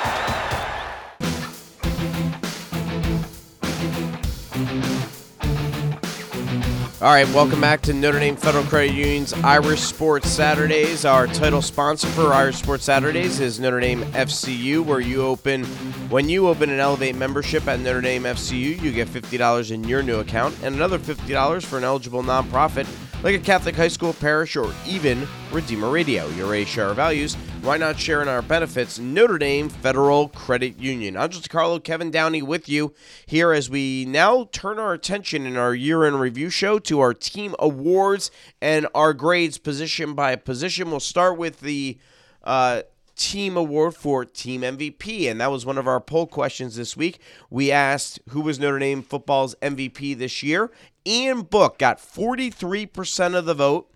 All 7.01 7.11
right, 7.11 7.27
welcome 7.29 7.59
back 7.59 7.81
to 7.81 7.93
Notre 7.93 8.19
Dame 8.19 8.35
Federal 8.35 8.63
Credit 8.65 8.93
Union's 8.93 9.33
Irish 9.33 9.79
Sports 9.79 10.29
Saturdays. 10.29 11.03
Our 11.03 11.25
title 11.25 11.63
sponsor 11.63 12.05
for 12.09 12.31
Irish 12.31 12.57
Sports 12.57 12.83
Saturdays 12.83 13.39
is 13.39 13.59
Notre 13.59 13.79
Dame 13.79 14.03
FCU, 14.11 14.85
where 14.85 14.99
you 14.99 15.23
open 15.23 15.63
when 16.11 16.29
you 16.29 16.47
open 16.47 16.69
an 16.69 16.79
Elevate 16.79 17.15
membership 17.15 17.67
at 17.67 17.79
Notre 17.79 18.01
Dame 18.01 18.21
FCU, 18.21 18.79
you 18.79 18.91
get 18.91 19.09
fifty 19.09 19.35
dollars 19.35 19.71
in 19.71 19.83
your 19.83 20.03
new 20.03 20.19
account 20.19 20.55
and 20.61 20.75
another 20.75 20.99
fifty 20.99 21.33
dollars 21.33 21.65
for 21.65 21.79
an 21.79 21.83
eligible 21.83 22.21
nonprofit 22.21 22.87
like 23.23 23.33
a 23.33 23.39
Catholic 23.39 23.75
high 23.75 23.87
school, 23.87 24.13
parish, 24.13 24.55
or 24.55 24.71
even 24.85 25.27
Redeemer 25.51 25.89
Radio. 25.89 26.27
You're 26.29 26.51
ready 26.51 26.65
share 26.65 26.93
values. 26.93 27.35
Why 27.61 27.77
not 27.77 27.99
share 27.99 28.23
in 28.23 28.27
our 28.27 28.41
benefits? 28.41 28.97
Notre 28.97 29.37
Dame 29.37 29.69
Federal 29.69 30.29
Credit 30.29 30.79
Union. 30.79 31.15
I'm 31.15 31.29
just 31.29 31.47
Carlo 31.47 31.77
Kevin 31.77 32.09
Downey 32.09 32.41
with 32.41 32.67
you 32.67 32.95
here 33.27 33.51
as 33.53 33.69
we 33.69 34.03
now 34.03 34.49
turn 34.51 34.79
our 34.79 34.93
attention 34.93 35.45
in 35.45 35.55
our 35.57 35.75
year 35.75 36.03
in 36.07 36.15
review 36.15 36.49
show 36.49 36.79
to 36.79 36.99
our 36.99 37.13
team 37.13 37.53
awards 37.59 38.31
and 38.63 38.87
our 38.95 39.13
grades 39.13 39.59
position 39.59 40.15
by 40.15 40.35
position. 40.37 40.89
We'll 40.89 40.99
start 40.99 41.37
with 41.37 41.59
the 41.59 41.99
uh, 42.43 42.81
team 43.15 43.55
award 43.55 43.93
for 43.93 44.25
team 44.25 44.61
MVP, 44.61 45.29
and 45.29 45.39
that 45.39 45.51
was 45.51 45.63
one 45.63 45.77
of 45.77 45.87
our 45.87 46.01
poll 46.01 46.25
questions 46.25 46.77
this 46.77 46.97
week. 46.97 47.21
We 47.51 47.71
asked 47.71 48.19
who 48.29 48.41
was 48.41 48.59
Notre 48.59 48.79
Dame 48.79 49.03
football's 49.03 49.53
MVP 49.61 50.17
this 50.17 50.41
year. 50.41 50.71
Ian 51.05 51.43
Book 51.43 51.77
got 51.77 51.99
43% 51.99 53.35
of 53.35 53.45
the 53.45 53.53
vote. 53.53 53.87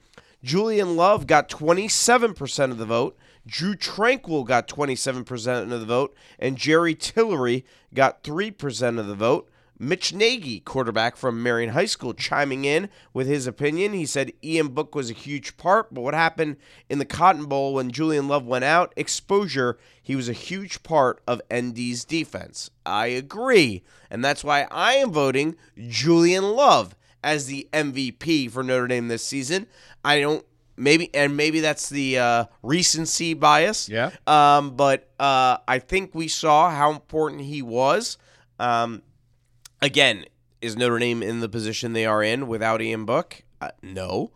Julian 0.44 0.96
Love 0.96 1.26
got 1.26 1.50
27% 1.50 2.70
of 2.70 2.78
the 2.78 2.86
vote. 2.86 3.18
Drue 3.48 3.76
Tranquill 3.76 4.46
got 4.46 4.68
27% 4.68 5.72
of 5.72 5.80
the 5.80 5.86
vote. 5.86 6.16
And 6.40 6.58
Jerry 6.58 6.96
Tillery 6.96 7.66
got 7.94 8.24
3% 8.24 9.00
of 9.00 9.08
the 9.08 9.16
vote. 9.16 9.50
Mitch 9.78 10.14
Nagy, 10.14 10.62
quarterback 10.62 11.18
from 11.18 11.44
Marion 11.44 11.72
High 11.72 11.86
School, 11.86 12.14
chiming 12.14 12.64
in 12.64 12.90
with 13.14 13.28
his 13.28 13.46
opinion. 13.46 13.92
He 13.92 14.06
said 14.06 14.32
Ian 14.42 14.70
Book 14.70 14.96
was 14.96 15.10
a 15.10 15.14
huge 15.14 15.58
part, 15.58 15.94
but 15.94 16.00
what 16.00 16.14
happened 16.14 16.56
in 16.90 16.98
the 16.98 17.06
Cotton 17.06 17.46
Bowl 17.46 17.74
when 17.74 17.92
Julian 17.92 18.30
Love 18.30 18.46
went 18.46 18.64
out? 18.64 18.94
Exposure. 18.96 19.78
He 20.02 20.16
was 20.16 20.30
a 20.30 20.34
huge 20.34 20.82
part 20.82 21.22
of 21.28 21.42
ND's 21.54 22.06
defense. 22.06 22.70
I 22.86 23.08
agree. 23.08 23.84
And 24.10 24.24
that's 24.24 24.46
why 24.46 24.66
I 24.72 24.94
am 24.94 25.12
voting 25.12 25.58
Julian 25.78 26.46
Love 26.52 26.96
as 27.22 27.48
the 27.48 27.68
MVP 27.74 28.50
for 28.52 28.64
Notre 28.64 28.88
Dame 28.88 29.10
this 29.10 29.26
season. 29.26 29.68
I 30.06 30.22
don't 30.22 30.46
maybe 30.78 31.14
and 31.14 31.36
maybe 31.38 31.60
that's 31.60 31.90
the 31.90 32.20
uh, 32.20 32.46
recency 32.64 33.34
bias. 33.34 33.90
Yeah. 33.90 34.12
Um, 34.28 34.76
but 34.76 35.10
uh, 35.20 35.58
I 35.68 35.80
think 35.80 36.14
we 36.14 36.28
saw 36.28 36.70
how 36.70 36.92
important 36.92 37.42
he 37.42 37.62
was. 37.62 38.18
Um, 38.60 39.02
again, 39.82 40.26
is 40.62 40.76
Notre 40.76 41.00
Dame 41.00 41.22
in 41.22 41.40
the 41.40 41.50
position 41.50 41.94
they 41.94 42.06
are 42.06 42.24
in 42.24 42.48
without 42.48 42.82
Ian 42.82 43.06
Book? 43.06 43.44
Uh, 43.62 43.72
no. 43.82 44.32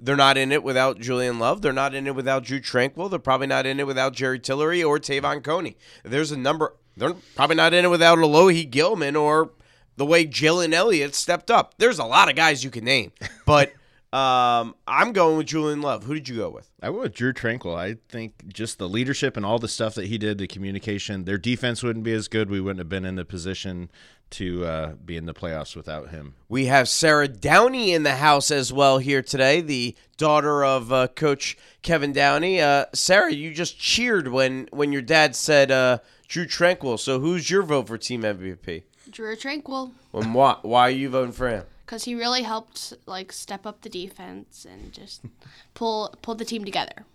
They're 0.00 0.16
not 0.16 0.38
in 0.38 0.52
it 0.52 0.62
without 0.62 1.00
Julian 1.00 1.38
Love. 1.38 1.60
They're 1.60 1.72
not 1.72 1.94
in 1.94 2.06
it 2.06 2.14
without 2.14 2.44
Drue 2.44 2.60
Tranquill. 2.60 3.10
They're 3.10 3.18
probably 3.18 3.48
not 3.48 3.66
in 3.66 3.80
it 3.80 3.86
without 3.86 4.12
Jerry 4.12 4.38
Tillery 4.38 4.82
or 4.82 4.98
Te'von 5.00 5.42
Coney. 5.42 5.76
There's 6.04 6.30
a 6.30 6.36
number. 6.36 6.76
They're 6.96 7.14
probably 7.34 7.56
not 7.56 7.74
in 7.74 7.84
it 7.84 7.88
without 7.88 8.18
Alohi 8.18 8.70
Gilman 8.70 9.16
or 9.16 9.50
the 9.96 10.06
way 10.06 10.24
Jalen 10.24 10.72
Elliott 10.72 11.16
stepped 11.16 11.50
up. 11.50 11.74
There's 11.78 11.98
a 11.98 12.04
lot 12.04 12.28
of 12.28 12.36
guys 12.36 12.62
you 12.62 12.70
can 12.70 12.84
name, 12.84 13.10
but 13.44 13.72
um, 14.12 14.74
I'm 14.86 15.12
going 15.12 15.36
with 15.36 15.46
Julian 15.46 15.82
Love. 15.82 16.04
Who 16.04 16.14
did 16.14 16.28
you 16.28 16.36
go 16.36 16.48
with? 16.48 16.70
I 16.82 16.88
went 16.88 17.02
with 17.02 17.14
Drue 17.14 17.34
Tranquill. 17.34 17.76
I 17.76 17.96
think 18.08 18.48
just 18.48 18.78
the 18.78 18.88
leadership 18.88 19.36
and 19.36 19.44
all 19.44 19.58
the 19.58 19.68
stuff 19.68 19.94
that 19.96 20.06
he 20.06 20.16
did, 20.16 20.38
the 20.38 20.46
communication, 20.46 21.24
their 21.24 21.36
defense 21.36 21.82
wouldn't 21.82 22.04
be 22.04 22.12
as 22.14 22.26
good. 22.26 22.48
We 22.48 22.60
wouldn't 22.60 22.78
have 22.78 22.88
been 22.88 23.04
in 23.04 23.16
the 23.16 23.26
position 23.26 23.90
to 24.30 24.64
uh, 24.64 24.92
be 24.94 25.16
in 25.16 25.26
the 25.26 25.34
playoffs 25.34 25.76
without 25.76 26.08
him. 26.10 26.34
We 26.48 26.66
have 26.66 26.88
Sarah 26.88 27.28
Downey 27.28 27.92
in 27.92 28.02
the 28.02 28.16
house 28.16 28.50
as 28.50 28.72
well 28.72 28.98
here 28.98 29.22
today, 29.22 29.60
the 29.60 29.94
daughter 30.16 30.64
of 30.64 30.92
uh, 30.92 31.08
Coach 31.08 31.56
Kevin 31.82 32.12
Downey. 32.12 32.60
Uh, 32.60 32.86
Sarah, 32.94 33.32
you 33.32 33.52
just 33.52 33.78
cheered 33.78 34.28
when 34.28 34.68
when 34.72 34.92
your 34.92 35.02
dad 35.02 35.36
said 35.36 35.70
uh, 35.70 35.98
Drue 36.28 36.46
Tranquill. 36.46 36.98
So 36.98 37.20
who's 37.20 37.50
your 37.50 37.62
vote 37.62 37.88
for 37.88 37.98
team 37.98 38.22
MVP? 38.22 38.84
Drue 39.10 39.36
Tranquill, 39.36 39.92
And 40.12 40.34
why 40.34 40.56
why 40.62 40.82
are 40.82 40.90
you 40.90 41.08
voting 41.08 41.32
for 41.32 41.48
him? 41.48 41.64
Because 41.88 42.04
he 42.04 42.14
really 42.14 42.42
helped 42.42 42.92
like 43.06 43.32
step 43.32 43.64
up 43.64 43.80
the 43.80 43.88
defense 43.88 44.66
and 44.70 44.92
just 44.92 45.22
pull 45.74 46.14
pull 46.20 46.34
the 46.34 46.44
team 46.44 46.64
together. 46.64 47.06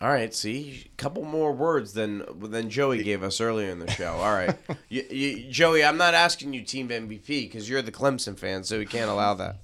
All 0.00 0.10
right, 0.10 0.32
see, 0.32 0.86
a 0.86 0.96
couple 0.96 1.24
more 1.24 1.50
words 1.52 1.94
than 1.94 2.22
than 2.38 2.68
Joey 2.68 3.02
gave 3.02 3.22
us 3.22 3.40
earlier 3.40 3.70
in 3.70 3.78
the 3.78 3.90
show. 3.90 4.12
All 4.12 4.34
right, 4.34 4.54
you, 4.90 5.02
you, 5.10 5.50
Joey, 5.50 5.82
I'm 5.82 5.96
not 5.96 6.12
asking 6.12 6.52
you 6.52 6.62
team 6.62 6.90
MVP 6.90 7.26
because 7.26 7.68
you're 7.68 7.82
the 7.82 7.90
Clemson 7.90 8.38
fan, 8.38 8.64
so 8.64 8.78
we 8.78 8.86
can't 8.86 9.10
allow 9.10 9.32
that. 9.34 9.56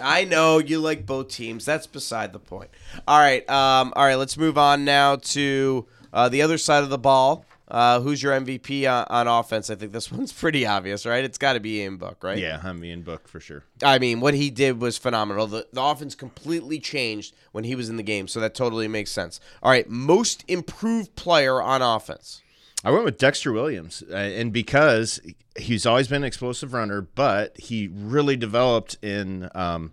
I 0.00 0.24
know 0.24 0.58
you 0.58 0.78
like 0.78 1.04
both 1.06 1.28
teams. 1.28 1.64
That's 1.64 1.86
beside 1.86 2.32
the 2.32 2.38
point. 2.38 2.70
All 3.08 3.18
right, 3.18 3.48
um, 3.48 3.94
all 3.96 4.04
right. 4.04 4.16
Let's 4.16 4.36
move 4.36 4.58
on 4.58 4.84
now 4.84 5.16
to 5.16 5.86
uh, 6.12 6.28
the 6.28 6.42
other 6.42 6.58
side 6.58 6.84
of 6.84 6.90
the 6.90 6.98
ball. 6.98 7.46
Uh, 7.72 8.00
who's 8.00 8.22
your 8.22 8.38
MVP 8.38 8.86
on, 8.86 9.06
on 9.08 9.26
offense? 9.26 9.70
I 9.70 9.76
think 9.76 9.92
this 9.92 10.12
one's 10.12 10.30
pretty 10.30 10.66
obvious, 10.66 11.06
right? 11.06 11.24
It's 11.24 11.38
got 11.38 11.54
to 11.54 11.60
be 11.60 11.80
Ian 11.80 11.96
Book, 11.96 12.22
right? 12.22 12.36
Yeah, 12.38 12.60
I'm 12.62 12.84
Ian 12.84 13.00
Book 13.00 13.26
for 13.26 13.40
sure. 13.40 13.64
I 13.82 13.98
mean, 13.98 14.20
what 14.20 14.34
he 14.34 14.50
did 14.50 14.78
was 14.78 14.98
phenomenal. 14.98 15.46
The, 15.46 15.66
the 15.72 15.82
offense 15.82 16.14
completely 16.14 16.78
changed 16.78 17.34
when 17.52 17.64
he 17.64 17.74
was 17.74 17.88
in 17.88 17.96
the 17.96 18.02
game, 18.02 18.28
so 18.28 18.40
that 18.40 18.54
totally 18.54 18.88
makes 18.88 19.10
sense. 19.10 19.40
All 19.62 19.70
right, 19.70 19.88
most 19.88 20.44
improved 20.46 21.16
player 21.16 21.62
on 21.62 21.80
offense. 21.80 22.42
I 22.84 22.90
went 22.90 23.04
with 23.04 23.16
Dexter 23.16 23.52
Williams, 23.52 24.02
uh, 24.10 24.16
and 24.16 24.52
because 24.52 25.20
he's 25.56 25.86
always 25.86 26.08
been 26.08 26.22
an 26.22 26.26
explosive 26.26 26.74
runner, 26.74 27.00
but 27.00 27.58
he 27.58 27.88
really 27.88 28.36
developed 28.36 28.98
in. 29.02 29.48
Um, 29.54 29.92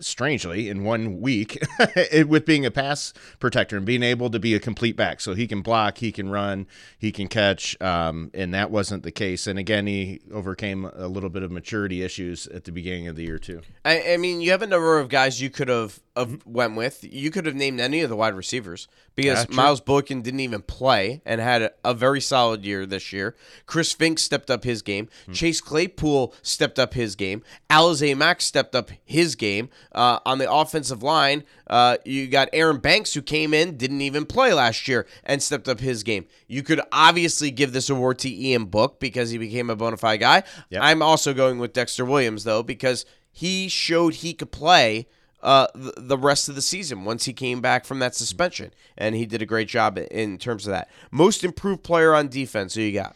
strangely 0.00 0.68
in 0.68 0.84
one 0.84 1.20
week 1.20 1.58
it- 1.96 2.28
with 2.28 2.44
being 2.44 2.66
a 2.66 2.70
pass 2.70 3.12
protector 3.38 3.76
and 3.76 3.86
being 3.86 4.02
able 4.02 4.30
to 4.30 4.38
be 4.38 4.54
a 4.54 4.60
complete 4.60 4.96
back. 4.96 5.20
So 5.20 5.34
he 5.34 5.46
can 5.46 5.62
block 5.62 5.98
he 5.98 6.12
can 6.12 6.28
run 6.28 6.66
he 6.98 7.12
can 7.12 7.28
catch 7.28 7.80
um, 7.80 8.30
and 8.34 8.52
that 8.54 8.70
wasn't 8.70 9.02
the 9.02 9.12
case. 9.12 9.46
And 9.46 9.58
again 9.58 9.86
he 9.86 10.20
overcame 10.32 10.84
a 10.84 11.08
little 11.08 11.30
bit 11.30 11.42
of 11.42 11.50
maturity 11.50 12.02
issues 12.02 12.46
at 12.48 12.64
the 12.64 12.72
beginning 12.72 13.08
of 13.08 13.16
the 13.16 13.24
year 13.24 13.38
too. 13.38 13.62
I, 13.84 14.12
I 14.12 14.16
mean, 14.16 14.40
you 14.40 14.50
have 14.50 14.62
a 14.62 14.66
number 14.66 14.98
of 14.98 15.08
guys 15.08 15.40
you 15.40 15.50
could 15.50 15.68
have 15.68 16.00
went 16.44 16.76
with. 16.76 17.04
You 17.04 17.30
could 17.30 17.46
have 17.46 17.54
named 17.54 17.80
any 17.80 18.00
of 18.00 18.10
the 18.10 18.16
wide 18.16 18.34
receivers 18.34 18.88
because 19.16 19.46
true. 19.46 19.56
Miles 19.56 19.80
Boykin 19.80 20.22
didn't 20.22 20.40
even 20.40 20.62
play 20.62 21.22
and 21.24 21.40
had 21.40 21.62
a, 21.62 21.72
a 21.84 21.94
very 21.94 22.20
solid 22.20 22.64
year 22.64 22.86
this 22.86 23.12
year. 23.12 23.34
Chris 23.64 23.94
Finke 23.94 24.18
stepped 24.18 24.50
up 24.50 24.62
his 24.62 24.82
game. 24.82 25.08
Chase 25.32 25.60
Claypool 25.60 26.34
stepped 26.42 26.78
up 26.78 26.94
his 26.94 27.16
game. 27.16 27.42
Alize 27.70 28.16
Mack 28.16 28.40
stepped 28.40 28.74
up 28.74 28.90
his 29.04 29.34
game. 29.34 29.70
Uh, 29.92 30.20
on 30.26 30.38
the 30.38 30.50
offensive 30.50 31.02
line, 31.02 31.44
uh, 31.68 31.96
you 32.04 32.28
got 32.28 32.48
Aaron 32.52 32.78
Banks 32.78 33.14
who 33.14 33.22
came 33.22 33.54
in, 33.54 33.76
didn't 33.76 34.02
even 34.02 34.26
play 34.26 34.52
last 34.52 34.86
year, 34.86 35.06
and 35.24 35.42
stepped 35.42 35.68
up 35.68 35.80
his 35.80 36.02
game. 36.02 36.26
You 36.46 36.62
could 36.62 36.80
obviously 36.92 37.50
give 37.50 37.72
this 37.72 37.88
award 37.90 38.18
to 38.20 38.30
Ian 38.30 38.66
Book 38.66 39.00
because 39.00 39.30
he 39.30 39.38
became 39.38 39.70
a 39.70 39.76
bona 39.76 39.96
fide 39.96 40.20
guy. 40.20 40.42
I'm 40.78 41.02
also 41.02 41.32
going 41.32 41.58
with 41.58 41.72
Dexter 41.72 42.04
Williams 42.04 42.44
though 42.44 42.62
because 42.62 43.06
he 43.32 43.68
showed 43.68 44.14
he 44.14 44.34
could 44.34 44.52
play 44.52 45.06
uh, 45.46 45.68
the, 45.74 46.18
rest 46.18 46.48
of 46.48 46.56
the 46.56 46.60
season 46.60 47.04
once 47.04 47.24
he 47.24 47.32
came 47.32 47.60
back 47.60 47.84
from 47.84 48.00
that 48.00 48.16
suspension, 48.16 48.72
and 48.98 49.14
he 49.14 49.24
did 49.24 49.40
a 49.40 49.46
great 49.46 49.68
job 49.68 49.96
in 50.10 50.38
terms 50.38 50.66
of 50.66 50.72
that. 50.72 50.90
Most 51.12 51.44
improved 51.44 51.84
player 51.84 52.12
on 52.14 52.26
defense. 52.26 52.74
Who 52.74 52.82
you 52.82 52.92
got? 52.92 53.14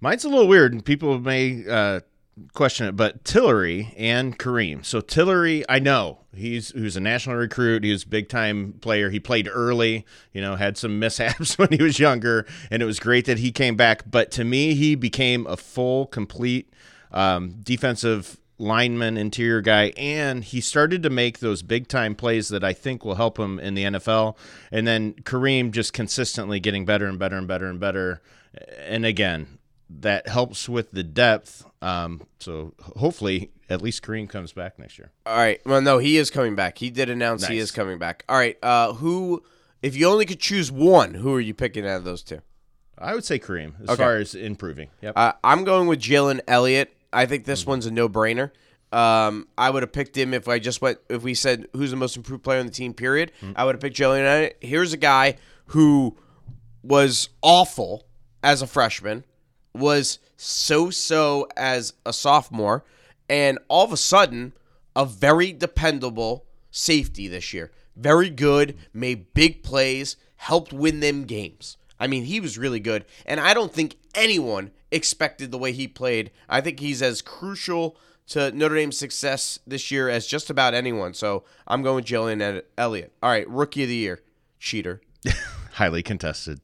Mine's 0.00 0.24
a 0.24 0.28
little 0.28 0.46
weird, 0.46 0.72
and 0.72 0.84
people 0.84 1.18
may 1.18 1.64
uh, 1.68 2.00
question 2.52 2.86
it, 2.86 2.92
but 2.92 3.24
Tillery 3.24 3.92
and 3.96 4.38
Kareem. 4.38 4.84
So 4.84 5.00
Tillery, 5.00 5.64
I 5.68 5.80
know 5.80 6.20
he's 6.32 6.70
who's 6.70 6.96
a 6.96 7.00
national 7.00 7.34
recruit. 7.34 7.82
He 7.82 7.90
was 7.90 8.04
big 8.04 8.28
time 8.28 8.74
player. 8.74 9.10
He 9.10 9.18
played 9.18 9.48
early, 9.52 10.06
you 10.32 10.40
know, 10.40 10.54
had 10.54 10.78
some 10.78 10.98
mishaps 11.00 11.58
when 11.58 11.70
he 11.70 11.82
was 11.82 11.98
younger, 11.98 12.46
and 12.70 12.84
it 12.84 12.86
was 12.86 13.00
great 13.00 13.24
that 13.24 13.38
he 13.38 13.50
came 13.50 13.74
back. 13.74 14.04
But 14.08 14.30
to 14.32 14.44
me, 14.44 14.74
he 14.74 14.94
became 14.94 15.44
a 15.48 15.56
full, 15.56 16.06
complete 16.06 16.72
um, 17.10 17.56
defensive 17.64 18.38
lineman, 18.58 19.16
interior 19.16 19.60
guy, 19.60 19.92
and 19.96 20.44
he 20.44 20.60
started 20.60 21.02
to 21.02 21.10
make 21.10 21.38
those 21.40 21.62
big 21.62 21.88
time 21.88 22.14
plays 22.14 22.48
that 22.48 22.62
I 22.64 22.72
think 22.72 23.04
will 23.04 23.16
help 23.16 23.38
him 23.38 23.58
in 23.58 23.74
the 23.74 23.84
NFL. 23.84 24.36
And 24.70 24.86
then 24.86 25.14
Kareem 25.14 25.70
just 25.72 25.92
consistently 25.92 26.60
getting 26.60 26.84
better 26.84 27.06
and 27.06 27.18
better 27.18 27.36
and 27.36 27.48
better 27.48 27.66
and 27.66 27.80
better. 27.80 28.22
And 28.86 29.04
again, 29.04 29.58
that 29.90 30.28
helps 30.28 30.68
with 30.68 30.92
the 30.92 31.02
depth. 31.02 31.64
Um, 31.82 32.22
so 32.38 32.74
hopefully, 32.96 33.50
at 33.68 33.82
least 33.82 34.02
Kareem 34.02 34.28
comes 34.28 34.52
back 34.52 34.78
next 34.78 34.98
year. 34.98 35.10
All 35.26 35.36
right. 35.36 35.60
Well, 35.66 35.80
no, 35.80 35.98
he 35.98 36.16
is 36.16 36.30
coming 36.30 36.54
back. 36.54 36.78
He 36.78 36.90
did 36.90 37.10
announce 37.10 37.46
he 37.46 37.58
is 37.58 37.70
coming 37.70 37.98
back. 37.98 38.24
All 38.28 38.36
right. 38.36 38.56
Uh, 38.62 38.92
who? 38.94 39.42
If 39.82 39.96
you 39.96 40.06
only 40.08 40.24
could 40.24 40.40
choose 40.40 40.72
one, 40.72 41.14
who 41.14 41.34
are 41.34 41.40
you 41.40 41.52
picking 41.52 41.86
out 41.86 41.96
of 41.98 42.04
those 42.04 42.22
two? 42.22 42.40
I 42.96 43.14
would 43.14 43.24
say 43.24 43.38
Kareem 43.38 43.74
as 43.82 43.90
Okay. 43.90 44.02
far 44.02 44.16
as 44.16 44.34
improving. 44.34 44.88
Yep. 45.02 45.14
Uh, 45.16 45.32
I'm 45.42 45.64
going 45.64 45.88
with 45.88 46.00
Jalen 46.00 46.40
Elliott. 46.48 46.94
I 47.14 47.26
think 47.26 47.44
this 47.44 47.64
one's 47.64 47.86
a 47.86 47.90
no-brainer. 47.90 48.50
Um, 48.92 49.48
I 49.56 49.70
would 49.70 49.82
have 49.82 49.92
picked 49.92 50.16
him 50.16 50.34
if 50.34 50.46
I 50.46 50.58
just 50.58 50.80
went. 50.82 50.98
If 51.08 51.22
we 51.22 51.34
said 51.34 51.66
who's 51.72 51.90
the 51.90 51.96
most 51.96 52.16
improved 52.16 52.44
player 52.44 52.60
on 52.60 52.66
the 52.66 52.72
team, 52.72 52.94
period, 52.94 53.32
I 53.56 53.64
would 53.64 53.74
have 53.74 53.80
picked 53.80 53.96
Jalen. 53.96 54.52
Here's 54.60 54.92
a 54.92 54.98
guy 54.98 55.36
who 55.68 56.16
was 56.82 57.30
awful 57.42 58.06
as 58.42 58.62
a 58.62 58.66
freshman, 58.66 59.24
was 59.74 60.18
so-so 60.36 61.48
as 61.56 61.94
a 62.04 62.12
sophomore, 62.12 62.84
and 63.28 63.58
all 63.68 63.84
of 63.84 63.92
a 63.92 63.96
sudden, 63.96 64.52
a 64.94 65.04
very 65.04 65.52
dependable 65.52 66.44
safety 66.70 67.26
this 67.26 67.52
year. 67.52 67.72
Very 67.96 68.30
good, 68.30 68.76
made 68.92 69.32
big 69.34 69.62
plays, 69.62 70.16
helped 70.36 70.72
win 70.72 71.00
them 71.00 71.24
games. 71.24 71.78
I 71.98 72.06
mean, 72.06 72.24
he 72.24 72.38
was 72.38 72.58
really 72.58 72.80
good, 72.80 73.06
and 73.24 73.40
I 73.40 73.54
don't 73.54 73.72
think 73.72 73.96
anyone 74.14 74.72
expected 74.94 75.50
the 75.50 75.58
way 75.58 75.72
he 75.72 75.88
played. 75.88 76.30
I 76.48 76.60
think 76.60 76.80
he's 76.80 77.02
as 77.02 77.20
crucial 77.20 77.96
to 78.28 78.50
Notre 78.52 78.76
Dame's 78.76 78.98
success 78.98 79.58
this 79.66 79.90
year 79.90 80.08
as 80.08 80.26
just 80.26 80.48
about 80.48 80.74
anyone. 80.74 81.14
So 81.14 81.44
I'm 81.66 81.82
going 81.82 81.96
with 81.96 82.06
Jalen 82.06 82.40
Ed- 82.40 82.64
Elliott. 82.78 83.12
All 83.22 83.30
right, 83.30 83.48
rookie 83.48 83.82
of 83.82 83.88
the 83.88 83.96
year, 83.96 84.22
cheater. 84.58 85.00
Highly 85.72 86.02
contested. 86.02 86.60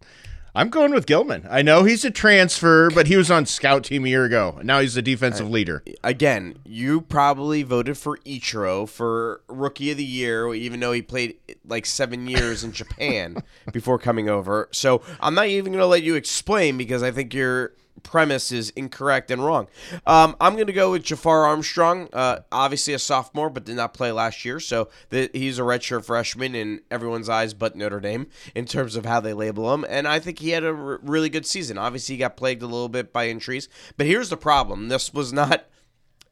I'm 0.53 0.69
going 0.69 0.91
with 0.93 1.07
Gilman. 1.07 1.47
I 1.49 1.63
know 1.63 1.85
he's 1.85 2.05
a 2.05 2.11
transfer, 2.11 2.91
but 2.91 3.07
he 3.07 3.17
was 3.17 3.31
on 3.31 3.47
scout 3.47 3.85
team 3.85 4.05
a 4.05 4.09
year 4.09 4.25
ago. 4.25 4.59
Now 4.65 4.81
he's 4.81 4.95
the 4.95 5.03
defensive 5.03 5.49
leader. 5.49 5.85
Again, 6.03 6.57
you 6.65 7.03
probably 7.03 7.63
voted 7.63 7.97
for 7.97 8.19
Ichiro 8.27 8.89
for 8.89 9.43
rookie 9.47 9.93
of 9.93 9.97
the 9.97 10.05
year, 10.05 10.53
even 10.53 10.81
though 10.81 10.91
he 10.91 11.03
played 11.03 11.37
like 11.65 11.87
seven 11.87 12.27
years 12.27 12.65
in 12.65 12.73
Japan 12.81 13.37
before 13.73 13.99
coming 13.99 14.29
over. 14.29 14.69
So 14.73 15.03
I'm 15.21 15.35
not 15.35 15.47
even 15.47 15.73
going 15.73 15.83
to 15.83 15.87
let 15.87 16.03
you 16.03 16.17
explain 16.17 16.77
because 16.77 17.05
I 17.05 17.13
think 17.13 17.33
you're 17.33 17.73
premise 18.03 18.53
is 18.53 18.71
incorrect 18.71 19.31
and 19.31 19.45
wrong. 19.45 19.69
Um, 20.07 20.37
I'm 20.41 20.55
going 20.55 20.67
to 20.67 20.73
go 20.73 20.93
with 20.93 21.03
Jafar 21.03 21.45
Armstrong. 21.45 22.09
Uh, 22.13 22.41
obviously 22.53 22.95
a 22.95 22.99
sophomore, 22.99 23.51
but 23.51 23.65
did 23.65 23.77
not 23.77 23.95
play 23.95 24.13
last 24.13 24.45
year, 24.45 24.61
so 24.61 24.89
the, 25.11 25.31
he's 25.33 25.59
a 25.59 25.63
redshirt 25.63 26.05
freshman 26.05 26.55
in 26.55 26.81
everyone's 26.91 27.29
eyes, 27.29 27.55
but 27.55 27.77
Notre 27.77 28.01
Dame 28.01 28.27
in 28.55 28.65
terms 28.65 28.97
of 28.97 29.07
how 29.07 29.21
they 29.21 29.33
label 29.33 29.73
him. 29.73 29.85
And 29.89 30.07
I 30.07 30.19
think 30.19 30.39
he 30.39 30.51
had 30.51 30.65
a 30.65 30.75
r- 30.75 31.01
really 31.03 31.29
good 31.29 31.47
season. 31.47 31.79
Obviously, 31.79 32.15
he 32.15 32.19
got 32.19 32.37
plagued 32.37 32.63
a 32.63 32.67
little 32.67 32.89
bit 32.89 33.13
by 33.13 33.29
injuries, 33.29 33.69
but 33.97 34.07
here's 34.07 34.31
the 34.31 34.37
problem: 34.37 34.89
this 34.89 35.13
was 35.13 35.33
not. 35.33 35.67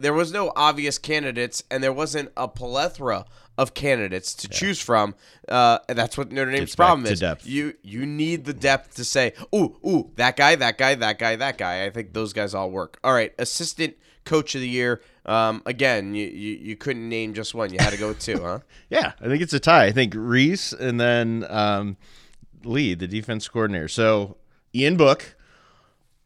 There 0.00 0.14
was 0.14 0.32
no 0.32 0.52
obvious 0.54 0.96
candidates, 0.96 1.64
and 1.72 1.82
there 1.82 1.92
wasn't 1.92 2.30
a 2.36 2.46
plethora 2.46 3.24
of 3.58 3.74
candidates 3.74 4.32
to 4.32 4.48
choose 4.48 4.80
from. 4.80 5.16
Uh, 5.48 5.80
and 5.88 5.98
that's 5.98 6.16
what 6.16 6.30
Notre 6.30 6.50
Dame's 6.50 6.60
Gets 6.70 6.76
problem 6.76 7.04
is. 7.06 7.22
You 7.44 7.74
you 7.82 8.06
need 8.06 8.44
the 8.44 8.54
depth 8.54 8.94
to 8.94 9.04
say, 9.04 9.34
ooh, 9.54 9.76
ooh, 9.84 10.12
that 10.14 10.36
guy, 10.36 10.54
that 10.54 10.78
guy, 10.78 10.94
that 10.94 11.18
guy, 11.18 11.36
that 11.36 11.58
guy. 11.58 11.84
I 11.84 11.90
think 11.90 12.14
those 12.14 12.32
guys 12.32 12.54
all 12.54 12.70
work. 12.70 12.98
All 13.02 13.12
right, 13.12 13.34
assistant 13.38 13.96
coach 14.24 14.54
of 14.54 14.60
the 14.60 14.68
year. 14.68 15.02
Um, 15.26 15.62
again, 15.66 16.14
you, 16.14 16.26
you 16.28 16.56
you 16.56 16.76
couldn't 16.76 17.08
name 17.08 17.34
just 17.34 17.54
one. 17.54 17.72
You 17.72 17.78
had 17.80 17.90
to 17.90 17.98
go 17.98 18.08
with 18.08 18.20
two, 18.20 18.40
huh? 18.40 18.60
Yeah, 18.90 19.12
I 19.20 19.26
think 19.26 19.42
it's 19.42 19.52
a 19.52 19.60
tie. 19.60 19.86
I 19.86 19.92
think 19.92 20.14
Rees 20.16 20.72
and 20.72 21.00
then 21.00 21.44
um, 21.50 21.96
Lea, 22.64 22.94
the 22.94 23.08
defense 23.08 23.48
coordinator. 23.48 23.88
So 23.88 24.36
Ian 24.74 24.96
Book 24.96 25.34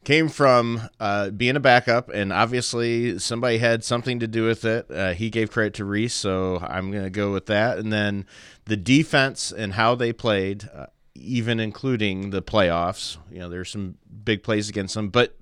came 0.03 0.29
from 0.29 0.81
uh, 0.99 1.29
being 1.29 1.55
a 1.55 1.59
backup, 1.59 2.09
and 2.09 2.31
obviously 2.33 3.19
somebody 3.19 3.57
had 3.57 3.83
something 3.83 4.19
to 4.19 4.27
do 4.27 4.45
with 4.45 4.65
it. 4.65 4.89
Uh, 4.91 5.13
he 5.13 5.29
gave 5.29 5.51
credit 5.51 5.75
to 5.75 5.85
Rees, 5.85 6.13
so 6.13 6.59
I'm 6.59 6.91
going 6.91 7.03
to 7.03 7.09
go 7.09 7.31
with 7.31 7.47
that. 7.47 7.77
And 7.77 7.91
then 7.91 8.25
the 8.65 8.77
defense 8.77 9.51
and 9.51 9.73
how 9.73 9.95
they 9.95 10.13
played, 10.13 10.69
uh, 10.73 10.87
even 11.15 11.59
including 11.59 12.31
the 12.31 12.41
playoffs. 12.41 13.17
You 13.31 13.39
know, 13.39 13.49
there's 13.49 13.71
some 13.71 13.97
big 14.23 14.43
plays 14.43 14.69
against 14.69 14.95
them, 14.95 15.09
but 15.09 15.37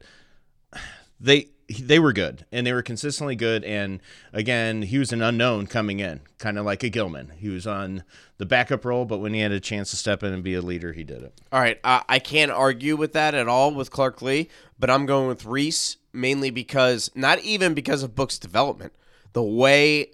they 1.20 1.50
they 1.80 2.00
were 2.00 2.14
good 2.14 2.46
and 2.52 2.66
they 2.66 2.74
were 2.74 2.82
consistently 2.82 3.36
good 3.36 3.64
and 3.64 4.00
again 4.34 4.82
he 4.82 4.98
was 4.98 5.12
an 5.12 5.22
unknown 5.22 5.68
coming 5.68 6.00
in 6.00 6.20
kind 6.38 6.58
of 6.58 6.66
like 6.66 6.84
a 6.84 6.90
gilman 6.90 7.32
he 7.38 7.50
was 7.50 7.68
on 7.68 8.04
the 8.38 8.46
backup 8.46 8.84
role 8.86 9.06
but 9.06 9.20
when 9.20 9.34
he 9.34 9.40
had 9.40 9.52
a 9.52 9.60
chance 9.60 9.92
to 9.92 9.96
step 9.96 10.24
in 10.24 10.34
and 10.34 10.44
be 10.44 10.54
a 10.54 10.62
leader 10.62 10.94
he 10.94 11.04
did 11.04 11.22
it 11.22 11.34
All 11.52 11.60
right, 11.60 11.80
I, 11.84 12.04
I 12.08 12.20
can't 12.20 12.52
argue 12.52 12.96
with 12.96 13.14
that 13.14 13.34
at 13.34 13.48
all 13.48 13.74
with 13.74 13.92
Clark 13.92 14.22
Lea, 14.22 14.50
but 14.80 14.90
I'm 14.90 15.06
going 15.06 15.28
with 15.28 15.46
Rees 15.46 15.98
mainly 16.14 16.50
because 16.50 17.12
not 17.16 17.40
even 17.40 17.74
because 17.74 18.04
of 18.04 18.16
Book's 18.16 18.40
development. 18.40 18.94
The 19.34 19.44
way, 19.44 20.12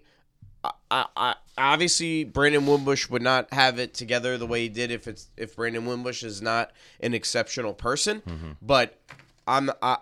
I, 0.91 1.05
I, 1.15 1.35
obviously, 1.57 2.23
Brandon 2.23 2.65
Wimbush 2.65 3.09
would 3.09 3.21
not 3.21 3.51
have 3.53 3.79
it 3.79 3.93
together 3.93 4.37
the 4.37 4.45
way 4.45 4.63
he 4.63 4.69
did 4.69 4.91
if 4.91 5.07
it's 5.07 5.29
if 5.37 5.55
Brandon 5.55 5.85
Wimbush 5.85 6.23
is 6.23 6.41
not 6.41 6.71
an 6.99 7.13
exceptional 7.13 7.73
person. 7.73 8.21
Mm-hmm. 8.21 8.51
But 8.61 8.99
I'm 9.47 9.71
I, 9.81 9.97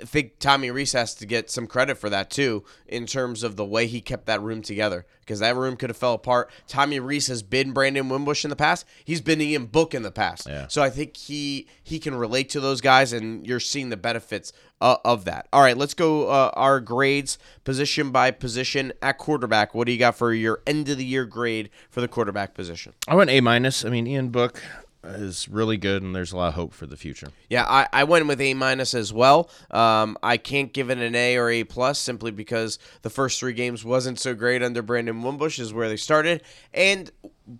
I 0.00 0.04
think 0.04 0.38
Tommy 0.38 0.70
Rees 0.70 0.92
has 0.92 1.14
to 1.16 1.26
get 1.26 1.50
some 1.50 1.66
credit 1.66 1.96
for 1.98 2.10
that 2.10 2.30
too, 2.30 2.64
in 2.86 3.06
terms 3.06 3.42
of 3.42 3.56
the 3.56 3.64
way 3.64 3.86
he 3.86 4.00
kept 4.00 4.26
that 4.26 4.42
room 4.42 4.62
together. 4.62 5.06
Because 5.20 5.40
that 5.40 5.56
room 5.56 5.76
could 5.76 5.90
have 5.90 5.96
fell 5.96 6.14
apart. 6.14 6.50
Tommy 6.68 7.00
Rees 7.00 7.26
has 7.26 7.42
been 7.42 7.72
Brandon 7.72 8.08
Wimbush 8.08 8.44
in 8.44 8.50
the 8.50 8.56
past. 8.56 8.86
He's 9.04 9.20
been 9.20 9.40
Ian 9.40 9.66
Book 9.66 9.92
in 9.92 10.02
the 10.02 10.12
past. 10.12 10.46
Yeah. 10.46 10.68
So 10.68 10.82
I 10.82 10.90
think 10.90 11.16
he 11.16 11.66
he 11.82 11.98
can 11.98 12.14
relate 12.14 12.48
to 12.50 12.60
those 12.60 12.80
guys, 12.80 13.12
and 13.12 13.44
you're 13.46 13.58
seeing 13.58 13.88
the 13.88 13.96
benefits 13.96 14.52
uh, 14.80 14.98
of 15.04 15.24
that. 15.24 15.48
All 15.52 15.62
right, 15.62 15.76
let's 15.76 15.94
go 15.94 16.28
uh, 16.28 16.50
our 16.54 16.80
grades 16.80 17.38
position 17.64 18.10
by 18.10 18.30
position 18.30 18.92
at 19.02 19.18
quarterback. 19.18 19.74
What 19.74 19.86
do 19.86 19.92
you 19.92 19.98
got 19.98 20.16
for 20.16 20.32
your 20.32 20.60
end 20.66 20.88
of 20.88 20.98
the 20.98 21.04
year 21.04 21.24
grade 21.24 21.70
for 21.90 22.00
the 22.00 22.08
quarterback 22.08 22.54
position? 22.54 22.92
i 23.08 23.14
went 23.14 23.30
a 23.30 23.40
minus 23.40 23.84
i 23.84 23.88
mean 23.88 24.06
ian 24.06 24.28
book 24.28 24.62
is 25.08 25.48
really 25.48 25.76
good 25.76 26.02
and 26.02 26.14
there's 26.14 26.32
a 26.32 26.36
lot 26.36 26.48
of 26.48 26.54
hope 26.54 26.72
for 26.72 26.86
the 26.86 26.96
future 26.96 27.28
Yeah, 27.48 27.64
I, 27.64 27.88
I 27.92 28.04
went 28.04 28.26
with 28.26 28.40
A 28.40 28.54
minus 28.54 28.94
as 28.94 29.12
well. 29.12 29.50
Um, 29.70 30.16
I 30.22 30.36
can't 30.36 30.72
give 30.72 30.90
it 30.90 30.98
an 30.98 31.14
A 31.14 31.36
or 31.36 31.50
A 31.50 31.64
plus 31.64 31.98
simply 31.98 32.30
because 32.30 32.78
the 33.02 33.10
first 33.10 33.40
three 33.40 33.52
games 33.52 33.84
wasn't 33.84 34.18
so 34.18 34.34
great 34.34 34.62
under 34.62 34.82
Brandon 34.82 35.22
Wimbush 35.22 35.58
is 35.58 35.72
where 35.72 35.88
they 35.88 35.96
started, 35.96 36.42
and 36.72 37.10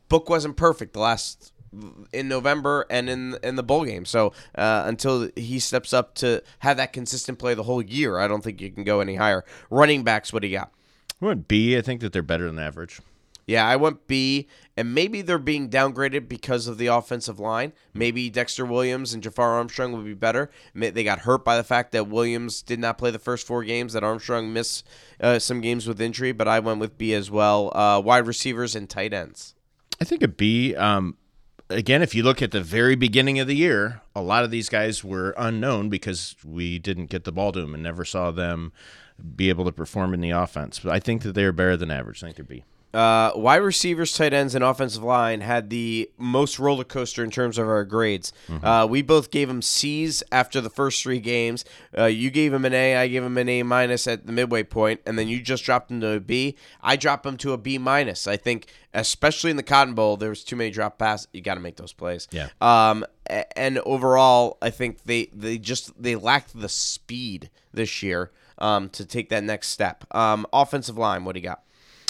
Book 0.09 0.29
wasn't 0.29 0.57
perfect 0.57 0.93
the 0.93 1.01
last 1.01 1.53
in 2.13 2.29
November 2.29 2.87
and 2.91 3.09
in 3.09 3.37
in 3.43 3.57
the 3.57 3.63
bowl 3.63 3.85
game. 3.85 4.05
So 4.05 4.33
uh, 4.55 4.85
until 4.87 5.31
he 5.37 5.59
steps 5.59 5.93
up 5.93 6.15
to 6.17 6.43
have 6.61 6.77
that 6.79 6.93
consistent 6.93 7.39
play 7.39 7.55
the 7.55 7.65
whole 7.65 7.83
year, 7.83 8.19
I 8.19 8.29
don't 8.29 8.43
think 8.43 8.61
you 8.61 8.71
can 8.71 8.85
go 8.85 9.01
any 9.01 9.17
higher. 9.17 9.45
Running 9.71 10.03
backs, 10.03 10.33
what 10.33 10.43
do 10.43 10.49
you 10.49 10.57
got? 10.57 10.73
i 11.21 11.25
went 11.25 11.49
b 11.49 11.77
i 11.77 11.81
think 11.81 12.01
that 12.01 12.13
they're 12.13 12.23
better 12.23 12.47
than 12.47 12.59
average 12.59 13.01
Yeah, 13.47 13.65
I 13.65 13.77
went 13.77 14.09
B, 14.09 14.49
and 14.77 14.93
maybe 14.93 15.23
they're 15.23 15.39
being 15.39 15.71
downgraded 15.71 16.29
because 16.29 16.67
of 16.67 16.79
the 16.79 16.89
offensive 16.89 17.39
line. 17.39 17.73
Maybe 17.95 18.29
Dexter 18.29 18.65
Williams 18.65 19.15
and 19.15 19.23
Jafar 19.23 19.53
Armstrong 19.53 19.93
would 19.93 20.05
be 20.05 20.15
better. 20.15 20.51
They 20.75 21.05
got 21.05 21.21
hurt 21.21 21.45
by 21.45 21.57
the 21.57 21.63
fact 21.63 21.93
that 21.93 22.09
Williams 22.09 22.61
did 22.61 22.81
not 22.81 22.99
play 22.99 23.13
the 23.13 23.21
first 23.21 23.47
four 23.47 23.63
games, 23.63 23.93
that 23.93 24.03
Armstrong 24.03 24.53
missed 24.53 24.85
uh, 25.21 25.39
some 25.39 25.61
games 25.61 25.87
with 25.87 26.01
injury, 26.01 26.33
but 26.33 26.49
I 26.49 26.59
went 26.59 26.81
with 26.81 26.99
B 26.99 27.15
as 27.15 27.31
well. 27.31 27.77
Uh, 27.77 28.01
wide 28.01 28.27
receivers 28.27 28.75
and 28.75 28.91
tight 28.91 29.13
ends. 29.13 29.55
I 30.01 30.05
think 30.05 30.25
a 30.25 30.29
B. 30.29 30.75
Um, 30.75 31.17
again, 31.71 32.03
if 32.03 32.17
you 32.17 32.25
look 32.25 32.43
at 32.43 32.51
the 32.51 32.61
very 32.61 32.97
beginning 32.97 33.39
of 33.39 33.47
the 33.47 33.57
year, 33.57 34.03
a 34.17 34.23
lot 34.23 34.43
of 34.43 34.51
these 34.51 34.69
guys 34.69 35.05
were 35.05 35.35
unknown 35.39 35.89
because 35.89 36.35
we 36.45 36.81
didn't 36.81 37.07
get 37.07 37.23
the 37.23 37.33
ball 37.33 37.53
to 37.53 37.61
them 37.61 37.75
and 37.75 37.83
never 37.83 38.05
saw 38.05 38.33
them 38.33 38.73
be 39.37 39.49
able 39.51 39.65
to 39.65 39.73
perform 39.73 40.13
in 40.15 40.21
the 40.21 40.31
offense. 40.31 40.81
But 40.81 40.93
I 40.93 40.99
think 40.99 41.23
that 41.23 41.35
they 41.35 41.45
are 41.45 41.53
better 41.53 41.77
than 41.77 41.93
average. 41.93 42.25
I 42.25 42.27
think 42.27 42.37
they're 42.37 42.45
B. 42.45 42.65
Uh, 42.97 43.31
wide 43.37 43.57
receivers, 43.57 44.15
tight 44.15 44.33
ends, 44.33 44.55
and 44.55 44.65
offensive 44.65 45.03
line 45.03 45.43
had 45.43 45.69
the 45.69 46.11
most 46.17 46.59
roller 46.59 46.83
coaster 46.83 47.23
in 47.23 47.31
terms 47.31 47.59
of 47.59 47.69
our 47.69 47.85
grades. 47.85 48.33
Uh, 48.63 48.87
we 48.89 49.03
both 49.03 49.31
gave 49.31 49.49
them 49.49 49.61
C's 49.61 50.23
after 50.33 50.63
the 50.63 50.71
first 50.71 51.03
three 51.03 51.21
games. 51.21 51.63
Uh, 51.97 52.07
you 52.07 52.31
gave 52.31 52.55
him 52.55 52.65
an 52.65 52.73
A, 52.73 52.97
I 52.97 53.09
gave 53.09 53.23
him 53.23 53.37
an 53.37 53.51
A 53.51 53.63
minus 53.65 54.07
at 54.07 54.27
the 54.27 54.33
midway 54.33 54.63
point, 54.63 55.03
and 55.05 55.19
then 55.19 55.29
you 55.29 55.43
just 55.43 55.63
dropped 55.63 55.91
him 55.91 56.01
to 56.01 56.13
a 56.13 56.21
B. 56.21 56.57
I 56.81 56.97
dropped 56.97 57.27
him 57.27 57.37
to 57.39 57.53
a 57.53 57.59
B 57.59 57.77
minus. 57.77 58.27
I 58.27 58.39
think, 58.39 58.73
especially 58.95 59.51
in 59.51 59.59
the 59.59 59.63
Cotton 59.63 59.93
Bowl, 59.93 60.17
there 60.17 60.31
was 60.31 60.43
too 60.43 60.57
many 60.57 60.71
drop 60.71 60.99
passes. 60.99 61.29
You 61.35 61.43
got 61.43 61.55
to 61.55 61.61
make 61.61 61.77
those 61.77 61.93
plays. 61.93 62.27
Yeah. 62.31 62.49
Um, 62.63 63.05
and 63.57 63.79
overall, 63.81 64.57
I 64.63 64.71
think 64.71 65.03
they 65.05 65.27
they 65.35 65.59
just 65.59 66.01
they 66.03 66.17
lacked 66.17 66.59
the 66.59 66.71
speed 66.71 67.51
this 67.75 68.03
year 68.03 68.31
um, 68.57 68.89
to 68.91 69.05
take 69.05 69.29
that 69.29 69.45
next 69.45 69.69
step. 69.69 70.05
Um, 70.15 70.47
offensive 70.51 70.97
line, 70.97 71.27
what 71.27 71.35
do 71.35 71.41
you 71.41 71.47
got? 71.47 71.63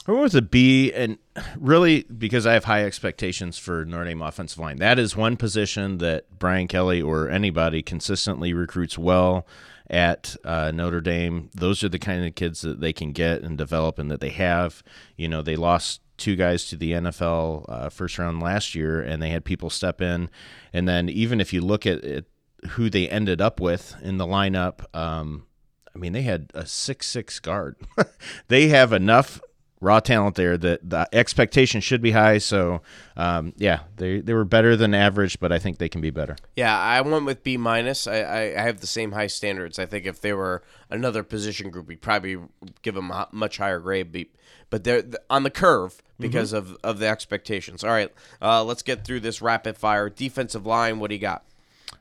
Went 0.06 0.22
with 0.22 0.34
a 0.36 0.42
B, 0.42 0.92
and 0.92 1.18
really 1.58 2.04
because 2.04 2.46
I 2.46 2.52
have 2.52 2.64
high 2.64 2.84
expectations 2.84 3.58
for 3.58 3.84
Notre 3.84 4.04
Dame 4.04 4.22
offensive 4.22 4.58
line. 4.58 4.76
That 4.78 4.98
is 4.98 5.16
one 5.16 5.36
position 5.36 5.98
that 5.98 6.38
Brian 6.38 6.68
Kelly 6.68 7.02
or 7.02 7.28
anybody 7.28 7.82
consistently 7.82 8.52
recruits 8.52 8.96
well 8.96 9.46
at 9.90 10.36
uh, 10.44 10.70
Notre 10.72 11.00
Dame. 11.00 11.50
Those 11.54 11.82
are 11.82 11.88
the 11.88 11.98
kind 11.98 12.24
of 12.24 12.34
kids 12.34 12.60
that 12.60 12.80
they 12.80 12.92
can 12.92 13.12
get 13.12 13.42
and 13.42 13.58
develop, 13.58 13.98
and 13.98 14.10
that 14.10 14.20
they 14.20 14.30
have. 14.30 14.82
You 15.16 15.28
know, 15.28 15.42
they 15.42 15.56
lost 15.56 16.00
two 16.16 16.36
guys 16.36 16.66
to 16.68 16.76
the 16.76 16.92
NFL 16.92 17.64
uh, 17.68 17.88
first 17.88 18.18
round 18.18 18.40
last 18.40 18.74
year, 18.74 19.00
and 19.00 19.20
they 19.20 19.30
had 19.30 19.44
people 19.44 19.70
step 19.70 20.00
in. 20.00 20.30
And 20.72 20.88
then 20.88 21.08
even 21.08 21.40
if 21.40 21.52
you 21.52 21.60
look 21.60 21.84
at 21.84 22.04
it, 22.04 22.26
who 22.70 22.90
they 22.90 23.08
ended 23.08 23.40
up 23.40 23.60
with 23.60 23.96
in 24.02 24.18
the 24.18 24.26
lineup. 24.26 24.84
Um, 24.94 25.46
I 25.94 25.98
mean, 25.98 26.12
they 26.12 26.22
had 26.22 26.50
a 26.54 26.66
six-six 26.66 27.40
guard. 27.40 27.76
they 28.48 28.68
have 28.68 28.92
enough 28.92 29.40
raw 29.80 30.00
talent 30.00 30.36
there 30.36 30.56
that 30.56 30.88
the 30.88 31.08
expectation 31.12 31.80
should 31.80 32.00
be 32.00 32.12
high. 32.12 32.38
So, 32.38 32.82
um, 33.16 33.52
yeah, 33.56 33.80
they 33.96 34.20
they 34.20 34.32
were 34.32 34.44
better 34.44 34.76
than 34.76 34.94
average, 34.94 35.38
but 35.40 35.52
I 35.52 35.58
think 35.58 35.78
they 35.78 35.88
can 35.88 36.00
be 36.00 36.10
better. 36.10 36.36
Yeah, 36.54 36.78
I 36.78 37.00
went 37.00 37.26
with 37.26 37.42
B 37.42 37.56
minus. 37.56 38.06
I, 38.06 38.20
I, 38.20 38.40
I 38.58 38.62
have 38.62 38.80
the 38.80 38.86
same 38.86 39.12
high 39.12 39.26
standards. 39.26 39.78
I 39.78 39.86
think 39.86 40.06
if 40.06 40.20
they 40.20 40.32
were 40.32 40.62
another 40.90 41.22
position 41.22 41.70
group, 41.70 41.88
we'd 41.88 42.02
probably 42.02 42.38
give 42.82 42.94
them 42.94 43.10
a 43.10 43.28
much 43.32 43.58
higher 43.58 43.78
grade. 43.78 44.28
But 44.68 44.84
they're 44.84 45.04
on 45.30 45.42
the 45.44 45.50
curve 45.50 46.02
because 46.18 46.52
of, 46.52 46.76
of 46.82 46.98
the 46.98 47.06
expectations. 47.06 47.84
All 47.84 47.90
right, 47.90 48.12
uh, 48.42 48.64
let's 48.64 48.82
get 48.82 49.04
through 49.04 49.20
this 49.20 49.40
rapid 49.40 49.76
fire. 49.76 50.08
Defensive 50.08 50.66
line, 50.66 50.98
what 50.98 51.10
do 51.10 51.14
you 51.14 51.20
got? 51.20 51.44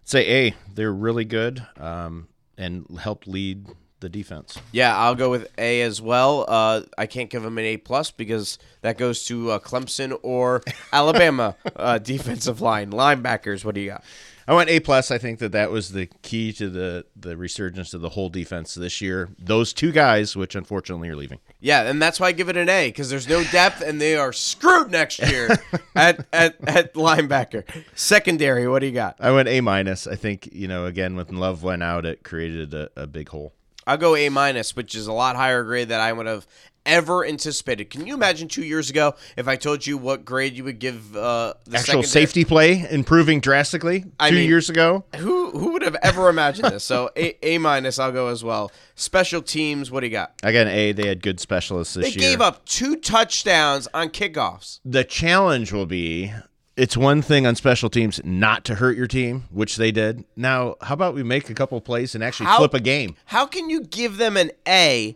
Say, 0.04 0.48
A, 0.48 0.56
they're 0.74 0.94
really 0.94 1.26
good 1.26 1.66
um, 1.78 2.28
and 2.58 2.86
helped 3.00 3.28
lead 3.28 3.68
the 4.00 4.10
defense. 4.10 4.60
Yeah, 4.72 4.96
I'll 4.96 5.16
go 5.16 5.30
with 5.30 5.50
A 5.58 5.82
as 5.82 6.02
well. 6.02 6.46
Uh, 6.48 6.82
I 6.98 7.06
can't 7.06 7.30
give 7.30 7.44
them 7.44 7.58
an 7.58 7.66
A 7.66 7.78
plus 7.78 8.12
because 8.12 8.58
that 8.82 8.98
goes 8.98 9.26
to 9.26 9.52
uh, 9.52 9.60
Clemson 9.60 10.18
or 10.22 10.62
Alabama 10.94 11.56
uh, 11.76 11.98
defensive 11.98 12.62
line 12.62 12.92
linebackers. 12.92 13.66
What 13.66 13.76
do 13.76 13.82
you 13.82 13.90
got? 13.92 14.04
I 14.48 14.54
went 14.54 14.70
A 14.70 14.80
plus. 14.80 15.10
I 15.10 15.18
think 15.18 15.40
that 15.40 15.54
that 15.54 15.72
was 15.72 15.92
the 15.92 16.06
key 16.22 16.54
to 16.54 16.70
the 16.70 17.06
the 17.16 17.36
resurgence 17.36 17.96
of 17.96 18.02
the 18.02 18.10
whole 18.10 18.30
defense 18.30 18.76
this 18.76 19.02
year. 19.02 19.30
Those 19.40 19.74
two 19.74 19.92
guys, 19.92 20.36
which 20.36 20.54
unfortunately 20.56 21.10
are 21.10 21.16
leaving. 21.16 21.40
Yeah, 21.60 21.90
and 21.90 22.00
that's 22.00 22.20
why 22.20 22.28
I 22.28 22.32
give 22.32 22.48
it 22.50 22.58
an 22.58 22.70
A 22.70 22.90
because 22.90 23.10
there's 23.10 23.28
no 23.28 23.44
depth 23.46 23.82
and 23.82 24.00
they 24.00 24.16
are 24.16 24.32
screwed 24.32 24.92
next 24.92 25.20
year 25.20 25.50
at, 25.96 26.28
at 26.32 26.58
at 26.68 26.94
linebacker. 26.94 27.64
Secondary, 27.96 28.68
what 28.68 28.80
do 28.80 28.86
you 28.86 28.92
got? 28.92 29.16
I 29.20 29.32
went 29.32 29.48
A 29.48 29.62
minus. 29.62 30.06
I 30.06 30.16
think 30.16 30.50
you 30.52 30.68
know 30.68 30.86
again 30.86 31.16
when 31.16 31.38
Love 31.38 31.64
went 31.64 31.82
out, 31.82 32.06
it 32.06 32.24
created 32.24 32.74
a, 32.76 32.90
a 32.96 33.08
big 33.08 33.30
hole. 33.30 33.54
I'll 33.88 33.98
go 33.98 34.16
A 34.16 34.30
minus, 34.30 34.76
which 34.76 34.96
is 34.96 35.08
a 35.08 35.14
lot 35.14 35.36
higher 35.36 35.64
grade 35.64 35.90
than 35.90 36.00
I 36.02 36.12
would 36.14 36.26
have 36.26 36.48
ever 36.88 37.26
anticipated. 37.26 37.90
Can 37.90 38.06
you 38.06 38.14
imagine 38.14 38.48
two 38.48 38.64
years 38.64 38.92
ago 38.92 39.16
if 39.38 39.48
I 39.48 39.56
told 39.56 39.88
you 39.88 39.98
what 39.98 40.24
grade 40.24 40.54
you 40.54 40.64
would 40.66 40.78
give 40.78 41.16
uh, 41.18 41.56
the 41.66 41.78
Actual 41.78 42.04
secondary- 42.04 42.04
safety 42.08 42.46
play 42.46 42.86
improving 42.92 43.40
drastically 43.40 44.06
I 44.20 44.30
two 44.30 44.36
mean- 44.36 44.48
years 44.50 44.70
ago. 44.70 45.04
Who 45.18 45.50
who 45.52 45.74
would 45.74 45.82
have 45.82 45.96
ever 46.04 46.30
imagined 46.30 46.70
this? 46.72 46.84
So 46.84 47.10
A 47.18 47.36
A 47.44 47.58
minus, 47.58 47.98
I'll 47.98 48.12
go 48.12 48.28
as 48.28 48.44
well. 48.44 48.72
Special 48.94 49.42
teams, 49.42 49.90
what 49.90 50.02
do 50.02 50.06
you 50.08 50.12
got? 50.12 50.34
I 50.44 50.52
got 50.52 50.68
an 50.68 50.74
A. 50.74 50.92
They 50.92 51.08
had 51.08 51.24
good 51.24 51.40
specialists 51.40 51.96
this 51.96 52.14
They 52.14 52.22
year. 52.22 52.30
gave 52.32 52.42
up 52.42 52.64
two 52.66 52.96
touchdowns 52.98 53.88
on 53.94 54.10
kickoffs. 54.10 54.80
the 54.86 55.04
challenge 55.04 55.72
will 55.72 55.88
be 55.88 56.32
it's 56.78 56.98
one 56.98 57.22
thing 57.22 57.46
on 57.48 57.56
special 57.56 57.90
teams 57.90 58.20
not 58.24 58.66
to 58.66 58.76
hurt 58.76 58.98
your 58.98 59.08
team, 59.08 59.46
which 59.52 59.78
they 59.78 59.92
did. 59.92 60.26
Now, 60.36 60.76
how 60.82 60.94
about 60.94 61.14
we 61.14 61.24
make 61.24 61.50
a 61.50 61.54
couple 61.54 61.80
plays 61.82 62.16
and 62.16 62.24
actually 62.24 62.48
How- 62.48 62.58
flip 62.58 62.74
a 62.74 62.80
game? 62.80 63.16
How 63.26 63.46
can 63.46 63.70
you 63.70 63.82
give 63.84 64.18
them 64.18 64.36
an 64.38 64.52
A 64.68 65.16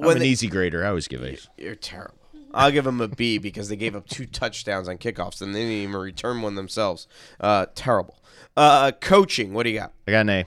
I'm 0.00 0.08
an 0.08 0.18
they- 0.20 0.26
easy 0.28 0.48
grader. 0.48 0.84
I 0.84 0.88
always 0.88 1.08
give 1.08 1.22
A's. 1.24 1.48
You're 1.56 1.74
terrible. 1.76 2.14
I'll 2.52 2.70
give 2.70 2.84
them 2.84 3.00
a 3.00 3.08
B 3.08 3.38
because 3.38 3.68
they 3.68 3.74
gave 3.76 3.96
up 3.96 4.08
two 4.08 4.26
touchdowns 4.26 4.88
on 4.88 4.98
kickoffs 4.98 5.42
and 5.42 5.52
they 5.54 5.60
didn't 5.60 5.72
even 5.74 5.96
return 5.96 6.40
one 6.40 6.54
themselves. 6.54 7.08
Uh, 7.40 7.66
terrible. 7.74 8.16
Uh, 8.56 8.92
coaching, 9.00 9.52
what 9.52 9.64
do 9.64 9.70
you 9.70 9.78
got? 9.80 9.92
I 10.06 10.12
got 10.12 10.20
an 10.20 10.28
A. 10.30 10.44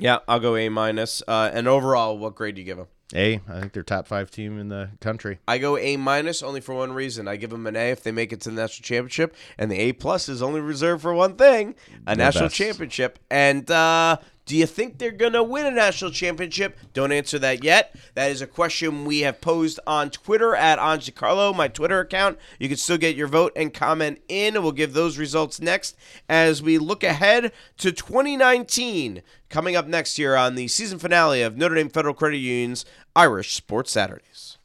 Yeah, 0.00 0.18
I'll 0.26 0.40
go 0.40 0.56
A 0.56 0.68
minus. 0.68 1.22
Uh, 1.28 1.48
and 1.54 1.68
overall, 1.68 2.18
what 2.18 2.34
grade 2.34 2.56
do 2.56 2.60
you 2.60 2.64
give 2.66 2.76
them? 2.78 2.88
A. 3.14 3.40
I 3.48 3.60
think 3.60 3.72
they're 3.72 3.82
top 3.84 4.06
five 4.08 4.30
team 4.30 4.58
in 4.58 4.68
the 4.68 4.90
country. 5.00 5.38
I 5.46 5.58
go 5.58 5.78
A 5.78 5.96
minus 5.96 6.42
only 6.42 6.60
for 6.60 6.74
one 6.74 6.92
reason. 6.92 7.28
I 7.28 7.36
give 7.36 7.50
them 7.50 7.66
an 7.66 7.76
A 7.76 7.90
if 7.92 8.02
they 8.02 8.10
make 8.12 8.32
it 8.32 8.40
to 8.42 8.50
the 8.50 8.56
national 8.56 8.84
championship, 8.84 9.34
and 9.58 9.70
the 9.70 9.78
A 9.78 9.92
plus 9.92 10.28
is 10.28 10.42
only 10.42 10.60
reserved 10.60 11.02
for 11.02 11.14
one 11.14 11.36
thing: 11.36 11.74
a 12.06 12.10
The 12.10 12.16
national 12.16 12.44
best. 12.46 12.56
championship. 12.56 13.18
And 13.30 13.70
uh, 13.70 14.16
do 14.46 14.56
you 14.56 14.64
think 14.64 14.98
they're 14.98 15.10
gonna 15.10 15.42
win 15.42 15.66
a 15.66 15.72
national 15.72 16.12
championship? 16.12 16.78
Don't 16.92 17.10
answer 17.10 17.36
that 17.40 17.64
yet. 17.64 17.96
That 18.14 18.30
is 18.30 18.40
a 18.40 18.46
question 18.46 19.04
we 19.04 19.20
have 19.20 19.40
posed 19.40 19.80
on 19.88 20.10
Twitter 20.10 20.54
at 20.54 20.78
Carlo, 21.16 21.52
my 21.52 21.66
Twitter 21.66 21.98
account. 21.98 22.38
You 22.60 22.68
can 22.68 22.76
still 22.76 22.96
get 22.96 23.16
your 23.16 23.26
vote 23.26 23.52
and 23.56 23.74
comment 23.74 24.20
in. 24.28 24.62
We'll 24.62 24.70
give 24.70 24.92
those 24.92 25.18
results 25.18 25.60
next 25.60 25.96
as 26.28 26.62
we 26.62 26.78
look 26.78 27.02
ahead 27.02 27.52
to 27.78 27.90
2019. 27.90 29.22
Coming 29.48 29.74
up 29.74 29.88
next 29.88 30.16
year 30.16 30.36
on 30.36 30.54
the 30.54 30.68
season 30.68 31.00
finale 31.00 31.42
of 31.42 31.56
Notre 31.56 31.74
Dame 31.74 31.88
Federal 31.88 32.14
Credit 32.14 32.38
Union's 32.38 32.84
Irish 33.16 33.54
Sports 33.54 33.90
Saturdays. 33.90 34.58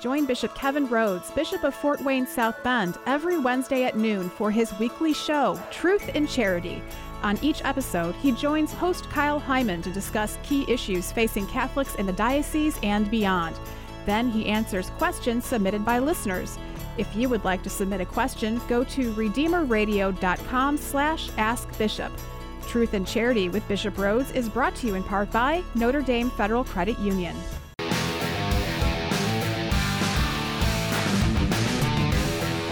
Join 0.00 0.26
Bishop 0.26 0.54
Kevin 0.54 0.88
Rhodes, 0.88 1.30
Bishop 1.30 1.62
of 1.62 1.74
Fort 1.76 2.02
Wayne 2.02 2.26
South 2.26 2.62
Bend, 2.64 2.98
every 3.06 3.38
Wednesday 3.38 3.84
at 3.84 3.96
noon 3.96 4.28
for 4.28 4.50
his 4.50 4.76
weekly 4.78 5.14
show, 5.14 5.58
Truth 5.70 6.14
in 6.14 6.26
Charity. 6.26 6.82
On 7.22 7.38
each 7.42 7.62
episode, 7.64 8.14
he 8.16 8.32
joins 8.32 8.72
host 8.72 9.08
Kyle 9.08 9.38
Hyman 9.38 9.82
to 9.82 9.90
discuss 9.90 10.38
key 10.42 10.64
issues 10.68 11.12
facing 11.12 11.46
Catholics 11.46 11.94
in 11.94 12.06
the 12.06 12.12
diocese 12.12 12.78
and 12.82 13.10
beyond. 13.10 13.58
Then 14.06 14.30
he 14.30 14.46
answers 14.46 14.90
questions 14.90 15.46
submitted 15.46 15.84
by 15.84 15.98
listeners. 15.98 16.58
If 16.98 17.14
you 17.16 17.28
would 17.28 17.44
like 17.44 17.62
to 17.62 17.70
submit 17.70 18.00
a 18.00 18.06
question, 18.06 18.60
go 18.68 18.84
to 18.84 19.12
redeemerradio.com 19.14 20.76
slash 20.76 21.30
askbishop. 21.38 22.12
Truth 22.66 22.94
and 22.94 23.06
Charity 23.06 23.48
with 23.48 23.66
Bishop 23.68 23.98
Rhodes 23.98 24.30
is 24.32 24.48
brought 24.48 24.74
to 24.76 24.86
you 24.86 24.94
in 24.94 25.02
part 25.02 25.30
by 25.30 25.62
Notre 25.74 26.02
Dame 26.02 26.30
Federal 26.30 26.64
Credit 26.64 26.98
Union. 26.98 27.36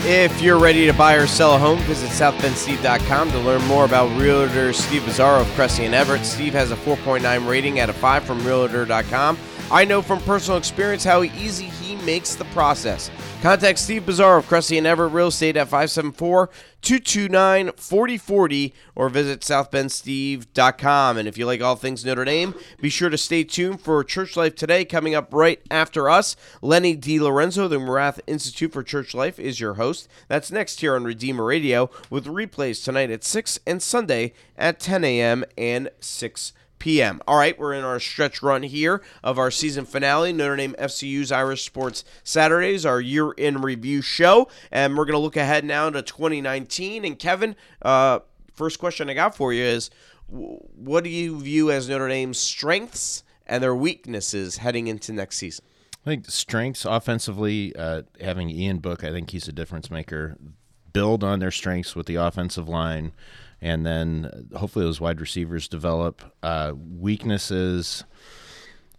If 0.04 0.42
you're 0.42 0.58
ready 0.58 0.84
to 0.86 0.92
buy 0.92 1.14
or 1.14 1.28
sell 1.28 1.54
a 1.54 1.58
home, 1.58 1.78
visit 1.80 2.10
southbendsteve.com 2.10 3.30
to 3.30 3.38
learn 3.38 3.62
more 3.66 3.84
about 3.84 4.10
Realtor 4.20 4.72
Steve 4.72 5.02
Bizarro 5.02 5.42
of 5.42 5.46
Cressy 5.54 5.84
and 5.84 5.94
Everett. 5.94 6.24
Steve 6.24 6.54
has 6.54 6.72
a 6.72 6.76
4.9 6.76 7.48
rating 7.48 7.78
out 7.78 7.88
of 7.88 7.94
5 7.94 8.24
from 8.24 8.44
Realtor.com. 8.44 9.38
I 9.70 9.84
know 9.84 10.02
from 10.02 10.20
personal 10.22 10.58
experience 10.58 11.04
how 11.04 11.22
easy 11.22 11.66
he 11.66 11.94
makes 12.04 12.34
the 12.34 12.46
process. 12.46 13.12
Contact 13.42 13.76
Steve 13.76 14.04
Bizarro 14.04 14.38
of 14.38 14.46
Cressy 14.46 14.78
and 14.78 14.86
Everett 14.86 15.12
Real 15.12 15.26
Estate 15.26 15.56
at 15.56 15.66
574 15.66 16.48
229 16.80 17.72
4040 17.72 18.72
or 18.94 19.08
visit 19.08 19.40
southbendsteve.com. 19.40 21.18
And 21.18 21.26
if 21.26 21.36
you 21.36 21.44
like 21.44 21.60
all 21.60 21.74
things 21.74 22.04
Notre 22.04 22.24
Dame, 22.24 22.54
be 22.80 22.88
sure 22.88 23.10
to 23.10 23.18
stay 23.18 23.42
tuned 23.42 23.80
for 23.80 24.04
Church 24.04 24.36
Life 24.36 24.54
Today 24.54 24.84
coming 24.84 25.16
up 25.16 25.34
right 25.34 25.60
after 25.72 26.08
us. 26.08 26.36
Lenny 26.60 26.96
DeLorenzo, 26.96 27.68
the 27.68 27.80
McGrath 27.80 28.20
Institute 28.28 28.72
for 28.72 28.84
Church 28.84 29.12
Life, 29.12 29.40
is 29.40 29.58
your 29.58 29.74
host. 29.74 30.06
That's 30.28 30.52
next 30.52 30.80
here 30.80 30.94
on 30.94 31.02
Redeemer 31.02 31.44
Radio 31.44 31.90
with 32.10 32.26
replays 32.26 32.84
tonight 32.84 33.10
at 33.10 33.24
6 33.24 33.58
and 33.66 33.82
Sunday 33.82 34.34
at 34.56 34.78
10 34.78 35.02
a.m. 35.02 35.44
and 35.58 35.90
6 35.98 36.52
p.m. 36.52 36.61
All 37.28 37.36
right, 37.36 37.58
we're 37.58 37.74
in 37.74 37.84
our 37.84 38.00
stretch 38.00 38.42
run 38.42 38.62
here 38.62 39.02
of 39.22 39.38
our 39.38 39.50
season 39.50 39.84
finale, 39.84 40.32
Notre 40.32 40.56
Dame 40.56 40.74
FCU's 40.78 41.30
Irish 41.30 41.64
Sports 41.64 42.04
Saturdays, 42.24 42.84
our 42.84 43.00
year 43.00 43.32
in 43.32 43.62
review 43.62 44.02
show. 44.02 44.48
And 44.70 44.96
we're 44.96 45.04
going 45.04 45.14
to 45.14 45.20
look 45.20 45.36
ahead 45.36 45.64
now 45.64 45.90
to 45.90 46.02
2019. 46.02 47.04
And 47.04 47.18
Kevin, 47.18 47.56
uh, 47.82 48.20
first 48.52 48.78
question 48.78 49.08
I 49.08 49.14
got 49.14 49.36
for 49.36 49.52
you 49.52 49.62
is 49.62 49.90
what 50.28 51.04
do 51.04 51.10
you 51.10 51.40
view 51.40 51.70
as 51.70 51.88
Notre 51.88 52.08
Dame's 52.08 52.38
strengths 52.38 53.22
and 53.46 53.62
their 53.62 53.74
weaknesses 53.74 54.58
heading 54.58 54.86
into 54.86 55.12
next 55.12 55.36
season? 55.36 55.64
I 56.04 56.10
think 56.10 56.28
strengths 56.30 56.84
offensively, 56.84 57.76
uh, 57.76 58.02
having 58.20 58.50
Ian 58.50 58.78
Book, 58.78 59.04
I 59.04 59.12
think 59.12 59.30
he's 59.30 59.46
a 59.46 59.52
difference 59.52 59.90
maker. 59.90 60.36
Build 60.92 61.22
on 61.22 61.38
their 61.38 61.50
strengths 61.50 61.94
with 61.94 62.06
the 62.06 62.16
offensive 62.16 62.68
line, 62.68 63.12
and 63.62 63.86
then 63.86 64.48
hopefully 64.54 64.84
those 64.84 65.00
wide 65.00 65.20
receivers 65.20 65.68
develop. 65.68 66.20
Uh, 66.42 66.72
weaknesses, 66.76 68.04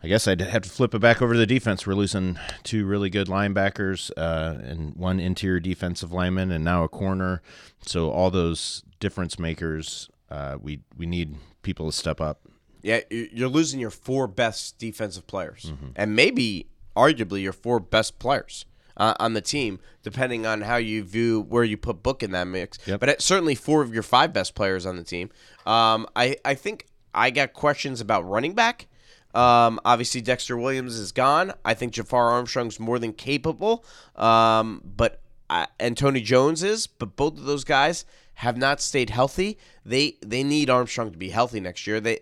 I 0.02 0.08
guess 0.08 0.28
I'd 0.28 0.42
have 0.42 0.64
to 0.64 0.70
flip 0.70 0.96
it 0.96 1.00
back 1.00 1.22
over 1.22 1.34
to 1.34 1.40
the 1.40 1.46
defense. 1.46 1.86
We're 1.86 1.94
losing 1.94 2.40
two 2.64 2.86
really 2.86 3.10
good 3.10 3.28
linebackers 3.28 4.10
uh, 4.18 4.58
and 4.64 4.96
one 4.96 5.20
interior 5.20 5.60
defensive 5.60 6.12
lineman, 6.12 6.52
and 6.52 6.64
now 6.64 6.84
a 6.84 6.90
corner. 6.90 7.42
So 7.86 8.10
all 8.12 8.32
those 8.32 8.84
difference 9.00 9.38
makers, 9.38 10.10
uh, 10.32 10.58
we 10.62 10.80
we 10.98 11.06
need 11.06 11.36
people 11.62 11.86
to 11.92 11.96
step 11.96 12.20
up. 12.22 12.48
Yeah, 12.82 13.02
you- 13.10 13.30
you're 13.32 13.50
losing 13.50 13.80
your 13.80 13.90
four 13.92 14.28
best 14.28 14.78
defensive 14.80 15.28
players, 15.28 15.72
and 15.96 16.16
maybe 16.16 16.68
arguably 16.96 17.42
your 17.42 17.54
four 17.54 17.80
best 17.80 18.20
players 18.20 18.66
uh, 18.98 19.14
on 19.20 19.34
the 19.34 19.42
team, 19.42 19.80
depending 20.02 20.46
on 20.46 20.62
how 20.62 20.78
you 20.78 21.04
view 21.04 21.42
where 21.42 21.64
you 21.64 21.78
put 21.78 22.04
Book 22.04 22.24
in 22.24 22.32
that 22.32 22.48
mix. 22.48 22.78
Yep. 22.86 23.00
But 23.00 23.22
certainly 23.22 23.56
four 23.56 23.82
of 23.82 23.94
your 23.94 24.04
five 24.04 24.34
best 24.34 24.56
players 24.56 24.86
on 24.86 24.98
the 24.98 25.04
team. 25.04 25.30
Um, 25.66 26.08
I 26.16 26.38
I 26.46 26.56
think 26.56 26.88
I 27.14 27.30
got 27.30 27.54
questions 27.54 28.02
about 28.02 28.28
running 28.28 28.54
back. 28.54 28.88
Um, 29.34 29.80
obviously, 29.84 30.22
Dexter 30.22 30.58
Williams 30.58 30.96
is 30.96 31.12
gone. 31.12 31.54
I 31.66 31.74
think 31.74 31.94
Jafar 31.94 32.30
Armstrong's 32.30 32.80
more 32.80 33.00
than 33.00 33.14
capable, 33.14 33.84
um, 34.16 34.82
but 34.86 35.22
I, 35.50 35.68
and 35.80 35.98
Tony 35.98 36.22
Jones 36.22 36.64
is. 36.64 36.86
But 36.88 37.16
both 37.16 37.38
of 37.38 37.46
those 37.46 37.64
guys 37.64 38.06
have 38.36 38.58
not 38.58 38.82
stayed 38.82 39.10
healthy. 39.10 39.58
They 39.86 40.18
they 40.22 40.44
need 40.44 40.70
Armstrong 40.70 41.12
to 41.12 41.18
be 41.18 41.30
healthy 41.30 41.60
next 41.60 41.88
year. 41.88 42.00
They 42.00 42.20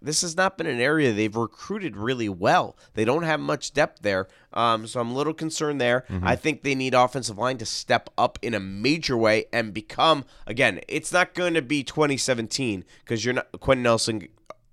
this 0.00 0.22
has 0.22 0.36
not 0.36 0.56
been 0.56 0.66
an 0.66 0.80
area 0.80 1.12
they've 1.12 1.34
recruited 1.34 1.96
really 1.96 2.28
well. 2.28 2.76
They 2.94 3.04
don't 3.04 3.24
have 3.24 3.40
much 3.40 3.72
depth 3.72 4.02
there, 4.02 4.28
um, 4.52 4.86
so 4.86 5.00
I'm 5.00 5.10
a 5.10 5.14
little 5.14 5.34
concerned 5.34 5.80
there. 5.80 6.04
I 6.22 6.36
think 6.36 6.62
they 6.62 6.74
need 6.74 6.94
offensive 6.94 7.38
line 7.38 7.58
to 7.58 7.66
step 7.66 8.08
up 8.16 8.38
in 8.42 8.54
a 8.54 8.60
major 8.60 9.16
way 9.16 9.46
and 9.52 9.74
become 9.74 10.24
again. 10.46 10.80
It's 10.88 11.12
not 11.12 11.34
going 11.34 11.54
to 11.54 11.62
be 11.62 11.82
2017 11.82 12.84
because 13.00 13.24
you're 13.24 13.34
not 13.34 13.48
Quenton 13.60 13.82
Nelson, 13.82 14.28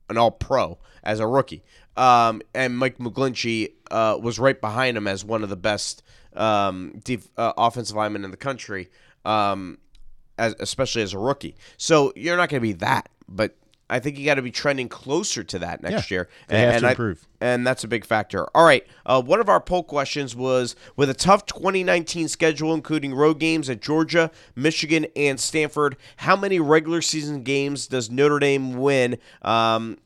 an 0.10 0.18
All 0.18 0.32
Pro 0.32 0.78
as 1.04 1.20
a 1.20 1.28
rookie, 1.28 1.64
um, 1.98 2.42
and 2.54 2.78
Mike 2.78 2.98
McGlinchey 2.98 3.74
uh, 3.90 4.18
was 4.22 4.40
right 4.40 4.60
behind 4.60 4.96
him 4.98 5.08
as 5.08 5.26
one 5.26 5.44
of 5.44 5.50
the 5.50 5.58
best 5.58 6.04
um, 6.36 7.02
def- 7.04 7.30
uh, 7.38 7.54
offensive 7.58 7.96
linemen 7.96 8.24
in 8.24 8.32
the 8.32 8.38
country. 8.38 8.90
Um, 9.26 9.78
as, 10.38 10.56
especially 10.60 11.04
as 11.04 11.14
a 11.14 11.20
rookie. 11.20 11.56
So 11.78 12.12
you're 12.16 12.36
not 12.36 12.50
going 12.50 12.62
to 12.62 12.68
be 12.68 12.74
that, 12.74 13.10
but 13.28 13.56
I 13.92 14.00
think 14.00 14.18
you 14.18 14.26
got 14.26 14.36
to 14.36 14.42
be 14.42 14.50
trending 14.52 14.88
closer 14.90 15.44
to 15.44 15.60
that 15.60 15.84
next 15.84 16.10
Yeah, 16.10 16.16
year. 16.16 16.30
they 16.48 16.62
have 16.62 16.80
to 16.82 16.88
I- 16.88 16.90
improve. 16.92 17.28
and 17.42 17.68
that's 17.68 17.84
a 17.84 17.88
big 17.88 18.06
factor. 18.06 18.46
All 18.56 18.64
right, 18.66 18.88
uh, 19.06 19.22
one 19.22 19.40
of 19.40 19.50
our 19.50 19.60
poll 19.60 19.84
questions 19.84 20.36
was 20.36 20.76
with 20.96 21.10
a 21.10 21.14
tough 21.14 21.46
2019 21.46 22.28
schedule, 22.30 22.74
including 22.74 23.14
road 23.14 23.38
games 23.40 23.70
at 23.70 23.82
Georgia, 23.82 24.32
Michigan, 24.56 25.06
and 25.16 25.40
Stanford. 25.40 25.98
How 26.18 26.36
many 26.36 26.60
regular 26.60 27.02
season 27.02 27.44
games 27.44 27.86
does 27.88 28.10
Notre 28.10 28.40
Dame 28.40 28.74
win? 28.78 29.18
Um, 29.42 29.98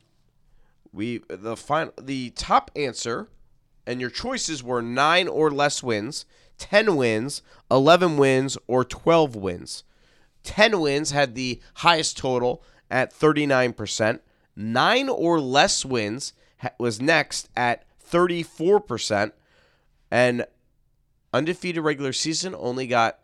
we 0.91 1.21
the 1.27 1.55
final 1.55 1.93
the 2.01 2.31
top 2.31 2.71
answer, 2.75 3.27
and 3.85 4.01
your 4.01 4.09
choices 4.09 4.63
were 4.63 4.81
nine 4.81 5.27
or 5.27 5.51
less 5.51 5.83
wins, 5.83 6.25
ten 6.57 6.95
wins, 6.95 7.41
eleven 7.69 8.17
wins, 8.17 8.57
or 8.67 8.83
twelve 8.83 9.35
wins. 9.35 9.83
10 10.43 10.79
wins 10.79 11.09
had 11.09 11.33
the 11.33 11.59
highest 11.77 12.17
total 12.17 12.61
at 12.89 13.13
39%. 13.13 14.19
9 14.55 15.09
or 15.09 15.39
less 15.39 15.83
wins 15.83 16.33
was 16.79 17.01
next 17.01 17.49
at 17.55 17.85
34%. 18.09 19.31
And 20.11 20.45
undefeated 21.33 21.83
regular 21.83 22.13
season 22.13 22.55
only 22.57 22.87
got 22.87 23.19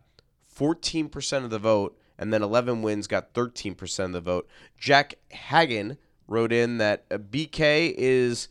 14% 0.58 1.44
of 1.44 1.50
the 1.50 1.60
vote. 1.60 1.98
And 2.18 2.32
then 2.32 2.44
11 2.44 2.82
wins 2.82 3.08
got 3.08 3.34
13% 3.34 4.06
of 4.06 4.12
the 4.12 4.22
vote. 4.22 4.48
Jack 4.78 5.16
Hagan 5.30 5.98
wrote 6.28 6.52
in 6.52 6.78
that 6.78 7.06
uh, 7.10 7.18
BK 7.18 7.94
is. 7.98 8.48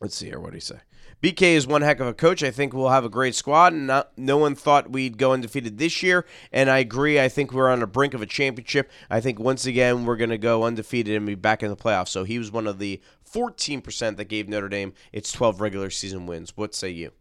Let's 0.00 0.16
see 0.16 0.26
here. 0.26 0.40
What 0.40 0.50
do 0.50 0.56
you 0.56 0.62
say? 0.62 0.80
BK 1.22 1.42
is 1.42 1.66
one 1.66 1.82
heck 1.82 2.00
of 2.00 2.06
a 2.06 2.14
coach. 2.14 2.42
I 2.42 2.50
think 2.50 2.72
we'll 2.72 2.88
have 2.88 3.04
a 3.04 3.08
great 3.10 3.34
squad. 3.34 3.72
And 3.74 3.86
not, 3.88 4.12
no 4.16 4.38
one 4.38 4.54
thought 4.54 4.90
we'd 4.90 5.18
go 5.18 5.32
undefeated 5.32 5.76
this 5.76 6.02
year. 6.02 6.24
And 6.50 6.70
I 6.70 6.78
agree. 6.78 7.20
I 7.20 7.28
think 7.28 7.52
we're 7.52 7.68
on 7.70 7.80
the 7.80 7.86
brink 7.86 8.14
of 8.14 8.22
a 8.22 8.26
championship. 8.26 8.90
I 9.10 9.20
think 9.20 9.38
once 9.38 9.66
again 9.66 10.06
we're 10.06 10.16
going 10.16 10.30
to 10.30 10.38
go 10.38 10.64
undefeated 10.64 11.14
and 11.16 11.26
be 11.26 11.34
back 11.34 11.62
in 11.62 11.68
the 11.68 11.76
playoffs. 11.76 12.08
So 12.08 12.24
he 12.24 12.38
was 12.38 12.50
one 12.50 12.66
of 12.66 12.78
the 12.78 13.00
14% 13.30 14.16
that 14.16 14.24
gave 14.24 14.48
Notre 14.48 14.68
Dame 14.68 14.94
its 15.12 15.30
12 15.32 15.60
regular 15.60 15.90
season 15.90 16.24
wins. 16.26 16.56
What 16.56 16.74
say 16.74 16.90
you? 16.90 17.12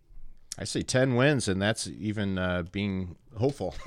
I 0.58 0.66
say 0.66 0.82
10 0.82 1.16
wins, 1.16 1.48
and 1.48 1.62
that's 1.62 1.88
even 1.88 2.38
uh, 2.38 2.64
being 2.72 3.16
hopeful. 3.38 3.76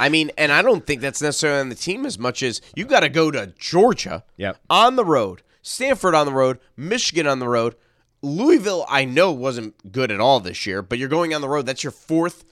I 0.00 0.08
mean, 0.08 0.30
and 0.36 0.50
I 0.50 0.62
don't 0.62 0.84
think 0.84 1.00
that's 1.00 1.22
necessarily 1.22 1.60
on 1.60 1.68
the 1.68 1.74
team 1.76 2.06
as 2.06 2.18
much 2.18 2.42
as 2.42 2.60
you 2.74 2.84
got 2.84 3.00
to 3.00 3.08
go 3.08 3.30
to 3.30 3.52
Georgia 3.58 4.24
Yep. 4.36 4.56
on 4.68 4.96
the 4.96 5.04
road, 5.04 5.42
Stanford 5.62 6.14
on 6.14 6.26
the 6.26 6.32
road, 6.32 6.58
Michigan 6.76 7.26
on 7.26 7.38
the 7.38 7.48
road. 7.48 7.76
Louisville, 8.22 8.84
I 8.88 9.04
know, 9.04 9.32
wasn't 9.32 9.92
good 9.92 10.10
at 10.10 10.20
all 10.20 10.40
this 10.40 10.66
year, 10.66 10.82
but 10.82 10.98
you're 10.98 11.08
going 11.08 11.34
on 11.34 11.40
the 11.40 11.48
road. 11.48 11.66
That's 11.66 11.82
your 11.82 11.90
fourth 11.90 12.44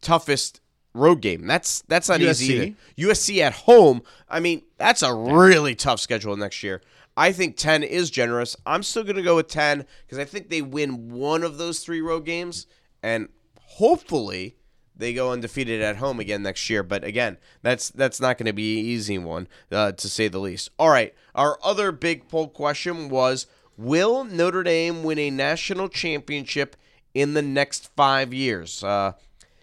toughest 0.00 0.60
road 0.92 1.20
game. 1.20 1.46
That's 1.46 1.82
that's 1.82 2.08
not 2.08 2.20
easy 2.20 2.48
USC. 2.48 2.76
either. 2.96 3.12
USC 3.12 3.38
at 3.40 3.52
home. 3.52 4.02
I 4.28 4.40
mean, 4.40 4.62
that's 4.76 5.02
a 5.02 5.14
really 5.14 5.74
tough 5.74 6.00
schedule 6.00 6.36
next 6.36 6.62
year. 6.62 6.82
I 7.16 7.32
think 7.32 7.56
10 7.56 7.82
is 7.84 8.10
generous. 8.10 8.56
I'm 8.66 8.82
still 8.82 9.04
going 9.04 9.16
to 9.16 9.22
go 9.22 9.36
with 9.36 9.48
10 9.48 9.86
because 10.04 10.18
I 10.18 10.24
think 10.24 10.48
they 10.48 10.62
win 10.62 11.12
one 11.12 11.42
of 11.44 11.58
those 11.58 11.78
three 11.78 12.00
road 12.00 12.24
games, 12.24 12.66
and 13.04 13.28
hopefully 13.60 14.56
they 14.96 15.12
go 15.14 15.30
undefeated 15.32 15.80
at 15.80 15.96
home 15.96 16.20
again 16.20 16.42
next 16.42 16.68
year. 16.68 16.82
But 16.82 17.04
again, 17.04 17.38
that's 17.62 17.90
that's 17.90 18.20
not 18.20 18.38
going 18.38 18.46
to 18.46 18.52
be 18.52 18.80
an 18.80 18.86
easy 18.86 19.18
one 19.18 19.48
uh, 19.70 19.92
to 19.92 20.08
say 20.08 20.28
the 20.28 20.38
least. 20.38 20.70
All 20.78 20.90
right, 20.90 21.14
our 21.34 21.58
other 21.62 21.92
big 21.92 22.28
poll 22.28 22.48
question 22.48 23.08
was: 23.08 23.46
Will 23.76 24.24
Notre 24.24 24.62
Dame 24.62 25.02
win 25.02 25.18
a 25.18 25.30
national 25.30 25.88
championship 25.88 26.76
in 27.12 27.34
the 27.34 27.42
next 27.42 27.90
five 27.96 28.32
years? 28.32 28.82
Uh, 28.84 29.12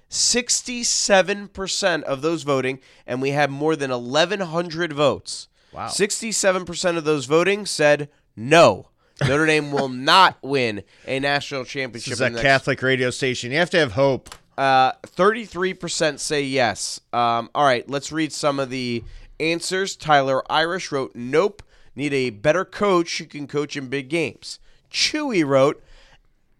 67% 0.09 2.03
of 2.03 2.21
those 2.21 2.43
voting, 2.43 2.79
and 3.07 3.21
we 3.21 3.29
had 3.31 3.49
more 3.49 3.75
than 3.75 3.91
1,100 3.91 4.93
votes. 4.93 5.47
Wow. 5.73 5.87
67% 5.87 6.97
of 6.97 7.03
those 7.05 7.25
voting 7.25 7.65
said 7.65 8.09
no. 8.35 8.87
Notre 9.21 9.45
Dame 9.45 9.71
will 9.71 9.87
not 10.13 10.37
win 10.41 10.83
a 11.07 11.19
national 11.19 11.63
championship. 11.63 12.09
This 12.11 12.13
is 12.13 12.21
in 12.21 12.27
a 12.27 12.29
the 12.31 12.35
next- 12.35 12.43
Catholic 12.43 12.81
radio 12.81 13.09
station. 13.09 13.51
You 13.51 13.57
have 13.59 13.69
to 13.71 13.77
have 13.77 13.93
hope. 13.93 14.35
uh, 14.57 14.93
33% 15.07 16.19
say 16.19 16.43
yes. 16.43 16.99
Um, 17.13 17.49
all 17.55 17.63
right, 17.63 17.89
let's 17.89 18.11
read 18.11 18.33
some 18.33 18.59
of 18.59 18.69
the 18.69 19.03
answers. 19.39 19.95
Tyler 19.95 20.43
Irish 20.51 20.91
wrote, 20.91 21.11
Nope. 21.15 21.63
Need 21.95 22.13
a 22.13 22.29
better 22.29 22.65
coach 22.65 23.17
who 23.17 23.25
can 23.25 23.47
coach 23.47 23.75
in 23.75 23.87
big 23.87 24.09
games. 24.09 24.59
Chewy 24.91 25.45
wrote, 25.45 25.83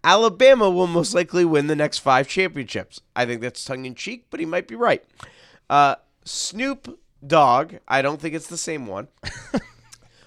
Alabama 0.04 0.70
will 0.70 0.88
most 0.88 1.14
likely 1.14 1.46
win 1.46 1.68
the 1.68 1.76
next 1.76 2.00
five 2.00 2.28
championships. 2.28 3.02
I 3.16 3.26
think 3.26 3.42
that's 3.42 3.64
tongue 3.64 3.86
in 3.86 3.96
cheek, 3.96 4.26
but 4.30 4.40
he 4.40 4.46
might 4.46 4.68
be 4.68 4.76
right. 4.76 5.04
Uh, 5.70 5.96
Snoop 6.26 7.00
Dogg, 7.26 7.76
I 7.88 8.02
don't 8.02 8.20
think 8.20 8.34
it's 8.34 8.48
the 8.48 8.58
same 8.58 8.88
one. 8.88 9.08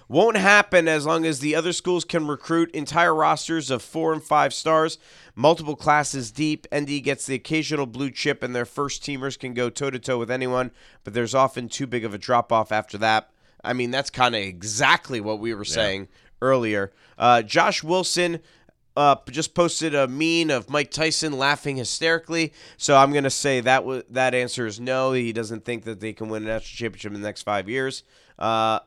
Won't 0.07 0.37
happen 0.37 0.87
as 0.87 1.05
long 1.05 1.25
as 1.25 1.39
the 1.39 1.55
other 1.55 1.73
schools 1.73 2.05
can 2.05 2.27
recruit 2.27 2.69
entire 2.71 3.13
rosters 3.13 3.71
of 3.71 3.81
four 3.81 4.13
and 4.13 4.21
five 4.21 4.53
stars, 4.53 4.99
multiple 5.33 5.75
classes 5.75 6.31
deep. 6.31 6.67
ND 6.73 7.03
gets 7.03 7.25
the 7.25 7.33
occasional 7.33 7.87
blue 7.87 8.11
chip, 8.11 8.43
and 8.43 8.55
their 8.55 8.65
first 8.65 9.01
teamers 9.03 9.37
can 9.37 9.55
go 9.55 9.71
toe 9.71 9.89
to 9.89 9.97
toe 9.97 10.19
with 10.19 10.29
anyone, 10.29 10.69
but 11.03 11.15
there's 11.15 11.33
often 11.33 11.67
too 11.67 11.87
big 11.87 12.05
of 12.05 12.13
a 12.13 12.19
drop 12.19 12.51
off 12.51 12.71
after 12.71 12.99
that. 12.99 13.31
I 13.65 13.73
mean, 13.73 13.91
that's 13.91 14.09
kind 14.09 14.35
of 14.35 14.41
exactly 14.41 15.19
what 15.19 15.39
we 15.39 15.53
were 15.53 15.65
saying 15.65 16.07
earlier. 16.41 16.91
Uh, 17.17 17.41
Josh 17.41 17.83
Wilson 17.83 18.39
uh, 18.97 19.15
just 19.29 19.53
posted 19.53 19.93
a 19.93 20.07
meme 20.07 20.55
of 20.55 20.69
Mike 20.69 20.91
Tyson 20.91 21.33
laughing 21.33 21.77
hysterically. 21.77 22.53
So 22.77 22.95
I'm 22.95 23.11
going 23.11 23.25
to 23.25 23.29
say 23.29 23.59
that 23.61 23.79
w- 23.79 24.03
that 24.09 24.33
answer 24.33 24.65
is 24.65 24.79
no. 24.79 25.11
He 25.11 25.33
doesn't 25.33 25.65
think 25.65 25.83
that 25.83 25.99
they 25.99 26.13
can 26.13 26.29
win 26.29 26.43
a 26.43 26.47
national 26.47 26.77
championship 26.77 27.13
in 27.13 27.21
the 27.21 27.27
next 27.27 27.41
five 27.43 27.67
years. 27.67 28.03
Uh, 28.39 28.79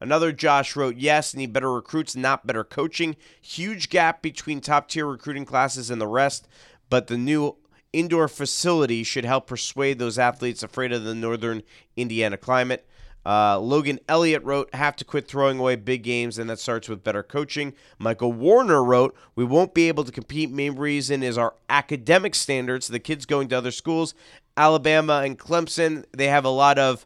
another 0.00 0.32
Josh 0.32 0.76
wrote, 0.76 0.96
yes, 0.96 1.34
need 1.34 1.52
better 1.52 1.72
recruits, 1.72 2.16
not 2.16 2.46
better 2.46 2.64
coaching. 2.64 3.16
Huge 3.40 3.90
gap 3.90 4.22
between 4.22 4.60
top 4.60 4.88
tier 4.88 5.06
recruiting 5.06 5.44
classes 5.44 5.90
and 5.90 6.00
the 6.00 6.06
rest, 6.06 6.48
but 6.88 7.08
the 7.08 7.18
new 7.18 7.56
indoor 7.92 8.28
facility 8.28 9.02
should 9.02 9.24
help 9.24 9.46
persuade 9.46 9.98
those 9.98 10.18
athletes 10.18 10.62
afraid 10.62 10.92
of 10.92 11.04
the 11.04 11.14
northern 11.14 11.62
Indiana 11.96 12.36
climate. 12.36 12.86
Uh, 13.24 13.58
Logan 13.58 14.00
Elliott 14.08 14.42
wrote, 14.44 14.74
have 14.74 14.96
to 14.96 15.04
quit 15.04 15.28
throwing 15.28 15.58
away 15.58 15.76
big 15.76 16.02
games, 16.02 16.38
and 16.38 16.48
that 16.48 16.58
starts 16.58 16.88
with 16.88 17.04
better 17.04 17.22
coaching. 17.22 17.74
Michael 17.98 18.32
Warner 18.32 18.82
wrote, 18.82 19.14
we 19.34 19.44
won't 19.44 19.74
be 19.74 19.88
able 19.88 20.04
to 20.04 20.12
compete. 20.12 20.50
Main 20.50 20.76
reason 20.76 21.22
is 21.22 21.36
our 21.36 21.54
academic 21.68 22.34
standards. 22.34 22.88
The 22.88 22.98
kids 22.98 23.26
going 23.26 23.48
to 23.48 23.58
other 23.58 23.70
schools, 23.70 24.14
Alabama 24.56 25.22
and 25.24 25.38
Clemson, 25.38 26.04
they 26.12 26.28
have 26.28 26.44
a 26.44 26.50
lot 26.50 26.78
of, 26.78 27.04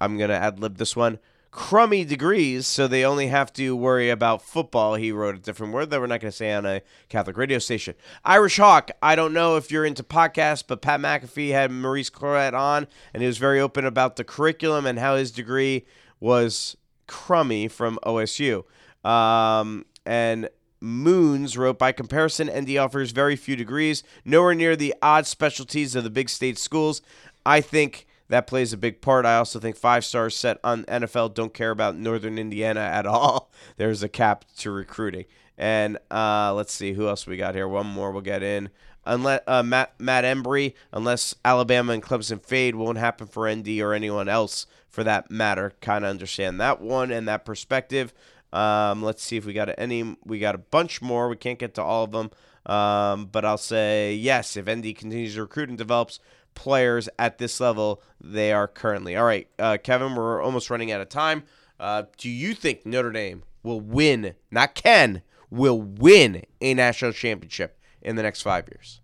I'm 0.00 0.16
going 0.16 0.30
to 0.30 0.36
ad 0.36 0.60
lib 0.60 0.76
this 0.76 0.94
one, 0.94 1.18
crummy 1.50 2.04
degrees, 2.04 2.66
so 2.66 2.86
they 2.86 3.04
only 3.04 3.26
have 3.26 3.52
to 3.54 3.74
worry 3.74 4.08
about 4.08 4.42
football. 4.42 4.94
He 4.94 5.10
wrote 5.10 5.34
a 5.34 5.38
different 5.38 5.72
word 5.72 5.90
that 5.90 6.00
we're 6.00 6.06
not 6.06 6.20
going 6.20 6.30
to 6.30 6.36
say 6.36 6.52
on 6.52 6.64
a 6.64 6.82
Catholic 7.08 7.36
radio 7.36 7.58
station. 7.58 7.94
Irish 8.24 8.58
Hawk, 8.58 8.90
I 9.02 9.16
don't 9.16 9.32
know 9.32 9.56
if 9.56 9.70
you're 9.70 9.84
into 9.84 10.02
podcasts, 10.02 10.64
but 10.66 10.80
Pat 10.80 11.00
McAfee 11.00 11.50
had 11.50 11.70
Maurice 11.70 12.10
Clarett 12.10 12.54
on, 12.54 12.86
and 13.12 13.22
he 13.22 13.26
was 13.26 13.38
very 13.38 13.60
open 13.60 13.84
about 13.84 14.16
the 14.16 14.24
curriculum 14.24 14.86
and 14.86 14.98
how 14.98 15.16
his 15.16 15.32
degree 15.32 15.86
was 16.20 16.76
crummy 17.06 17.66
from 17.66 17.98
OSU. 18.04 18.64
Um, 19.04 19.86
and 20.06 20.48
Moons 20.80 21.58
wrote, 21.58 21.78
by 21.78 21.92
comparison, 21.92 22.48
ND 22.48 22.76
offers 22.76 23.10
very 23.10 23.36
few 23.36 23.56
degrees, 23.56 24.02
nowhere 24.24 24.54
near 24.54 24.76
the 24.76 24.94
odd 25.02 25.26
specialties 25.26 25.94
of 25.94 26.04
the 26.04 26.10
big 26.10 26.28
state 26.28 26.58
schools. 26.58 27.02
I 27.44 27.60
think 27.60 28.06
that 28.30 28.46
plays 28.46 28.72
a 28.72 28.76
big 28.76 29.00
part. 29.00 29.26
I 29.26 29.36
also 29.36 29.58
think 29.58 29.76
five 29.76 30.04
stars 30.04 30.36
set 30.36 30.58
on 30.62 30.84
NFL 30.84 31.34
don't 31.34 31.52
care 31.52 31.72
about 31.72 31.96
Northern 31.96 32.38
Indiana 32.38 32.80
at 32.80 33.04
all. 33.04 33.50
There's 33.76 34.02
a 34.02 34.08
cap 34.08 34.44
to 34.58 34.70
recruiting. 34.70 35.24
And 35.58 35.98
uh, 36.10 36.54
let's 36.54 36.72
see 36.72 36.92
who 36.92 37.08
else 37.08 37.26
we 37.26 37.36
got 37.36 37.54
here. 37.54 37.68
One 37.68 37.86
more 37.86 38.12
we'll 38.12 38.22
get 38.22 38.42
in. 38.42 38.70
Unless 39.04 39.40
uh, 39.46 39.62
Matt 39.62 39.94
Matt 39.98 40.24
Embry, 40.24 40.74
unless 40.92 41.34
Alabama 41.44 41.92
and 41.92 42.02
Clemson 42.02 42.44
fade, 42.44 42.76
won't 42.76 42.98
happen 42.98 43.26
for 43.26 43.52
ND 43.52 43.80
or 43.80 43.92
anyone 43.92 44.28
else 44.28 44.66
for 44.88 45.02
that 45.04 45.30
matter. 45.30 45.72
Kind 45.80 46.04
of 46.04 46.10
understand 46.10 46.60
that 46.60 46.80
one 46.80 47.10
and 47.10 47.26
that 47.26 47.44
perspective. 47.44 48.12
Um, 48.52 49.02
let's 49.02 49.22
see 49.22 49.36
if 49.36 49.44
we 49.44 49.52
got 49.52 49.74
any. 49.78 50.16
We 50.24 50.38
got 50.38 50.54
a 50.54 50.58
bunch 50.58 51.02
more. 51.02 51.28
We 51.28 51.36
can't 51.36 51.58
get 51.58 51.74
to 51.74 51.82
all 51.82 52.04
of 52.04 52.12
them. 52.12 52.30
Um, 52.66 53.26
but 53.26 53.44
I'll 53.44 53.58
say 53.58 54.14
yes. 54.14 54.56
If 54.56 54.66
ND 54.66 54.94
continues 54.96 55.34
to 55.34 55.42
recruit 55.42 55.70
and 55.70 55.78
develops 55.78 56.20
players 56.54 57.08
at 57.18 57.38
this 57.38 57.60
level, 57.60 58.02
they 58.20 58.52
are 58.52 58.68
currently. 58.68 59.16
All 59.16 59.24
right, 59.24 59.48
uh, 59.58 59.78
Kevin, 59.82 60.14
we're 60.14 60.42
almost 60.42 60.70
running 60.70 60.92
out 60.92 61.00
of 61.00 61.08
time. 61.08 61.44
Uh, 61.78 62.04
do 62.18 62.28
you 62.28 62.54
think 62.54 62.84
Notre 62.84 63.10
Dame 63.10 63.42
will 63.62 63.80
win? 63.80 64.34
Not 64.50 64.74
can 64.74 65.22
will 65.50 65.80
win 65.80 66.44
a 66.60 66.74
national 66.74 67.12
championship 67.12 67.78
in 68.02 68.16
the 68.16 68.22
next 68.22 68.42
five 68.42 68.68
years. 68.68 69.00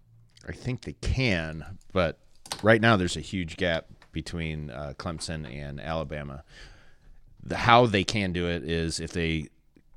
I 0.48 0.52
think 0.52 0.82
they 0.82 0.92
can, 0.94 1.78
but 1.92 2.18
right 2.62 2.80
now 2.80 2.96
there's 2.96 3.16
a 3.16 3.20
huge 3.20 3.56
gap 3.56 3.86
between 4.12 4.70
uh, 4.70 4.94
Clemson 4.96 5.50
and 5.50 5.80
Alabama. 5.80 6.44
The, 7.42 7.56
how 7.56 7.86
they 7.86 8.04
can 8.04 8.32
do 8.32 8.48
it 8.48 8.62
is 8.62 9.00
if 9.00 9.12
they 9.12 9.48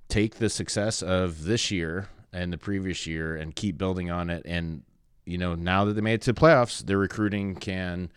take 0.07 0.35
the 0.35 0.49
success 0.49 1.01
of 1.01 1.45
this 1.45 1.69
year 1.71 2.09
and 2.33 2.51
the 2.51 2.57
previous 2.57 3.07
year 3.07 3.35
and 3.35 3.55
keep 3.55 3.77
building 3.77 4.09
on 4.09 4.29
it. 4.29 4.43
And, 4.45 4.83
you 5.29 5.37
know, 5.37 5.53
now 5.53 5.85
that 5.85 5.93
they 5.93 6.01
made 6.01 6.15
it 6.15 6.21
to 6.23 6.33
the 6.33 6.41
playoffs, 6.41 6.83
their 6.83 6.97
recruiting 6.97 7.55
can 7.55 8.11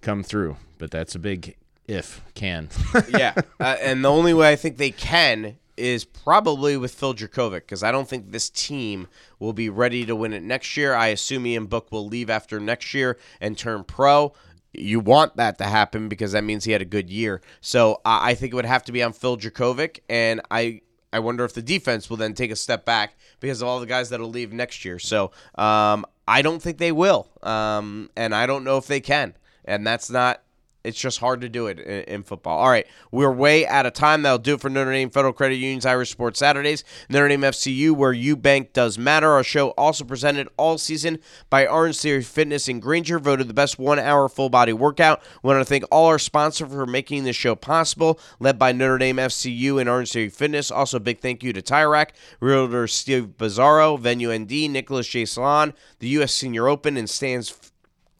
come 0.00 0.22
through. 0.22 0.56
But 0.78 0.90
that's 0.90 1.14
a 1.14 1.18
big 1.18 1.56
if, 1.86 2.22
can. 2.34 2.70
yeah. 3.10 3.34
Uh, 3.60 3.76
and 3.80 4.04
the 4.04 4.10
only 4.10 4.34
way 4.34 4.50
I 4.50 4.56
think 4.56 4.78
they 4.78 4.90
can 4.90 5.58
is 5.76 6.04
probably 6.04 6.76
with 6.76 6.94
Phil 6.94 7.14
Jurkovec 7.14 7.60
because 7.60 7.82
I 7.82 7.92
don't 7.92 8.08
think 8.08 8.32
this 8.32 8.48
team 8.48 9.08
will 9.38 9.52
be 9.52 9.68
ready 9.68 10.06
to 10.06 10.16
win 10.16 10.32
it 10.32 10.42
next 10.42 10.76
year. 10.76 10.94
I 10.94 11.08
assume 11.08 11.46
Ian 11.46 11.66
Book 11.66 11.92
will 11.92 12.06
leave 12.06 12.30
after 12.30 12.58
next 12.58 12.94
year 12.94 13.18
and 13.40 13.58
turn 13.58 13.84
pro. 13.84 14.32
You 14.72 15.00
want 15.00 15.36
that 15.36 15.58
to 15.58 15.64
happen 15.64 16.08
because 16.08 16.32
that 16.32 16.44
means 16.44 16.64
he 16.64 16.72
had 16.72 16.82
a 16.82 16.86
good 16.86 17.10
year. 17.10 17.42
So 17.60 18.00
I 18.04 18.30
I 18.30 18.34
think 18.34 18.52
it 18.52 18.56
would 18.56 18.64
have 18.64 18.84
to 18.84 18.92
be 18.92 19.02
on 19.02 19.12
Phil 19.12 19.36
Jurkovec, 19.36 20.00
and 20.08 20.40
I 20.50 20.80
I 21.12 21.18
wonder 21.18 21.44
if 21.44 21.54
the 21.54 21.62
defense 21.62 22.10
will 22.10 22.16
then 22.16 22.34
take 22.34 22.50
a 22.50 22.56
step 22.56 22.84
back 22.84 23.16
because 23.40 23.62
of 23.62 23.68
all 23.68 23.80
the 23.80 23.86
guys 23.86 24.10
that'll 24.10 24.28
leave 24.28 24.52
next 24.52 24.84
year. 24.84 24.98
So 24.98 25.30
um, 25.54 26.04
I 26.28 26.42
don't 26.42 26.60
think 26.60 26.78
they 26.78 26.92
will, 26.92 27.28
um, 27.42 28.10
and 28.16 28.34
I 28.34 28.46
don't 28.46 28.64
know 28.64 28.78
if 28.78 28.86
they 28.86 29.00
can, 29.00 29.34
and 29.64 29.86
that's 29.86 30.10
not 30.10 30.42
it's 30.86 30.98
just 30.98 31.18
hard 31.18 31.40
to 31.40 31.48
do 31.48 31.66
it 31.66 31.78
in, 31.78 32.02
in, 32.04 32.22
football. 32.22 32.58
All 32.58 32.68
right, 32.68 32.86
we're 33.10 33.32
way 33.32 33.66
out 33.66 33.86
of 33.86 33.92
time. 33.92 34.22
That'll 34.22 34.38
do 34.38 34.54
it 34.54 34.60
for 34.60 34.70
Notre 34.70 34.92
Dame 34.92 35.10
Federal 35.10 35.32
Credit 35.32 35.56
Union's 35.56 35.84
Irish 35.84 36.10
Sports 36.10 36.38
Saturdays. 36.38 36.84
Notre 37.08 37.28
Dame 37.28 37.42
FCU, 37.42 37.92
where 37.92 38.12
you 38.12 38.36
bank 38.36 38.72
does 38.72 38.98
matter. 38.98 39.30
Our 39.30 39.42
show 39.42 39.70
also 39.70 40.04
presented 40.04 40.48
all 40.56 40.78
season 40.78 41.18
by 41.50 41.66
Orange 41.66 41.98
Theory 41.98 42.22
Fitness 42.22 42.68
in 42.68 42.80
Granger, 42.80 43.18
voted 43.18 43.48
the 43.48 43.54
best 43.54 43.78
one-hour 43.78 44.28
full-body 44.28 44.72
workout. 44.72 45.22
We 45.42 45.48
want 45.48 45.60
to 45.60 45.64
thank 45.64 45.84
all 45.90 46.06
our 46.06 46.18
sponsors 46.18 46.70
for 46.70 46.86
making 46.86 47.24
this 47.24 47.36
show 47.36 47.54
possible, 47.54 48.20
led 48.38 48.58
by 48.58 48.72
Notre 48.72 48.98
Dame 48.98 49.16
FCU 49.16 49.80
and 49.80 49.88
Orange 49.88 50.12
Theory 50.12 50.28
Fitness. 50.28 50.70
Also, 50.70 50.98
big 50.98 51.20
thank 51.20 51.42
you 51.42 51.52
to 51.52 51.62
Tire 51.62 51.90
Rack, 51.90 52.14
Realtor 52.40 52.86
Steve 52.86 53.34
Bizarro, 53.36 53.98
Venue 53.98 54.32
ND, 54.32 54.70
Nicholas 54.70 55.08
J. 55.08 55.24
Salon, 55.24 55.74
the 55.98 56.08
U.S. 56.08 56.32
Senior 56.32 56.68
Open, 56.68 56.96
and 56.96 57.10
Stan's 57.10 57.54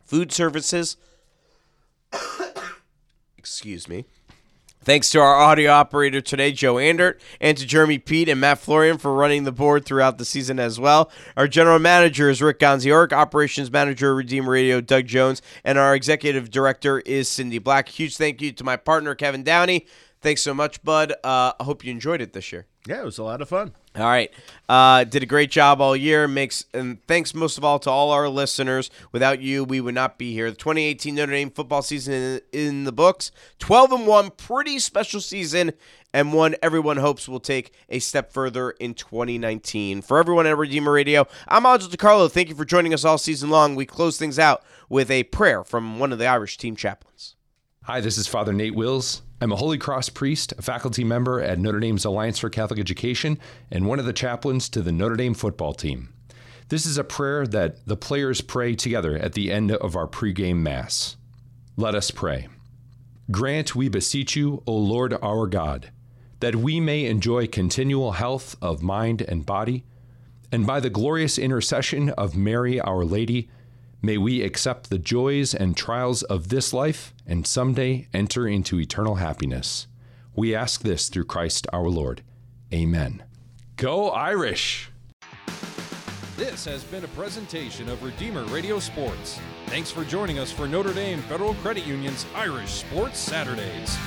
Food 0.04 0.32
Services. 0.32 0.96
Excuse 3.38 3.88
me. 3.88 4.06
Thanks 4.86 5.10
to 5.10 5.18
our 5.18 5.34
audio 5.34 5.72
operator 5.72 6.20
today, 6.20 6.52
Joe 6.52 6.74
Andert, 6.74 7.18
and 7.40 7.58
to 7.58 7.66
Jeremy 7.66 7.98
Pete 7.98 8.28
and 8.28 8.40
Matt 8.40 8.60
Florian 8.60 8.98
for 8.98 9.12
running 9.12 9.42
the 9.42 9.50
board 9.50 9.84
throughout 9.84 10.16
the 10.16 10.24
season 10.24 10.60
as 10.60 10.78
well. 10.78 11.10
Our 11.36 11.48
general 11.48 11.80
manager 11.80 12.30
is 12.30 12.40
Rick 12.40 12.60
Gonziork, 12.60 13.12
operations 13.12 13.68
manager, 13.72 14.14
Redeem 14.14 14.48
Radio, 14.48 14.80
Doug 14.80 15.06
Jones, 15.06 15.42
and 15.64 15.76
our 15.76 15.96
executive 15.96 16.52
director 16.52 17.00
is 17.00 17.28
Cindy 17.28 17.58
Black. 17.58 17.88
Huge 17.88 18.16
thank 18.16 18.40
you 18.40 18.52
to 18.52 18.62
my 18.62 18.76
partner, 18.76 19.16
Kevin 19.16 19.42
Downey. 19.42 19.86
Thanks 20.20 20.42
so 20.42 20.54
much, 20.54 20.80
bud. 20.84 21.10
Uh, 21.24 21.52
I 21.58 21.64
hope 21.64 21.84
you 21.84 21.90
enjoyed 21.90 22.20
it 22.20 22.32
this 22.32 22.52
year. 22.52 22.66
Yeah, 22.86 23.00
it 23.00 23.04
was 23.04 23.18
a 23.18 23.24
lot 23.24 23.42
of 23.42 23.48
fun. 23.48 23.72
All 23.96 24.04
right. 24.04 24.30
Uh, 24.68 25.04
did 25.04 25.22
a 25.22 25.26
great 25.26 25.50
job 25.50 25.80
all 25.80 25.96
year. 25.96 26.28
Makes 26.28 26.66
and 26.74 27.04
thanks 27.06 27.34
most 27.34 27.56
of 27.56 27.64
all 27.64 27.78
to 27.80 27.90
all 27.90 28.10
our 28.10 28.28
listeners. 28.28 28.90
Without 29.10 29.40
you, 29.40 29.64
we 29.64 29.80
would 29.80 29.94
not 29.94 30.18
be 30.18 30.32
here. 30.34 30.50
The 30.50 30.56
2018 30.56 31.14
Notre 31.14 31.32
Dame 31.32 31.50
football 31.50 31.80
season 31.80 32.40
in, 32.52 32.84
the 32.84 32.92
books. 32.92 33.30
12 33.58 33.92
and 33.92 34.06
1, 34.06 34.30
pretty 34.32 34.78
special 34.78 35.20
season, 35.20 35.72
and 36.12 36.34
one 36.34 36.56
everyone 36.62 36.98
hopes 36.98 37.26
will 37.28 37.40
take 37.40 37.72
a 37.88 37.98
step 37.98 38.32
further 38.32 38.72
in 38.72 38.92
2019. 38.92 40.02
For 40.02 40.18
everyone 40.18 40.46
at 40.46 40.58
Redeemer 40.58 40.92
Radio, 40.92 41.26
I'm 41.48 41.64
Angelo 41.64 41.90
DiCarlo. 41.90 42.30
Thank 42.30 42.50
you 42.50 42.54
for 42.54 42.66
joining 42.66 42.92
us 42.92 43.04
all 43.04 43.18
season 43.18 43.48
long. 43.48 43.76
We 43.76 43.86
close 43.86 44.18
things 44.18 44.38
out 44.38 44.62
with 44.90 45.10
a 45.10 45.22
prayer 45.24 45.64
from 45.64 45.98
one 45.98 46.12
of 46.12 46.18
the 46.18 46.26
Irish 46.26 46.58
team 46.58 46.76
chaplains. 46.76 47.34
Hi, 47.84 48.00
this 48.00 48.18
is 48.18 48.26
Father 48.26 48.52
Nate 48.52 48.74
Wills. 48.74 49.22
I'm 49.38 49.52
a 49.52 49.56
Holy 49.56 49.76
Cross 49.76 50.10
priest, 50.10 50.54
a 50.56 50.62
faculty 50.62 51.04
member 51.04 51.42
at 51.42 51.58
Notre 51.58 51.78
Dame's 51.78 52.06
Alliance 52.06 52.38
for 52.38 52.48
Catholic 52.48 52.80
Education, 52.80 53.38
and 53.70 53.86
one 53.86 53.98
of 53.98 54.06
the 54.06 54.14
chaplains 54.14 54.70
to 54.70 54.80
the 54.80 54.92
Notre 54.92 55.16
Dame 55.16 55.34
football 55.34 55.74
team. 55.74 56.08
This 56.68 56.86
is 56.86 56.96
a 56.96 57.04
prayer 57.04 57.46
that 57.48 57.86
the 57.86 57.98
players 57.98 58.40
pray 58.40 58.74
together 58.74 59.14
at 59.14 59.34
the 59.34 59.52
end 59.52 59.72
of 59.72 59.94
our 59.94 60.06
pregame 60.06 60.62
Mass. 60.62 61.16
Let 61.76 61.94
us 61.94 62.10
pray. 62.10 62.48
Grant, 63.30 63.76
we 63.76 63.90
beseech 63.90 64.36
you, 64.36 64.62
O 64.66 64.74
Lord 64.74 65.12
our 65.22 65.46
God, 65.46 65.90
that 66.40 66.56
we 66.56 66.80
may 66.80 67.04
enjoy 67.04 67.46
continual 67.46 68.12
health 68.12 68.56
of 68.62 68.82
mind 68.82 69.20
and 69.20 69.44
body, 69.44 69.84
and 70.50 70.66
by 70.66 70.80
the 70.80 70.88
glorious 70.88 71.36
intercession 71.36 72.08
of 72.10 72.36
Mary 72.36 72.80
our 72.80 73.04
Lady, 73.04 73.50
May 74.06 74.18
we 74.18 74.42
accept 74.42 74.88
the 74.88 75.00
joys 75.00 75.52
and 75.52 75.76
trials 75.76 76.22
of 76.22 76.48
this 76.48 76.72
life 76.72 77.12
and 77.26 77.44
someday 77.44 78.06
enter 78.14 78.46
into 78.46 78.78
eternal 78.78 79.16
happiness. 79.16 79.88
We 80.32 80.54
ask 80.54 80.82
this 80.82 81.08
through 81.08 81.24
Christ 81.24 81.66
our 81.72 81.88
Lord. 81.88 82.22
Amen. 82.72 83.24
Go 83.74 84.10
Irish! 84.10 84.92
This 86.36 86.64
has 86.66 86.84
been 86.84 87.02
a 87.02 87.08
presentation 87.08 87.88
of 87.88 88.00
Redeemer 88.04 88.44
Radio 88.44 88.78
Sports. 88.78 89.40
Thanks 89.66 89.90
for 89.90 90.04
joining 90.04 90.38
us 90.38 90.52
for 90.52 90.68
Notre 90.68 90.94
Dame 90.94 91.20
Federal 91.22 91.54
Credit 91.54 91.84
Union's 91.84 92.26
Irish 92.36 92.70
Sports 92.70 93.18
Saturdays. 93.18 93.98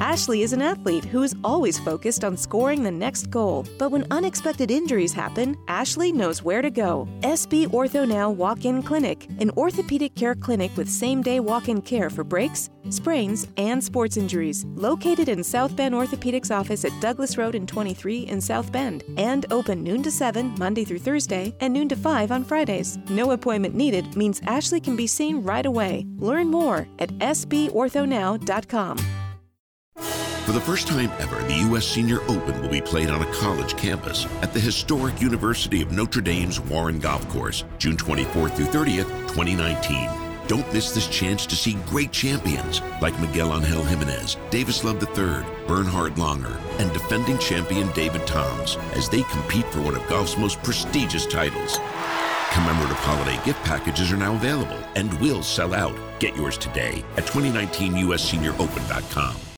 Ashley 0.00 0.40
is 0.40 0.54
an 0.54 0.62
athlete 0.62 1.04
who 1.04 1.22
is 1.22 1.36
always 1.44 1.78
focused 1.78 2.24
on 2.24 2.34
scoring 2.34 2.82
the 2.82 2.90
next 2.90 3.28
goal. 3.28 3.66
But 3.78 3.90
when 3.90 4.06
unexpected 4.10 4.70
injuries 4.70 5.12
happen, 5.12 5.58
Ashley 5.68 6.10
knows 6.10 6.42
where 6.42 6.62
to 6.62 6.70
go. 6.70 7.06
SB 7.20 7.66
Ortho 7.66 8.08
Now 8.08 8.30
Walk 8.30 8.64
In 8.64 8.82
Clinic, 8.82 9.28
an 9.40 9.50
orthopedic 9.58 10.14
care 10.14 10.34
clinic 10.34 10.74
with 10.74 10.88
same 10.88 11.20
day 11.20 11.38
walk 11.38 11.68
in 11.68 11.82
care 11.82 12.08
for 12.08 12.24
breaks, 12.24 12.70
sprains, 12.88 13.46
and 13.58 13.84
sports 13.84 14.16
injuries. 14.16 14.64
Located 14.74 15.28
in 15.28 15.44
South 15.44 15.76
Bend 15.76 15.94
Orthopedics 15.94 16.50
office 16.50 16.86
at 16.86 16.98
Douglas 17.02 17.36
Road 17.36 17.54
and 17.54 17.68
23 17.68 18.20
in 18.20 18.40
South 18.40 18.72
Bend. 18.72 19.04
And 19.18 19.44
open 19.50 19.82
noon 19.82 20.02
to 20.04 20.10
7 20.10 20.54
Monday 20.58 20.86
through 20.86 21.00
Thursday 21.00 21.54
and 21.60 21.74
noon 21.74 21.90
to 21.90 21.96
5 21.96 22.32
on 22.32 22.42
Fridays. 22.42 22.98
No 23.10 23.32
appointment 23.32 23.74
needed 23.74 24.16
means 24.16 24.40
Ashley 24.46 24.80
can 24.80 24.96
be 24.96 25.06
seen 25.06 25.42
right 25.42 25.66
away. 25.66 26.06
Learn 26.16 26.48
more 26.48 26.88
at 26.98 27.10
sborthonow.com. 27.18 28.96
For 30.50 30.54
the 30.54 30.60
first 30.62 30.88
time 30.88 31.12
ever, 31.20 31.40
the 31.44 31.58
U.S. 31.68 31.86
Senior 31.86 32.22
Open 32.22 32.60
will 32.60 32.68
be 32.68 32.80
played 32.80 33.08
on 33.08 33.22
a 33.22 33.32
college 33.34 33.76
campus 33.76 34.26
at 34.42 34.52
the 34.52 34.58
historic 34.58 35.20
University 35.20 35.80
of 35.80 35.92
Notre 35.92 36.20
Dame's 36.20 36.58
Warren 36.58 36.98
Golf 36.98 37.28
Course, 37.28 37.62
June 37.78 37.96
24th 37.96 38.56
through 38.56 38.66
30th, 38.66 39.08
2019. 39.28 40.10
Don't 40.48 40.72
miss 40.72 40.90
this 40.90 41.06
chance 41.06 41.46
to 41.46 41.54
see 41.54 41.74
great 41.86 42.10
champions 42.10 42.80
like 43.00 43.16
Miguel 43.20 43.54
Angel 43.54 43.84
Jimenez, 43.84 44.38
Davis 44.50 44.82
Love 44.82 45.00
III, 45.00 45.44
Bernhard 45.68 46.16
Langer, 46.16 46.58
and 46.80 46.92
defending 46.92 47.38
champion 47.38 47.88
David 47.92 48.26
Toms 48.26 48.76
as 48.94 49.08
they 49.08 49.22
compete 49.22 49.66
for 49.66 49.82
one 49.82 49.94
of 49.94 50.04
golf's 50.08 50.36
most 50.36 50.60
prestigious 50.64 51.26
titles. 51.26 51.78
Commemorative 52.50 52.96
holiday 52.96 53.38
gift 53.44 53.62
packages 53.62 54.10
are 54.10 54.16
now 54.16 54.34
available 54.34 54.82
and 54.96 55.14
will 55.20 55.44
sell 55.44 55.74
out. 55.74 55.96
Get 56.18 56.34
yours 56.34 56.58
today 56.58 57.04
at 57.16 57.26
2019USSeniorOpen.com. 57.26 59.36